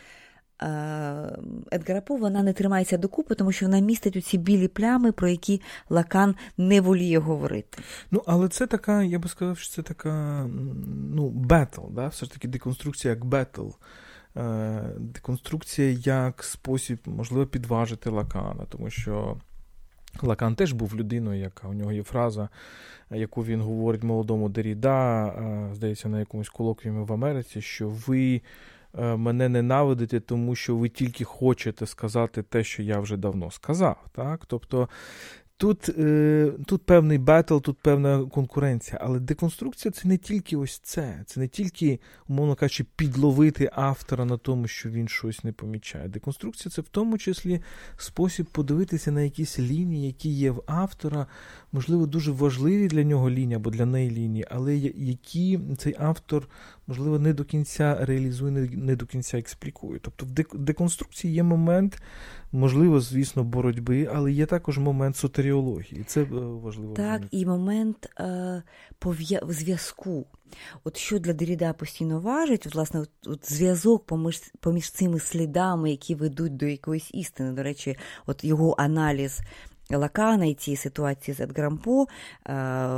Едгара 1.72 2.02
По, 2.02 2.16
вона 2.16 2.44
не 2.44 2.54
тримається 2.54 2.98
докупи, 2.98 3.36
тому 3.36 3.52
що 3.52 3.66
вона 3.66 3.80
містить 3.80 4.16
оці 4.16 4.38
білі 4.38 4.68
плями, 4.68 5.12
про 5.12 5.28
які 5.28 5.62
Лакан 5.90 6.36
не 6.58 6.82
воліє 6.82 7.20
говорити. 7.20 7.80
Ну, 8.12 8.24
але 8.26 8.50
це 8.50 8.68
така, 8.68 9.04
я 9.04 9.20
би 9.20 9.30
сказав, 9.30 9.58
що 9.58 9.76
це 9.76 9.82
така 9.82 10.46
ну, 11.14 11.30
бетл, 11.30 11.82
да? 11.92 12.08
все 12.08 12.26
ж 12.26 12.32
таки 12.32 12.48
деконструкція 12.48 13.14
як 13.14 13.26
бетл. 13.26 13.68
Е, 14.38 14.82
деконструкція 14.98 15.92
як 15.92 16.44
спосіб, 16.44 17.00
можливо, 17.06 17.46
підважити 17.46 18.10
Лакана, 18.10 18.66
тому 18.70 18.90
що 18.90 19.38
Лакан 20.22 20.56
теж 20.56 20.72
був 20.72 20.96
людиною, 20.96 21.40
яка 21.40 21.68
у 21.68 21.74
нього 21.74 21.92
є 21.92 22.04
фраза, 22.04 22.50
яку 23.12 23.44
він 23.44 23.62
говорить 23.62 24.04
молодому 24.04 24.50
Деріда, 24.50 25.28
е, 25.28 25.70
здається, 25.76 26.10
на 26.10 26.20
якомусь 26.20 26.50
колоквіумі 26.50 27.06
в 27.06 27.14
Америці, 27.14 27.62
що 27.62 27.90
ви. 27.90 28.42
Е, 28.98 29.16
мене 29.16 29.50
ненавидите, 29.50 30.20
тому 30.20 30.56
що 30.56 30.76
ви 30.76 30.90
тільки 30.90 31.24
хочете 31.24 31.86
сказати 31.86 32.44
те, 32.44 32.64
що 32.64 32.84
я 32.84 33.00
вже 33.00 33.18
давно 33.18 33.52
сказав. 33.52 34.06
Так? 34.14 34.46
Тобто 34.48 34.90
Тут 35.60 35.90
е, 35.90 36.52
тут 36.66 36.86
певний 36.86 37.18
бетл, 37.18 37.58
тут 37.58 37.78
певна 37.78 38.26
конкуренція, 38.26 39.00
але 39.04 39.20
деконструкція 39.20 39.92
це 39.92 40.08
не 40.08 40.18
тільки 40.18 40.58
ось 40.58 40.80
це. 40.80 41.24
Це 41.26 41.40
не 41.40 41.48
тільки, 41.48 42.00
умовно 42.28 42.56
кажучи, 42.56 42.86
підловити 42.96 43.70
автора 43.74 44.26
на 44.26 44.38
тому, 44.38 44.68
що 44.68 44.90
він 44.90 45.08
щось 45.08 45.44
не 45.44 45.52
помічає. 45.52 46.08
Деконструкція 46.08 46.72
це 46.72 46.82
в 46.82 46.88
тому 46.88 47.18
числі 47.18 47.62
спосіб 47.98 48.46
подивитися 48.46 49.12
на 49.12 49.22
якісь 49.22 49.60
лінії, 49.60 50.08
які 50.08 50.30
є 50.30 50.52
в 50.52 50.64
автора, 50.68 51.28
можливо, 51.72 52.06
дуже 52.06 52.32
важливі 52.32 52.88
для 52.88 53.04
нього 53.04 53.30
лінії 53.30 53.56
або 53.56 53.70
для 53.70 53.86
неї 53.86 54.12
лінії, 54.12 54.46
але 54.50 54.78
які 54.96 55.60
цей 55.78 55.96
автор, 56.00 56.50
можливо, 56.88 57.20
не 57.20 57.34
до 57.34 57.44
кінця 57.44 58.06
реалізує, 58.06 58.70
не 58.72 58.96
до 58.96 59.06
кінця 59.06 59.38
експлікує. 59.38 60.00
Тобто 60.02 60.26
в 60.26 60.60
деконструкції 60.60 61.34
є 61.34 61.44
момент 61.44 62.02
можливо, 62.52 63.00
звісно, 63.00 63.44
боротьби, 63.44 64.10
але 64.14 64.32
є 64.32 64.46
також 64.46 64.78
момент 64.78 65.16
сотеріології. 65.16 66.04
Це 66.04 66.22
е, 66.22 66.26
важливо. 66.32 66.94
Так, 66.94 67.22
і 67.32 67.46
момент 67.46 68.10
е, 68.20 68.64
пов'я... 69.00 69.42
зв'язку. 69.50 70.26
От 70.84 70.98
що 70.98 71.20
для 71.20 71.34
Деріда 71.34 71.74
постійно 71.74 72.20
важить, 72.20 72.68
от, 72.68 72.76
власне, 72.76 73.00
от, 73.00 73.10
от 73.26 73.54
зв'язок 73.54 74.06
поміж 74.06 74.42
поміж 74.60 74.92
цими 74.92 75.20
слідами, 75.20 75.92
які 75.92 76.16
ведуть 76.16 76.56
до 76.56 76.66
якоїсь 76.66 77.10
істини. 77.14 77.52
До 77.52 77.64
речі, 77.64 77.98
от 78.26 78.44
його 78.44 78.76
аналіз 78.78 79.40
Лакана 79.92 80.46
і 80.46 80.76
ситуації 80.76 81.36
з 81.36 81.40
Едгаром 81.40 81.78
По, 81.78 82.02
е, 82.02 82.08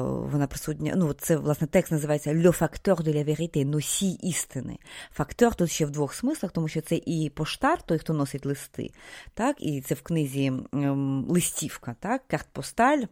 вона 0.02 0.48
присутня. 0.48 0.94
Ну, 0.96 1.14
це, 1.14 1.38
власне, 1.38 1.68
текст 1.68 1.92
називається 1.92 2.34
«Le 2.34 2.60
facteur 2.60 2.96
de 2.96 3.16
la 3.16 3.30
vérité», 3.30 3.66
носій 3.66 4.12
істини. 4.12 4.78
Фактор 5.12 5.56
тут 5.56 5.72
ще 5.72 5.86
в 5.86 5.92
двох 5.92 6.14
смислах, 6.14 6.52
тому 6.52 6.68
що 6.68 6.82
це 6.82 6.96
і 7.06 7.32
поштар, 7.36 7.82
той, 7.82 7.98
хто 7.98 8.14
носить 8.14 8.46
листи, 8.46 8.92
так, 9.34 9.56
і 9.60 9.82
це 9.82 9.96
в 9.96 10.02
книзі 10.02 10.46
ем, 10.74 11.26
листівка, 11.30 11.96
так, 12.00 12.22
carte 12.28 12.57
postale. 12.57 13.04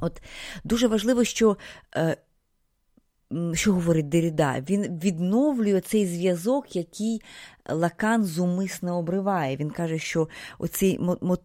От 0.00 0.22
Дуже 0.64 0.88
важливо, 0.88 1.24
що. 1.24 1.56
Що 3.52 3.72
говорить 3.72 4.08
Деріда? 4.08 4.60
Він 4.68 4.98
відновлює 4.98 5.80
цей 5.80 6.06
зв'язок, 6.06 6.76
який 6.76 7.22
Лакан 7.68 8.24
зумисно 8.24 8.98
обриває. 8.98 9.56
Він 9.56 9.70
каже, 9.70 9.98
що 9.98 10.28
оцей, 10.58 11.00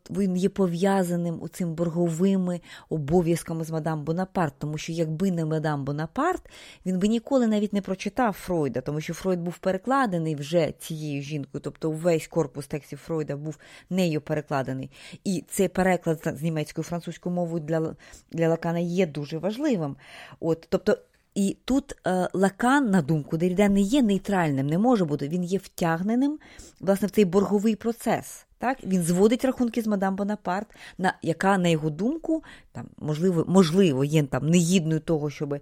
він 0.10 0.38
є 0.38 0.50
пов'язаним 0.50 1.50
цим 1.52 1.74
борговими 1.74 2.62
обов'язками 2.90 3.64
з 3.64 3.72
мадам 3.72 4.04
Бонапарт, 4.04 4.54
тому 4.58 4.78
що 4.78 4.92
якби 4.92 5.32
не 5.32 5.46
мадам 5.46 5.86
Бонапарт, 5.86 6.50
він 6.86 7.00
би 7.00 7.08
ніколи 7.08 7.48
навіть 7.48 7.74
не 7.74 7.82
прочитав 7.82 8.34
Фройда, 8.34 8.82
тому 8.82 9.02
що 9.02 9.14
Фройд 9.14 9.40
був 9.40 9.58
перекладений 9.58 10.36
вже 10.36 10.74
цією 10.80 11.22
жінкою, 11.22 11.62
тобто 11.62 11.92
весь 11.92 12.28
корпус 12.28 12.68
текстів 12.68 13.00
Фройда 13.00 13.36
був 13.36 13.58
нею 13.90 14.22
перекладений. 14.22 14.92
І 15.24 15.44
цей 15.50 15.68
переклад 15.68 16.34
з 16.38 16.42
німецькою 16.42 16.86
французькою 16.86 17.36
мовою 17.36 17.64
для 17.64 17.96
для 18.32 18.50
Лакана 18.50 18.80
є 18.80 19.06
дуже 19.06 19.38
важливим. 19.38 19.96
От, 20.40 20.68
Тобто 20.70 20.98
і 21.36 21.58
тут 21.66 21.96
е, 22.08 22.30
Лакан, 22.34 22.92
на 22.92 23.02
думку 23.02 23.38
Деріда, 23.38 23.70
не 23.70 23.82
є 23.82 24.02
нейтральним, 24.02 24.68
не 24.68 24.78
може 24.78 25.06
бути. 25.06 25.28
Він 25.28 25.44
є 25.44 25.58
втягненим 25.58 26.40
власне 26.80 27.08
в 27.08 27.12
цей 27.12 27.26
борговий 27.26 27.76
процес. 27.76 28.46
Так? 28.58 28.84
Він 28.84 29.04
зводить 29.04 29.46
рахунки 29.46 29.82
з 29.82 29.88
мадам 29.88 30.16
Бонапарт, 30.16 30.68
на, 30.98 31.14
яка, 31.22 31.58
на 31.58 31.70
його 31.70 31.90
думку, 31.90 32.44
там, 32.72 32.86
можливо, 32.98 33.46
можливо, 33.48 34.04
є 34.04 34.24
там 34.24 34.50
негідною 34.50 35.00
того, 35.00 35.30
щоб 35.30 35.54
е, 35.54 35.62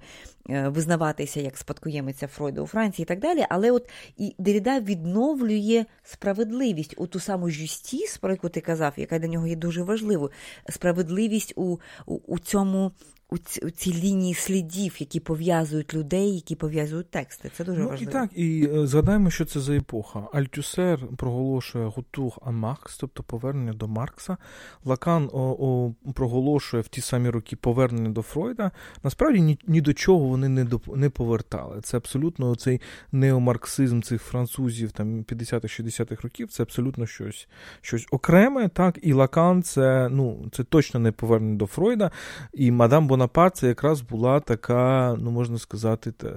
визнаватися 0.49 1.41
як 1.41 1.57
спадкоємиця 1.57 2.27
Фройда 2.27 2.61
у 2.61 2.67
Франції 2.67 3.03
і 3.03 3.07
так 3.07 3.19
далі. 3.19 3.45
Але 3.49 3.71
от 3.71 3.89
і 4.17 4.35
Деріда 4.37 4.79
відновлює 4.79 5.85
справедливість 6.03 6.93
у 6.97 7.07
ту 7.07 7.19
саму 7.19 7.49
Жюстіс, 7.49 8.17
про 8.17 8.31
яку 8.31 8.49
ти 8.49 8.61
казав, 8.61 8.93
яка 8.97 9.19
для 9.19 9.27
нього 9.27 9.47
є 9.47 9.55
дуже 9.55 9.83
важливою. 9.83 10.31
Справедливість 10.69 11.53
у, 11.55 11.79
у, 12.05 12.15
у 12.27 12.39
цьому 12.39 12.91
у 13.31 13.37
ці, 13.37 13.65
у 13.65 13.69
ці 13.69 13.93
лінії 13.93 14.33
слідів, 14.33 14.95
які 14.99 15.19
пов'язують 15.19 15.93
людей, 15.93 16.35
які 16.35 16.55
пов'язують 16.55 17.11
тексти. 17.11 17.51
Це 17.57 17.63
дуже 17.63 17.81
ну, 17.81 17.89
важливо. 17.89 18.11
І 18.11 18.13
так, 18.13 18.29
і 18.35 18.69
е, 18.73 18.87
згадаємо, 18.87 19.29
що 19.29 19.45
це 19.45 19.59
за 19.59 19.75
епоха. 19.75 20.27
Альтюсер 20.33 20.99
проголошує 21.17 21.85
Гутур 21.85 22.31
а 22.45 22.51
Маркс, 22.51 22.97
тобто 22.97 23.23
повернення 23.23 23.73
до 23.73 23.87
Маркса. 23.87 24.37
Лакан 24.85 25.29
о, 25.33 25.55
о, 25.59 25.93
проголошує 26.13 26.83
в 26.83 26.87
ті 26.87 27.01
самі 27.01 27.29
роки 27.29 27.55
повернення 27.55 28.09
до 28.09 28.21
Фройда. 28.21 28.71
Насправді 29.03 29.41
ні, 29.41 29.59
ні 29.67 29.81
до 29.81 29.93
чого 29.93 30.27
вони 30.27 30.49
не 30.49 30.63
до, 30.63 30.81
не 30.95 31.09
повертали. 31.09 31.81
Це 31.81 31.97
абсолютно 31.97 32.55
цей 32.55 32.81
неомарксизм 33.11 34.01
цих 34.01 34.21
французів 34.21 34.91
там 34.91 35.23
50-60-х 35.23 36.23
років. 36.23 36.49
Це 36.51 36.63
абсолютно 36.63 37.05
щось 37.05 37.47
щось 37.81 38.07
окреме. 38.11 38.69
Так, 38.69 38.99
і 39.01 39.13
Лакан 39.13 39.63
це 39.63 40.09
ну 40.11 40.49
це 40.51 40.63
точно 40.63 40.99
не 40.99 41.11
повернення 41.11 41.57
до 41.57 41.65
Фройда. 41.65 42.11
І 42.53 42.71
мадам 42.71 43.07
Бонапарт 43.07 43.20
Бонапарт 43.21 43.55
це 43.55 43.67
якраз 43.67 44.01
була 44.01 44.39
така, 44.39 45.15
ну 45.19 45.31
можна 45.31 45.57
сказати, 45.57 46.13
е, 46.23 46.33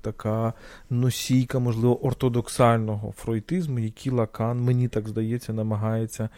така 0.00 0.52
носійка, 0.90 1.58
можливо, 1.58 2.06
ортодоксального 2.06 3.12
фройдизму, 3.12 3.78
який 3.78 4.12
Лакан, 4.12 4.60
мені 4.60 4.88
так 4.88 5.08
здається, 5.08 5.52
намагається 5.52 6.28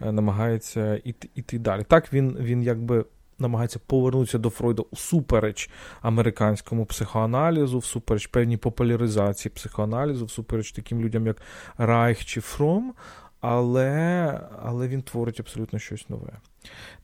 е, 0.00 0.12
намагається 0.12 1.00
іти, 1.34 1.58
далі. 1.58 1.84
Так 1.88 2.12
він, 2.12 2.36
він 2.40 2.62
якби. 2.62 3.04
Намагається 3.38 3.80
повернутися 3.86 4.38
до 4.38 4.50
Фройда 4.50 4.82
усупереч 4.90 5.70
американському 6.02 6.86
психоаналізу, 6.86 7.78
всупереч 7.78 8.26
певній 8.26 8.56
популяризації 8.56 9.52
психоаналізу, 9.54 10.24
всупереч 10.24 10.72
таким 10.72 11.00
людям, 11.00 11.26
як 11.26 11.36
Райх 11.78 12.24
чи 12.24 12.40
Фром, 12.40 12.94
але 13.40 14.40
але 14.62 14.88
він 14.88 15.02
творить 15.02 15.40
абсолютно 15.40 15.78
щось 15.78 16.08
нове. 16.08 16.32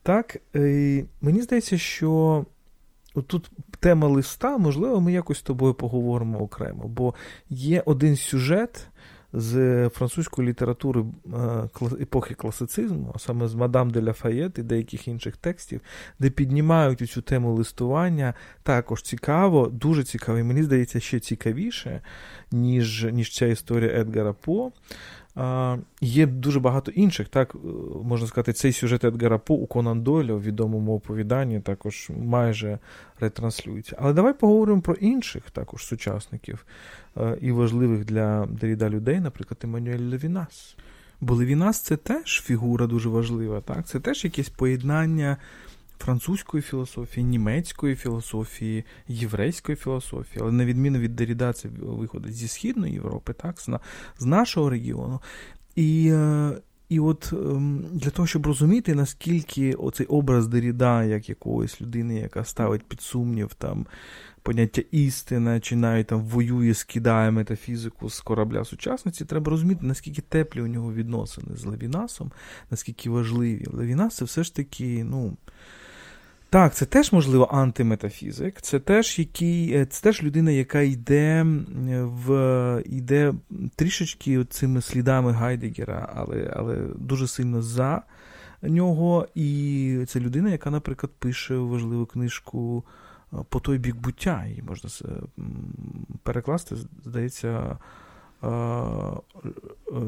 Так, 0.03 0.37
і 0.55 1.03
мені 1.21 1.41
здається, 1.41 1.77
що 1.77 2.45
тут 3.27 3.51
тема 3.79 4.07
листа, 4.07 4.57
можливо, 4.57 5.01
ми 5.01 5.11
якось 5.11 5.37
з 5.37 5.41
тобою 5.41 5.73
поговоримо 5.73 6.39
окремо, 6.41 6.87
бо 6.87 7.13
є 7.49 7.83
один 7.85 8.15
сюжет. 8.15 8.87
З 9.33 9.89
французької 9.89 10.47
літератури 10.47 11.05
е, 11.33 11.69
епохи 12.01 12.33
класицизму, 12.33 13.11
а 13.15 13.19
саме 13.19 13.47
з 13.47 13.55
Мадам 13.55 13.89
де 13.89 14.01
Лафаєт 14.01 14.57
і 14.57 14.63
деяких 14.63 15.07
інших 15.07 15.37
текстів, 15.37 15.81
де 16.19 16.29
піднімають 16.29 17.09
цю 17.09 17.21
тему 17.21 17.53
листування, 17.53 18.33
також 18.63 19.01
цікаво, 19.01 19.67
дуже 19.67 20.03
цікаво, 20.03 20.37
і 20.37 20.43
мені 20.43 20.63
здається, 20.63 20.99
ще 20.99 21.19
цікавіше, 21.19 22.01
ніж 22.51 23.03
ніж 23.03 23.35
ця 23.35 23.45
історія 23.45 24.01
Едгара 24.01 24.33
По. 24.33 24.71
Є 26.01 26.25
дуже 26.25 26.59
багато 26.59 26.91
інших, 26.91 27.29
так 27.29 27.55
е, 27.55 27.57
можна 28.03 28.27
сказати, 28.27 28.53
цей 28.53 28.73
сюжет 28.73 29.03
Едгара 29.03 29.37
По 29.37 29.53
у 29.53 29.67
Конан 29.67 30.01
Дойля 30.01 30.33
у 30.33 30.39
відомому 30.39 30.95
оповіданні 30.95 31.59
також 31.59 32.11
майже 32.17 32.79
ретранслюється. 33.19 33.95
Але 33.99 34.13
давай 34.13 34.33
поговоримо 34.33 34.81
про 34.81 34.93
інших 34.93 35.51
також 35.51 35.85
сучасників 35.85 36.65
е, 37.17 37.37
і 37.41 37.51
важливих 37.51 38.05
для 38.05 38.45
Деріда 38.45 38.89
людей, 38.89 39.19
наприклад, 39.19 39.59
Еммануель 39.63 40.09
Левінас. 40.09 40.75
Бо 41.21 41.35
Левінас 41.35 41.79
це 41.79 41.97
теж 41.97 42.41
фігура 42.41 42.87
дуже 42.87 43.09
важлива, 43.09 43.61
так? 43.61 43.87
Це 43.87 43.99
теж 43.99 44.23
якесь 44.23 44.49
поєднання 44.49 45.37
французької 45.99 46.63
філософії, 46.63 47.23
німецької 47.23 47.95
філософії, 47.95 48.83
єврейської 49.07 49.75
філософії, 49.75 50.41
але 50.41 50.51
на 50.51 50.65
відміну 50.65 50.99
від 50.99 51.15
Деріда, 51.15 51.53
це 51.53 51.69
виходить 51.79 52.33
зі 52.33 52.47
Східної 52.47 52.93
Європи, 52.93 53.33
так, 53.33 53.61
з 54.19 54.25
нашого 54.25 54.69
регіону. 54.69 55.21
І 55.75 56.09
е, 56.11 56.57
і 56.89 56.99
от 56.99 57.33
ем, 57.33 57.85
для 57.91 58.09
того, 58.09 58.27
щоб 58.27 58.45
розуміти, 58.45 58.95
наскільки 58.95 59.73
оцей 59.73 60.05
образ 60.05 60.47
Деріда, 60.47 61.03
як 61.03 61.29
якоїсь 61.29 61.81
людини, 61.81 62.15
яка 62.15 62.43
ставить 62.43 62.83
під 62.83 63.01
сумнів 63.01 63.53
там 63.53 63.85
поняття 64.41 64.83
істина, 64.91 65.59
чи 65.59 65.75
навіть 65.75 66.07
там 66.07 66.21
воює, 66.21 66.73
скидає 66.73 67.31
метафізику 67.31 68.09
з 68.09 68.19
корабля 68.19 68.65
сучасності, 68.65 69.25
треба 69.25 69.49
розуміти, 69.49 69.79
наскільки 69.85 70.21
теплі 70.21 70.61
у 70.61 70.67
нього 70.67 70.93
відносини 70.93 71.55
з 71.55 71.65
Левінасом, 71.65 72.31
наскільки 72.71 73.09
важливі. 73.09 73.65
Левінас 73.71 74.15
це 74.15 74.25
все 74.25 74.43
ж 74.43 74.55
таки, 74.55 75.03
ну. 75.03 75.37
Так, 76.49 76.75
це 76.75 76.85
теж, 76.85 77.13
можливо, 77.13 77.49
антиметафізик. 77.51 78.61
Це 78.61 78.79
теж 78.79 79.19
який, 79.19 79.73
е, 79.73 79.85
це 79.85 80.01
теж 80.03 80.23
людина, 80.23 80.51
яка 80.51 80.81
йде 80.81 81.45
в 82.01 82.83
йде 82.85 83.33
трішечки 83.75 84.45
цими 84.45 84.81
слідами 84.81 85.31
Гайдегера, 85.31 86.09
але 86.15 86.53
але 86.55 86.75
дуже 86.95 87.27
сильно 87.27 87.61
за 87.61 88.01
нього. 88.61 89.27
І 89.35 90.05
це 90.07 90.19
людина, 90.19 90.49
яка, 90.49 90.69
наприклад, 90.69 91.11
пише 91.19 91.55
важливу 91.55 92.05
книжку 92.05 92.83
е, 93.33 93.37
по 93.49 93.59
той 93.59 93.77
бік 93.77 93.95
буття. 93.95 94.45
Її 94.45 94.61
можна 94.61 94.89
перекласти, 96.23 96.75
здається. 97.05 97.77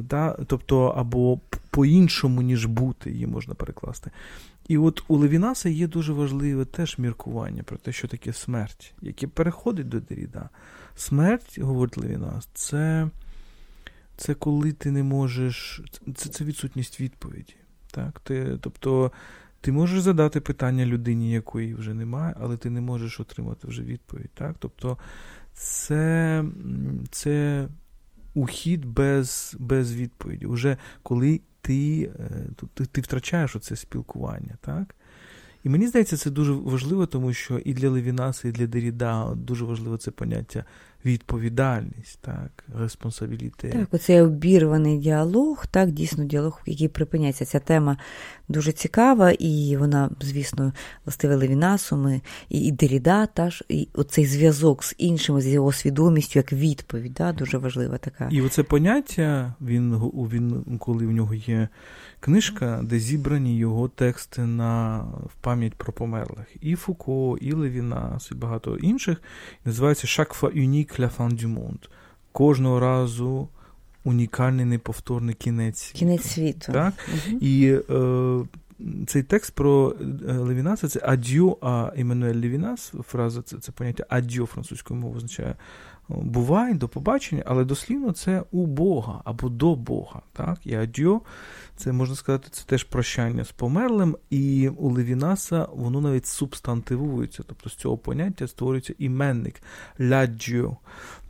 Да, 0.04 0.38
Тобто, 0.48 0.88
або 0.88 1.40
по-іншому, 1.70 2.42
ніж 2.42 2.66
бути, 2.66 3.12
її 3.12 3.28
можна 3.28 3.54
перекласти. 3.54 4.12
І 4.70 4.78
от 4.78 5.04
у 5.08 5.18
Левінаса 5.18 5.70
є 5.70 5.88
дуже 5.88 6.14
важливе 6.14 6.66
теж 6.66 6.98
міркування 6.98 7.64
про 7.64 7.78
те, 7.78 7.92
що 7.92 8.08
таке 8.08 8.34
смерть, 8.34 8.94
яке 9.02 9.28
переходить 9.28 9.90
до 9.90 10.00
Деріда. 10.00 10.50
Смерть, 10.96 11.60
говорить 11.60 11.98
Левінас, 11.98 12.50
це 12.54 13.10
це 14.18 14.34
коли 14.34 14.72
ти 14.72 14.92
не 14.92 15.04
можеш. 15.04 15.82
Це 16.16 16.30
це 16.30 16.44
відсутність 16.44 17.00
відповіді. 17.02 17.56
Так? 17.92 18.20
Ти, 18.20 18.58
Тобто 18.62 19.12
Ти 19.62 19.72
можеш 19.72 20.02
задати 20.02 20.42
питання 20.42 20.86
людині, 20.86 21.32
якої 21.32 21.74
вже 21.74 21.94
немає, 21.94 22.36
але 22.40 22.58
ти 22.58 22.70
не 22.70 22.82
можеш 22.82 23.20
отримати 23.20 23.68
вже 23.68 23.84
відповідь. 23.84 24.32
Так? 24.34 24.56
Тобто 24.60 24.98
це 25.54 26.44
це 27.12 27.68
ухід 28.34 28.86
без 28.86 29.56
без 29.60 29.96
відповіді. 29.96 30.46
Уже 30.46 30.78
коли 31.04 31.42
ти 31.62 32.12
е, 32.20 32.30
ти, 32.74 32.86
ти 32.86 33.02
втрачаєш 33.02 33.56
оце 33.56 33.76
спілкування. 33.76 34.58
так? 34.62 34.96
І 35.64 35.70
мені 35.70 35.88
здається, 35.88 36.18
це 36.18 36.30
дуже 36.30 36.52
важливо, 36.52 37.06
тому 37.06 37.34
що 37.34 37.60
і 37.60 37.74
для 37.74 37.90
Левінаса, 37.90 38.48
і 38.48 38.52
для 38.52 38.68
Деріда 38.68 39.34
дуже 39.36 39.66
важливо 39.66 39.98
це 39.98 40.12
поняття 40.12 40.66
відповідальність, 41.06 42.20
так, 42.22 42.64
респонсабіліте. 42.80 43.70
Так, 43.70 43.94
оцей 43.94 44.22
обірваний 44.22 44.98
діалог, 44.98 45.68
так, 45.68 45.92
дійсно 45.92 46.24
діалог, 46.24 46.62
який 46.66 46.88
припиняється. 46.88 47.46
Ця 47.46 47.60
тема 47.60 47.98
дуже 48.50 48.72
цікава, 48.72 49.32
і 49.32 49.78
вона, 49.78 50.10
звісно, 50.22 50.74
властива 51.06 51.36
Левінасу, 51.36 51.98
ми, 51.98 52.22
і, 52.50 52.60
і 52.60 52.72
Деріда, 52.72 53.26
та 53.26 53.50
ж, 53.50 53.66
і 53.70 53.88
оцей 53.94 54.26
зв'язок 54.26 54.84
з 54.84 54.96
іншими, 54.98 55.42
з 55.42 55.48
його 55.48 55.72
свідомістю, 55.72 56.40
як 56.40 56.54
відповідь, 56.54 57.14
да, 57.14 57.34
дуже 57.34 57.58
важлива 57.58 57.98
така. 57.98 58.30
І 58.32 58.42
оце 58.42 58.64
поняття, 58.64 59.54
він, 59.62 59.96
він 59.96 60.78
коли 60.80 61.08
в 61.08 61.12
нього 61.12 61.34
є 61.34 61.68
книжка, 62.20 62.82
де 62.84 63.00
зібрані 63.00 63.58
його 63.58 63.88
тексти 63.88 64.42
на 64.42 65.00
в 65.00 65.36
пам'ять 65.42 65.74
про 65.74 65.94
померлих. 65.94 66.48
І 66.62 66.76
Фуко, 66.76 67.38
і 67.42 67.54
Левінас, 67.54 68.32
і 68.32 68.36
багато 68.36 68.78
інших. 68.78 69.22
Називається 69.66 70.08
Chaque 70.08 70.42
fois 70.42 70.52
la 70.98 71.10
fin 71.10 71.30
du 71.30 71.48
monde. 71.48 71.90
Кожного 72.32 72.80
разу 72.80 73.48
унікальний 74.04 74.66
неповторний 74.66 75.36
кінець 75.36 75.92
Кінець 75.96 76.28
світу. 76.28 76.72
Так? 76.74 76.94
Угу. 77.08 77.38
І 77.42 77.80
е, 77.90 78.46
цей 79.08 79.24
текст 79.24 79.56
про 79.56 79.96
е, 80.30 80.34
Левінаса 80.34 80.88
це 80.88 81.00
ад'ю, 81.04 81.58
а 81.62 81.92
Еммануель 81.98 82.36
Левінас, 82.36 82.94
фраза 83.08 83.42
це, 83.42 83.58
це 83.58 83.72
поняття 83.72 84.06
ад'ю 84.10 84.46
французькою 84.46 85.00
мовою 85.00 85.18
означає 85.18 85.56
бувай, 86.10 86.74
до 86.74 86.88
побачення, 86.88 87.44
але 87.46 87.66
дослівно 87.66 88.12
це 88.12 88.44
у 88.52 88.66
Бога 88.66 89.22
або 89.26 89.50
до 89.50 89.76
Бога. 89.76 90.22
Так? 90.34 90.60
І 90.66 90.76
адьо, 90.76 91.22
це 91.76 91.92
можна 91.92 92.16
сказати, 92.16 92.48
це 92.52 92.64
теж 92.66 92.84
прощання 92.84 93.44
з 93.44 93.52
померлим, 93.52 94.18
і 94.30 94.70
у 94.70 94.90
Левінаса 94.90 95.68
воно 95.74 96.02
навіть 96.02 96.26
субстантивується, 96.26 97.44
тобто 97.48 97.70
з 97.70 97.76
цього 97.76 97.98
поняття 97.98 98.48
створюється 98.48 98.94
іменник 98.98 99.62
ладжо. 100.00 100.78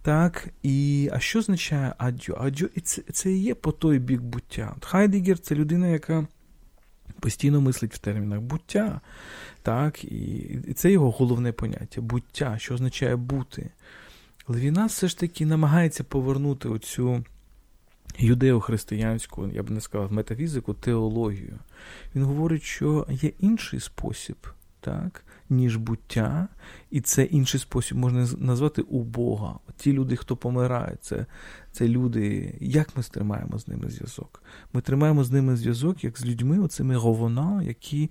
Так, 0.02 0.48
і 0.64 1.10
а 1.14 1.20
що 1.20 1.40
означає 1.40 1.94
адьо? 1.98 2.38
Адьо 2.40 2.68
і 2.76 2.80
це, 2.80 3.02
це 3.02 3.32
і 3.32 3.42
є 3.42 3.56
по 3.56 3.72
той 3.72 4.00
бік 4.00 4.22
буття. 4.22 4.76
Хайдегер 4.82 5.40
це 5.40 5.56
людина, 5.56 5.88
яка 5.88 6.28
постійно 7.20 7.62
мислить 7.62 7.94
в 7.94 7.98
термінах 7.98 8.42
буття. 8.42 9.02
Так, 9.62 10.04
І 10.04 10.74
це 10.76 10.92
його 10.92 11.12
головне 11.12 11.52
поняття 11.52 12.02
буття, 12.02 12.58
що 12.60 12.74
означає 12.74 13.16
бути. 13.16 13.70
Левінас 14.50 14.94
все 14.94 15.08
ж 15.08 15.20
таки 15.20 15.46
намагається 15.46 16.04
повернути 16.04 16.70
оцю 16.70 17.24
юдео-християнську, 18.20 19.54
я 19.54 19.64
б 19.64 19.70
не 19.70 19.82
сказав, 19.82 20.12
метафізику, 20.12 20.74
теологію. 20.74 21.60
Він 22.16 22.24
говорить, 22.24 22.64
що 22.64 23.08
є 23.10 23.32
інший 23.40 23.80
спосіб, 23.80 24.38
так, 24.80 25.26
ніж 25.50 25.76
буття, 25.76 26.48
і 26.92 27.02
це 27.02 27.24
інший 27.24 27.60
спосіб 27.60 27.98
можна 27.98 28.28
назвати 28.38 28.82
у 28.82 29.04
Бога. 29.04 29.60
Ті 29.78 29.94
люди, 29.94 30.16
хто 30.16 30.36
помирає, 30.36 30.98
це 31.02 31.26
це 31.72 31.88
люди. 31.88 32.56
Як 32.62 32.98
ми 32.98 33.04
тримаємо 33.04 33.60
з 33.60 33.68
ними 33.68 33.90
зв'язок? 33.90 34.44
Ми 34.74 34.82
тримаємо 34.82 35.24
з 35.24 35.32
ними 35.32 35.56
зв'язок, 35.56 36.04
як 36.04 36.20
з 36.20 36.26
людьми, 36.26 36.60
оцими 36.60 36.96
говона, 36.96 37.64
які 37.64 38.10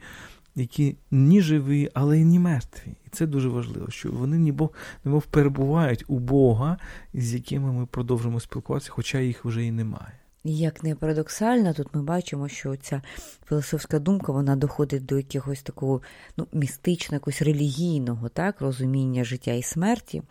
які 0.55 0.97
ні 1.11 1.43
живі, 1.43 1.91
але 1.95 2.19
й 2.19 2.25
ні 2.25 2.39
мертві. 2.39 2.97
І 3.09 3.17
це 3.17 3.27
дуже 3.27 3.49
важливо, 3.49 3.91
що 3.91 4.11
вони 4.13 4.39
ніби 4.39 4.69
немов 5.05 5.27
перебувають 5.27 6.05
у 6.09 6.19
Бога, 6.19 6.77
з 7.15 7.35
якими 7.35 7.73
ми 7.73 7.87
продовжимо 7.87 8.41
спілкуватися, 8.41 8.91
хоча 8.93 9.19
їх 9.19 9.45
вже 9.45 9.65
і 9.65 9.71
немає. 9.71 10.13
Як 10.45 10.85
не 10.85 10.95
парадоксально, 10.95 11.75
тут 11.75 11.95
ми 11.95 12.03
бачимо, 12.03 12.49
що 12.49 12.77
ця 12.77 13.03
філософська 13.49 13.99
думка 13.99 14.33
вона 14.33 14.57
доходить 14.57 15.05
до 15.05 15.19
якогось 15.19 15.63
такого 15.63 16.03
ну, 16.37 16.47
містичного, 16.53 17.15
якогось 17.15 17.43
релігійного 17.43 18.29
так, 18.29 18.61
розуміння 18.61 19.25
життя 19.25 19.53
і 19.53 19.63
смерті 19.63 20.23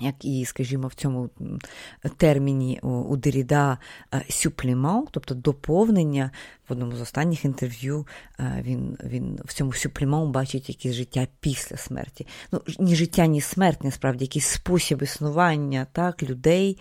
як 0.00 0.24
і, 0.24 0.44
скажімо, 0.44 0.88
в 0.88 0.94
цьому 0.94 1.30
терміні 2.16 2.80
у 2.82 3.16
Деріда 3.16 3.78
сюплімент, 4.28 5.08
тобто 5.12 5.34
доповнення 5.34 6.30
в 6.68 6.72
одному 6.72 6.96
з 6.96 7.00
останніх 7.00 7.44
інтерв'ю 7.44 8.06
він 8.38 8.98
він 9.04 9.40
в 9.44 9.52
цьому 9.52 9.72
сюплімент 9.72 10.30
бачить 10.30 10.68
якесь 10.68 10.92
життя 10.92 11.26
після 11.40 11.76
смерті. 11.76 12.26
Ну, 12.52 12.60
Ні 12.78 12.96
життя, 12.96 13.26
ні 13.26 13.40
смерть, 13.40 13.84
насправді, 13.84 14.24
якийсь 14.24 14.46
спосіб 14.46 15.02
існування 15.02 15.86
так, 15.92 16.22
людей, 16.22 16.78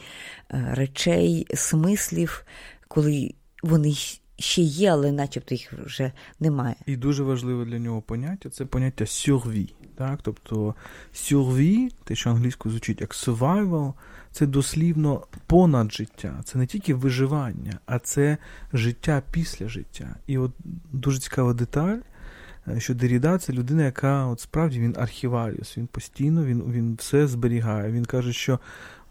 речей, 0.49 1.47
смислів, 1.53 2.45
коли 2.87 3.33
вони 3.63 3.93
ще 4.39 4.61
є, 4.61 4.91
але 4.91 5.11
начебто 5.11 5.55
їх 5.55 5.73
вже 5.73 6.11
немає. 6.39 6.75
І 6.85 6.95
дуже 6.95 7.23
важливе 7.23 7.65
для 7.65 7.79
нього 7.79 8.01
поняття 8.01 8.49
це 8.49 8.65
поняття 8.65 9.05
survie. 9.05 9.73
Так? 9.95 10.19
Тобто 10.21 10.75
survie, 11.13 11.89
те, 12.03 12.15
що 12.15 12.29
англійською 12.29 12.71
звучить 12.71 13.01
як 13.01 13.11
survival, 13.11 13.93
це 14.31 14.45
дослівно 14.45 15.23
понад 15.47 15.93
життя. 15.93 16.41
Це 16.45 16.57
не 16.57 16.67
тільки 16.67 16.93
виживання, 16.93 17.79
а 17.85 17.99
це 17.99 18.37
життя 18.73 19.21
після 19.31 19.67
життя. 19.67 20.15
І 20.27 20.37
от 20.37 20.51
дуже 20.91 21.19
цікава 21.19 21.53
деталь. 21.53 21.97
Е, 22.67 22.79
що 22.79 22.93
Деріда 22.93 23.37
це 23.37 23.53
людина, 23.53 23.83
яка 23.85 24.25
от 24.25 24.39
справді 24.39 24.79
він 24.79 24.95
архіваріус, 24.97 25.77
він 25.77 25.87
постійно 25.87 26.45
він 26.45 26.63
він 26.71 26.95
все 26.95 27.27
зберігає. 27.27 27.91
Він 27.91 28.05
каже, 28.05 28.33
що 28.33 28.59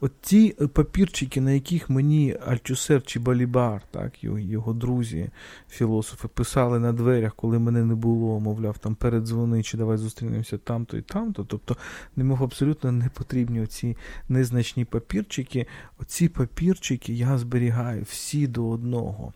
От 0.04 0.20
ті 0.20 0.54
е, 0.60 0.66
папірчики, 0.66 1.40
на 1.40 1.52
яких 1.52 1.90
мені 1.90 2.36
Альчусер 2.46 3.02
чи 3.02 3.20
Балібар, 3.20 3.82
так, 3.90 4.24
його, 4.24 4.72
друзі, 4.72 5.30
філософи, 5.70 6.28
писали 6.28 6.78
на 6.78 6.92
дверях, 6.92 7.34
коли 7.34 7.58
мене 7.58 7.84
не 7.84 7.94
було, 7.94 8.40
мовляв, 8.40 8.78
там 8.78 8.94
передзвони, 8.94 9.62
чи 9.62 9.76
давай 9.76 9.96
зустрінемося 9.96 10.58
там-то 10.58 10.96
і 10.96 11.02
там-то. 11.02 11.44
Тобто 11.44 11.76
немов 12.16 12.42
абсолютно 12.42 12.92
не 12.92 13.08
потрібні 13.08 13.60
оці 13.60 13.96
незначні 14.28 14.84
папірчики. 14.84 15.66
Оці 15.98 16.28
папірчики 16.28 17.12
я 17.12 17.38
зберігаю 17.38 18.02
всі 18.02 18.46
до 18.46 18.68
одного. 18.68 19.32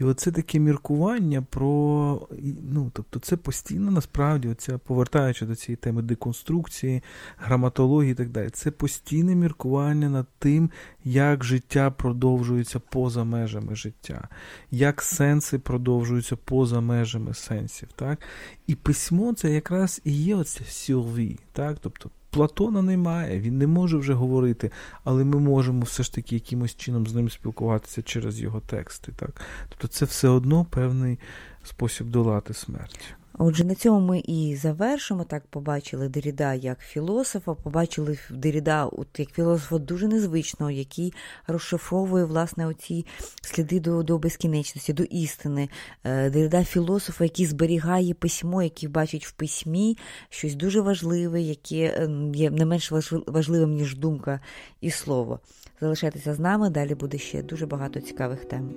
І 0.00 0.04
оце 0.04 0.32
таке 0.32 0.58
міркування 0.58 1.42
про. 1.42 2.28
ну, 2.72 2.90
тобто 2.94 3.20
Це 3.20 3.36
постійно 3.36 3.90
насправді, 3.90 4.48
оця, 4.48 4.78
повертаючи 4.78 5.46
до 5.46 5.54
цієї 5.54 5.76
теми 5.76 6.02
деконструкції, 6.02 7.02
граматології 7.38 8.12
і 8.12 8.14
так 8.14 8.28
далі, 8.28 8.50
це 8.50 8.70
постійне 8.70 9.34
міркування 9.34 10.08
над 10.08 10.26
тим, 10.38 10.70
як 11.04 11.44
життя 11.44 11.90
продовжується 11.90 12.80
поза 12.80 13.24
межами 13.24 13.76
життя, 13.76 14.28
як 14.70 15.02
сенси 15.02 15.58
продовжуються 15.58 16.36
поза 16.36 16.80
межами 16.80 17.34
сенсів. 17.34 17.88
Так? 17.96 18.18
І 18.66 18.74
письмо 18.74 19.32
це 19.32 19.50
якраз 19.50 20.00
і 20.04 20.12
є 20.12 20.36
оце 20.36 20.64
сюрві, 20.64 21.38
так? 21.52 21.78
тобто 21.80 22.10
Платона 22.30 22.82
немає, 22.82 23.40
він 23.40 23.58
не 23.58 23.66
може 23.66 23.96
вже 23.96 24.14
говорити, 24.14 24.70
але 25.04 25.24
ми 25.24 25.38
можемо 25.38 25.82
все 25.82 26.02
ж 26.02 26.14
таки 26.14 26.34
якимось 26.34 26.76
чином 26.76 27.06
з 27.06 27.14
ним 27.14 27.30
спілкуватися 27.30 28.02
через 28.02 28.40
його 28.40 28.60
тексти. 28.60 29.12
Так? 29.16 29.40
Тобто 29.68 29.88
це 29.88 30.04
все 30.04 30.28
одно 30.28 30.64
певний 30.64 31.18
спосіб 31.64 32.06
долати 32.06 32.54
смерть. 32.54 33.14
Отже, 33.38 33.64
на 33.64 33.74
цьому 33.74 34.00
ми 34.00 34.18
і 34.18 34.56
завершимо. 34.56 35.24
Так 35.24 35.46
побачили 35.46 36.08
Деріда 36.08 36.54
як 36.54 36.78
філософа, 36.80 37.54
побачили 37.54 38.18
Деріда 38.30 38.86
от 38.86 39.08
як 39.18 39.30
філософа 39.30 39.78
дуже 39.78 40.08
незвичного, 40.08 40.70
який 40.70 41.12
розшифровує 41.46 42.24
власне 42.24 42.66
оці 42.66 43.06
сліди 43.42 43.80
до 43.80 44.02
до 44.02 44.18
безкінечності, 44.18 44.92
до 44.92 45.02
істини. 45.02 45.68
Е, 46.04 46.30
Деріда 46.30 46.64
філософа, 46.64 47.24
який 47.24 47.46
зберігає 47.46 48.14
письмо, 48.14 48.62
який 48.62 48.88
бачить 48.88 49.26
в 49.26 49.32
письмі 49.32 49.98
щось 50.28 50.54
дуже 50.54 50.80
важливе, 50.80 51.40
яке 51.40 51.94
ем, 51.96 52.34
є 52.34 52.50
не 52.50 52.66
менш 52.66 52.92
важливим, 53.26 53.74
ніж 53.74 53.96
думка 53.96 54.40
і 54.80 54.90
слово. 54.90 55.40
Залишайтеся 55.80 56.34
з 56.34 56.38
нами, 56.38 56.70
далі 56.70 56.94
буде 56.94 57.18
ще 57.18 57.42
дуже 57.42 57.66
багато 57.66 58.00
цікавих 58.00 58.44
тем. 58.44 58.70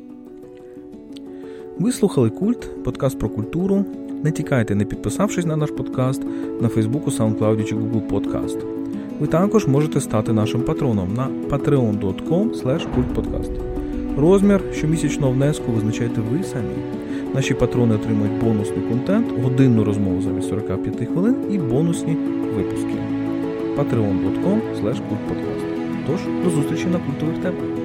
Ви 1.79 1.91
слухали 1.91 2.29
Культ, 2.29 2.83
подкаст 2.83 3.19
про 3.19 3.29
культуру. 3.29 3.85
Не 4.23 4.31
тікайте, 4.31 4.75
не 4.75 4.85
підписавшись 4.85 5.45
на 5.45 5.55
наш 5.55 5.71
подкаст 5.71 6.21
на 6.61 6.67
Фейсбуку, 6.67 7.11
SoundCloud 7.11 7.63
чи 7.63 7.75
Google 7.75 8.07
Podcast. 8.07 8.57
Ви 9.19 9.27
також 9.27 9.67
можете 9.67 10.01
стати 10.01 10.33
нашим 10.33 10.61
патроном 10.61 11.13
на 11.13 11.27
patreon.com. 11.49 13.49
Розмір 14.17 14.61
щомісячного 14.73 15.31
внеску 15.31 15.71
визначайте 15.71 16.21
ви 16.21 16.43
самі. 16.43 16.73
Наші 17.35 17.53
патрони 17.53 17.95
отримують 17.95 18.43
бонусний 18.43 18.81
контент, 18.89 19.27
годинну 19.43 19.83
розмову 19.83 20.21
замість 20.21 20.49
45 20.49 21.09
хвилин 21.09 21.35
і 21.51 21.57
бонусні 21.57 22.17
випуски. 22.55 22.95
patreon.com 23.77 24.61
kultpodcast. 24.81 25.65
Тож, 26.07 26.19
до 26.43 26.49
зустрічі 26.49 26.87
на 26.87 26.99
культових 26.99 27.37
темах. 27.37 27.82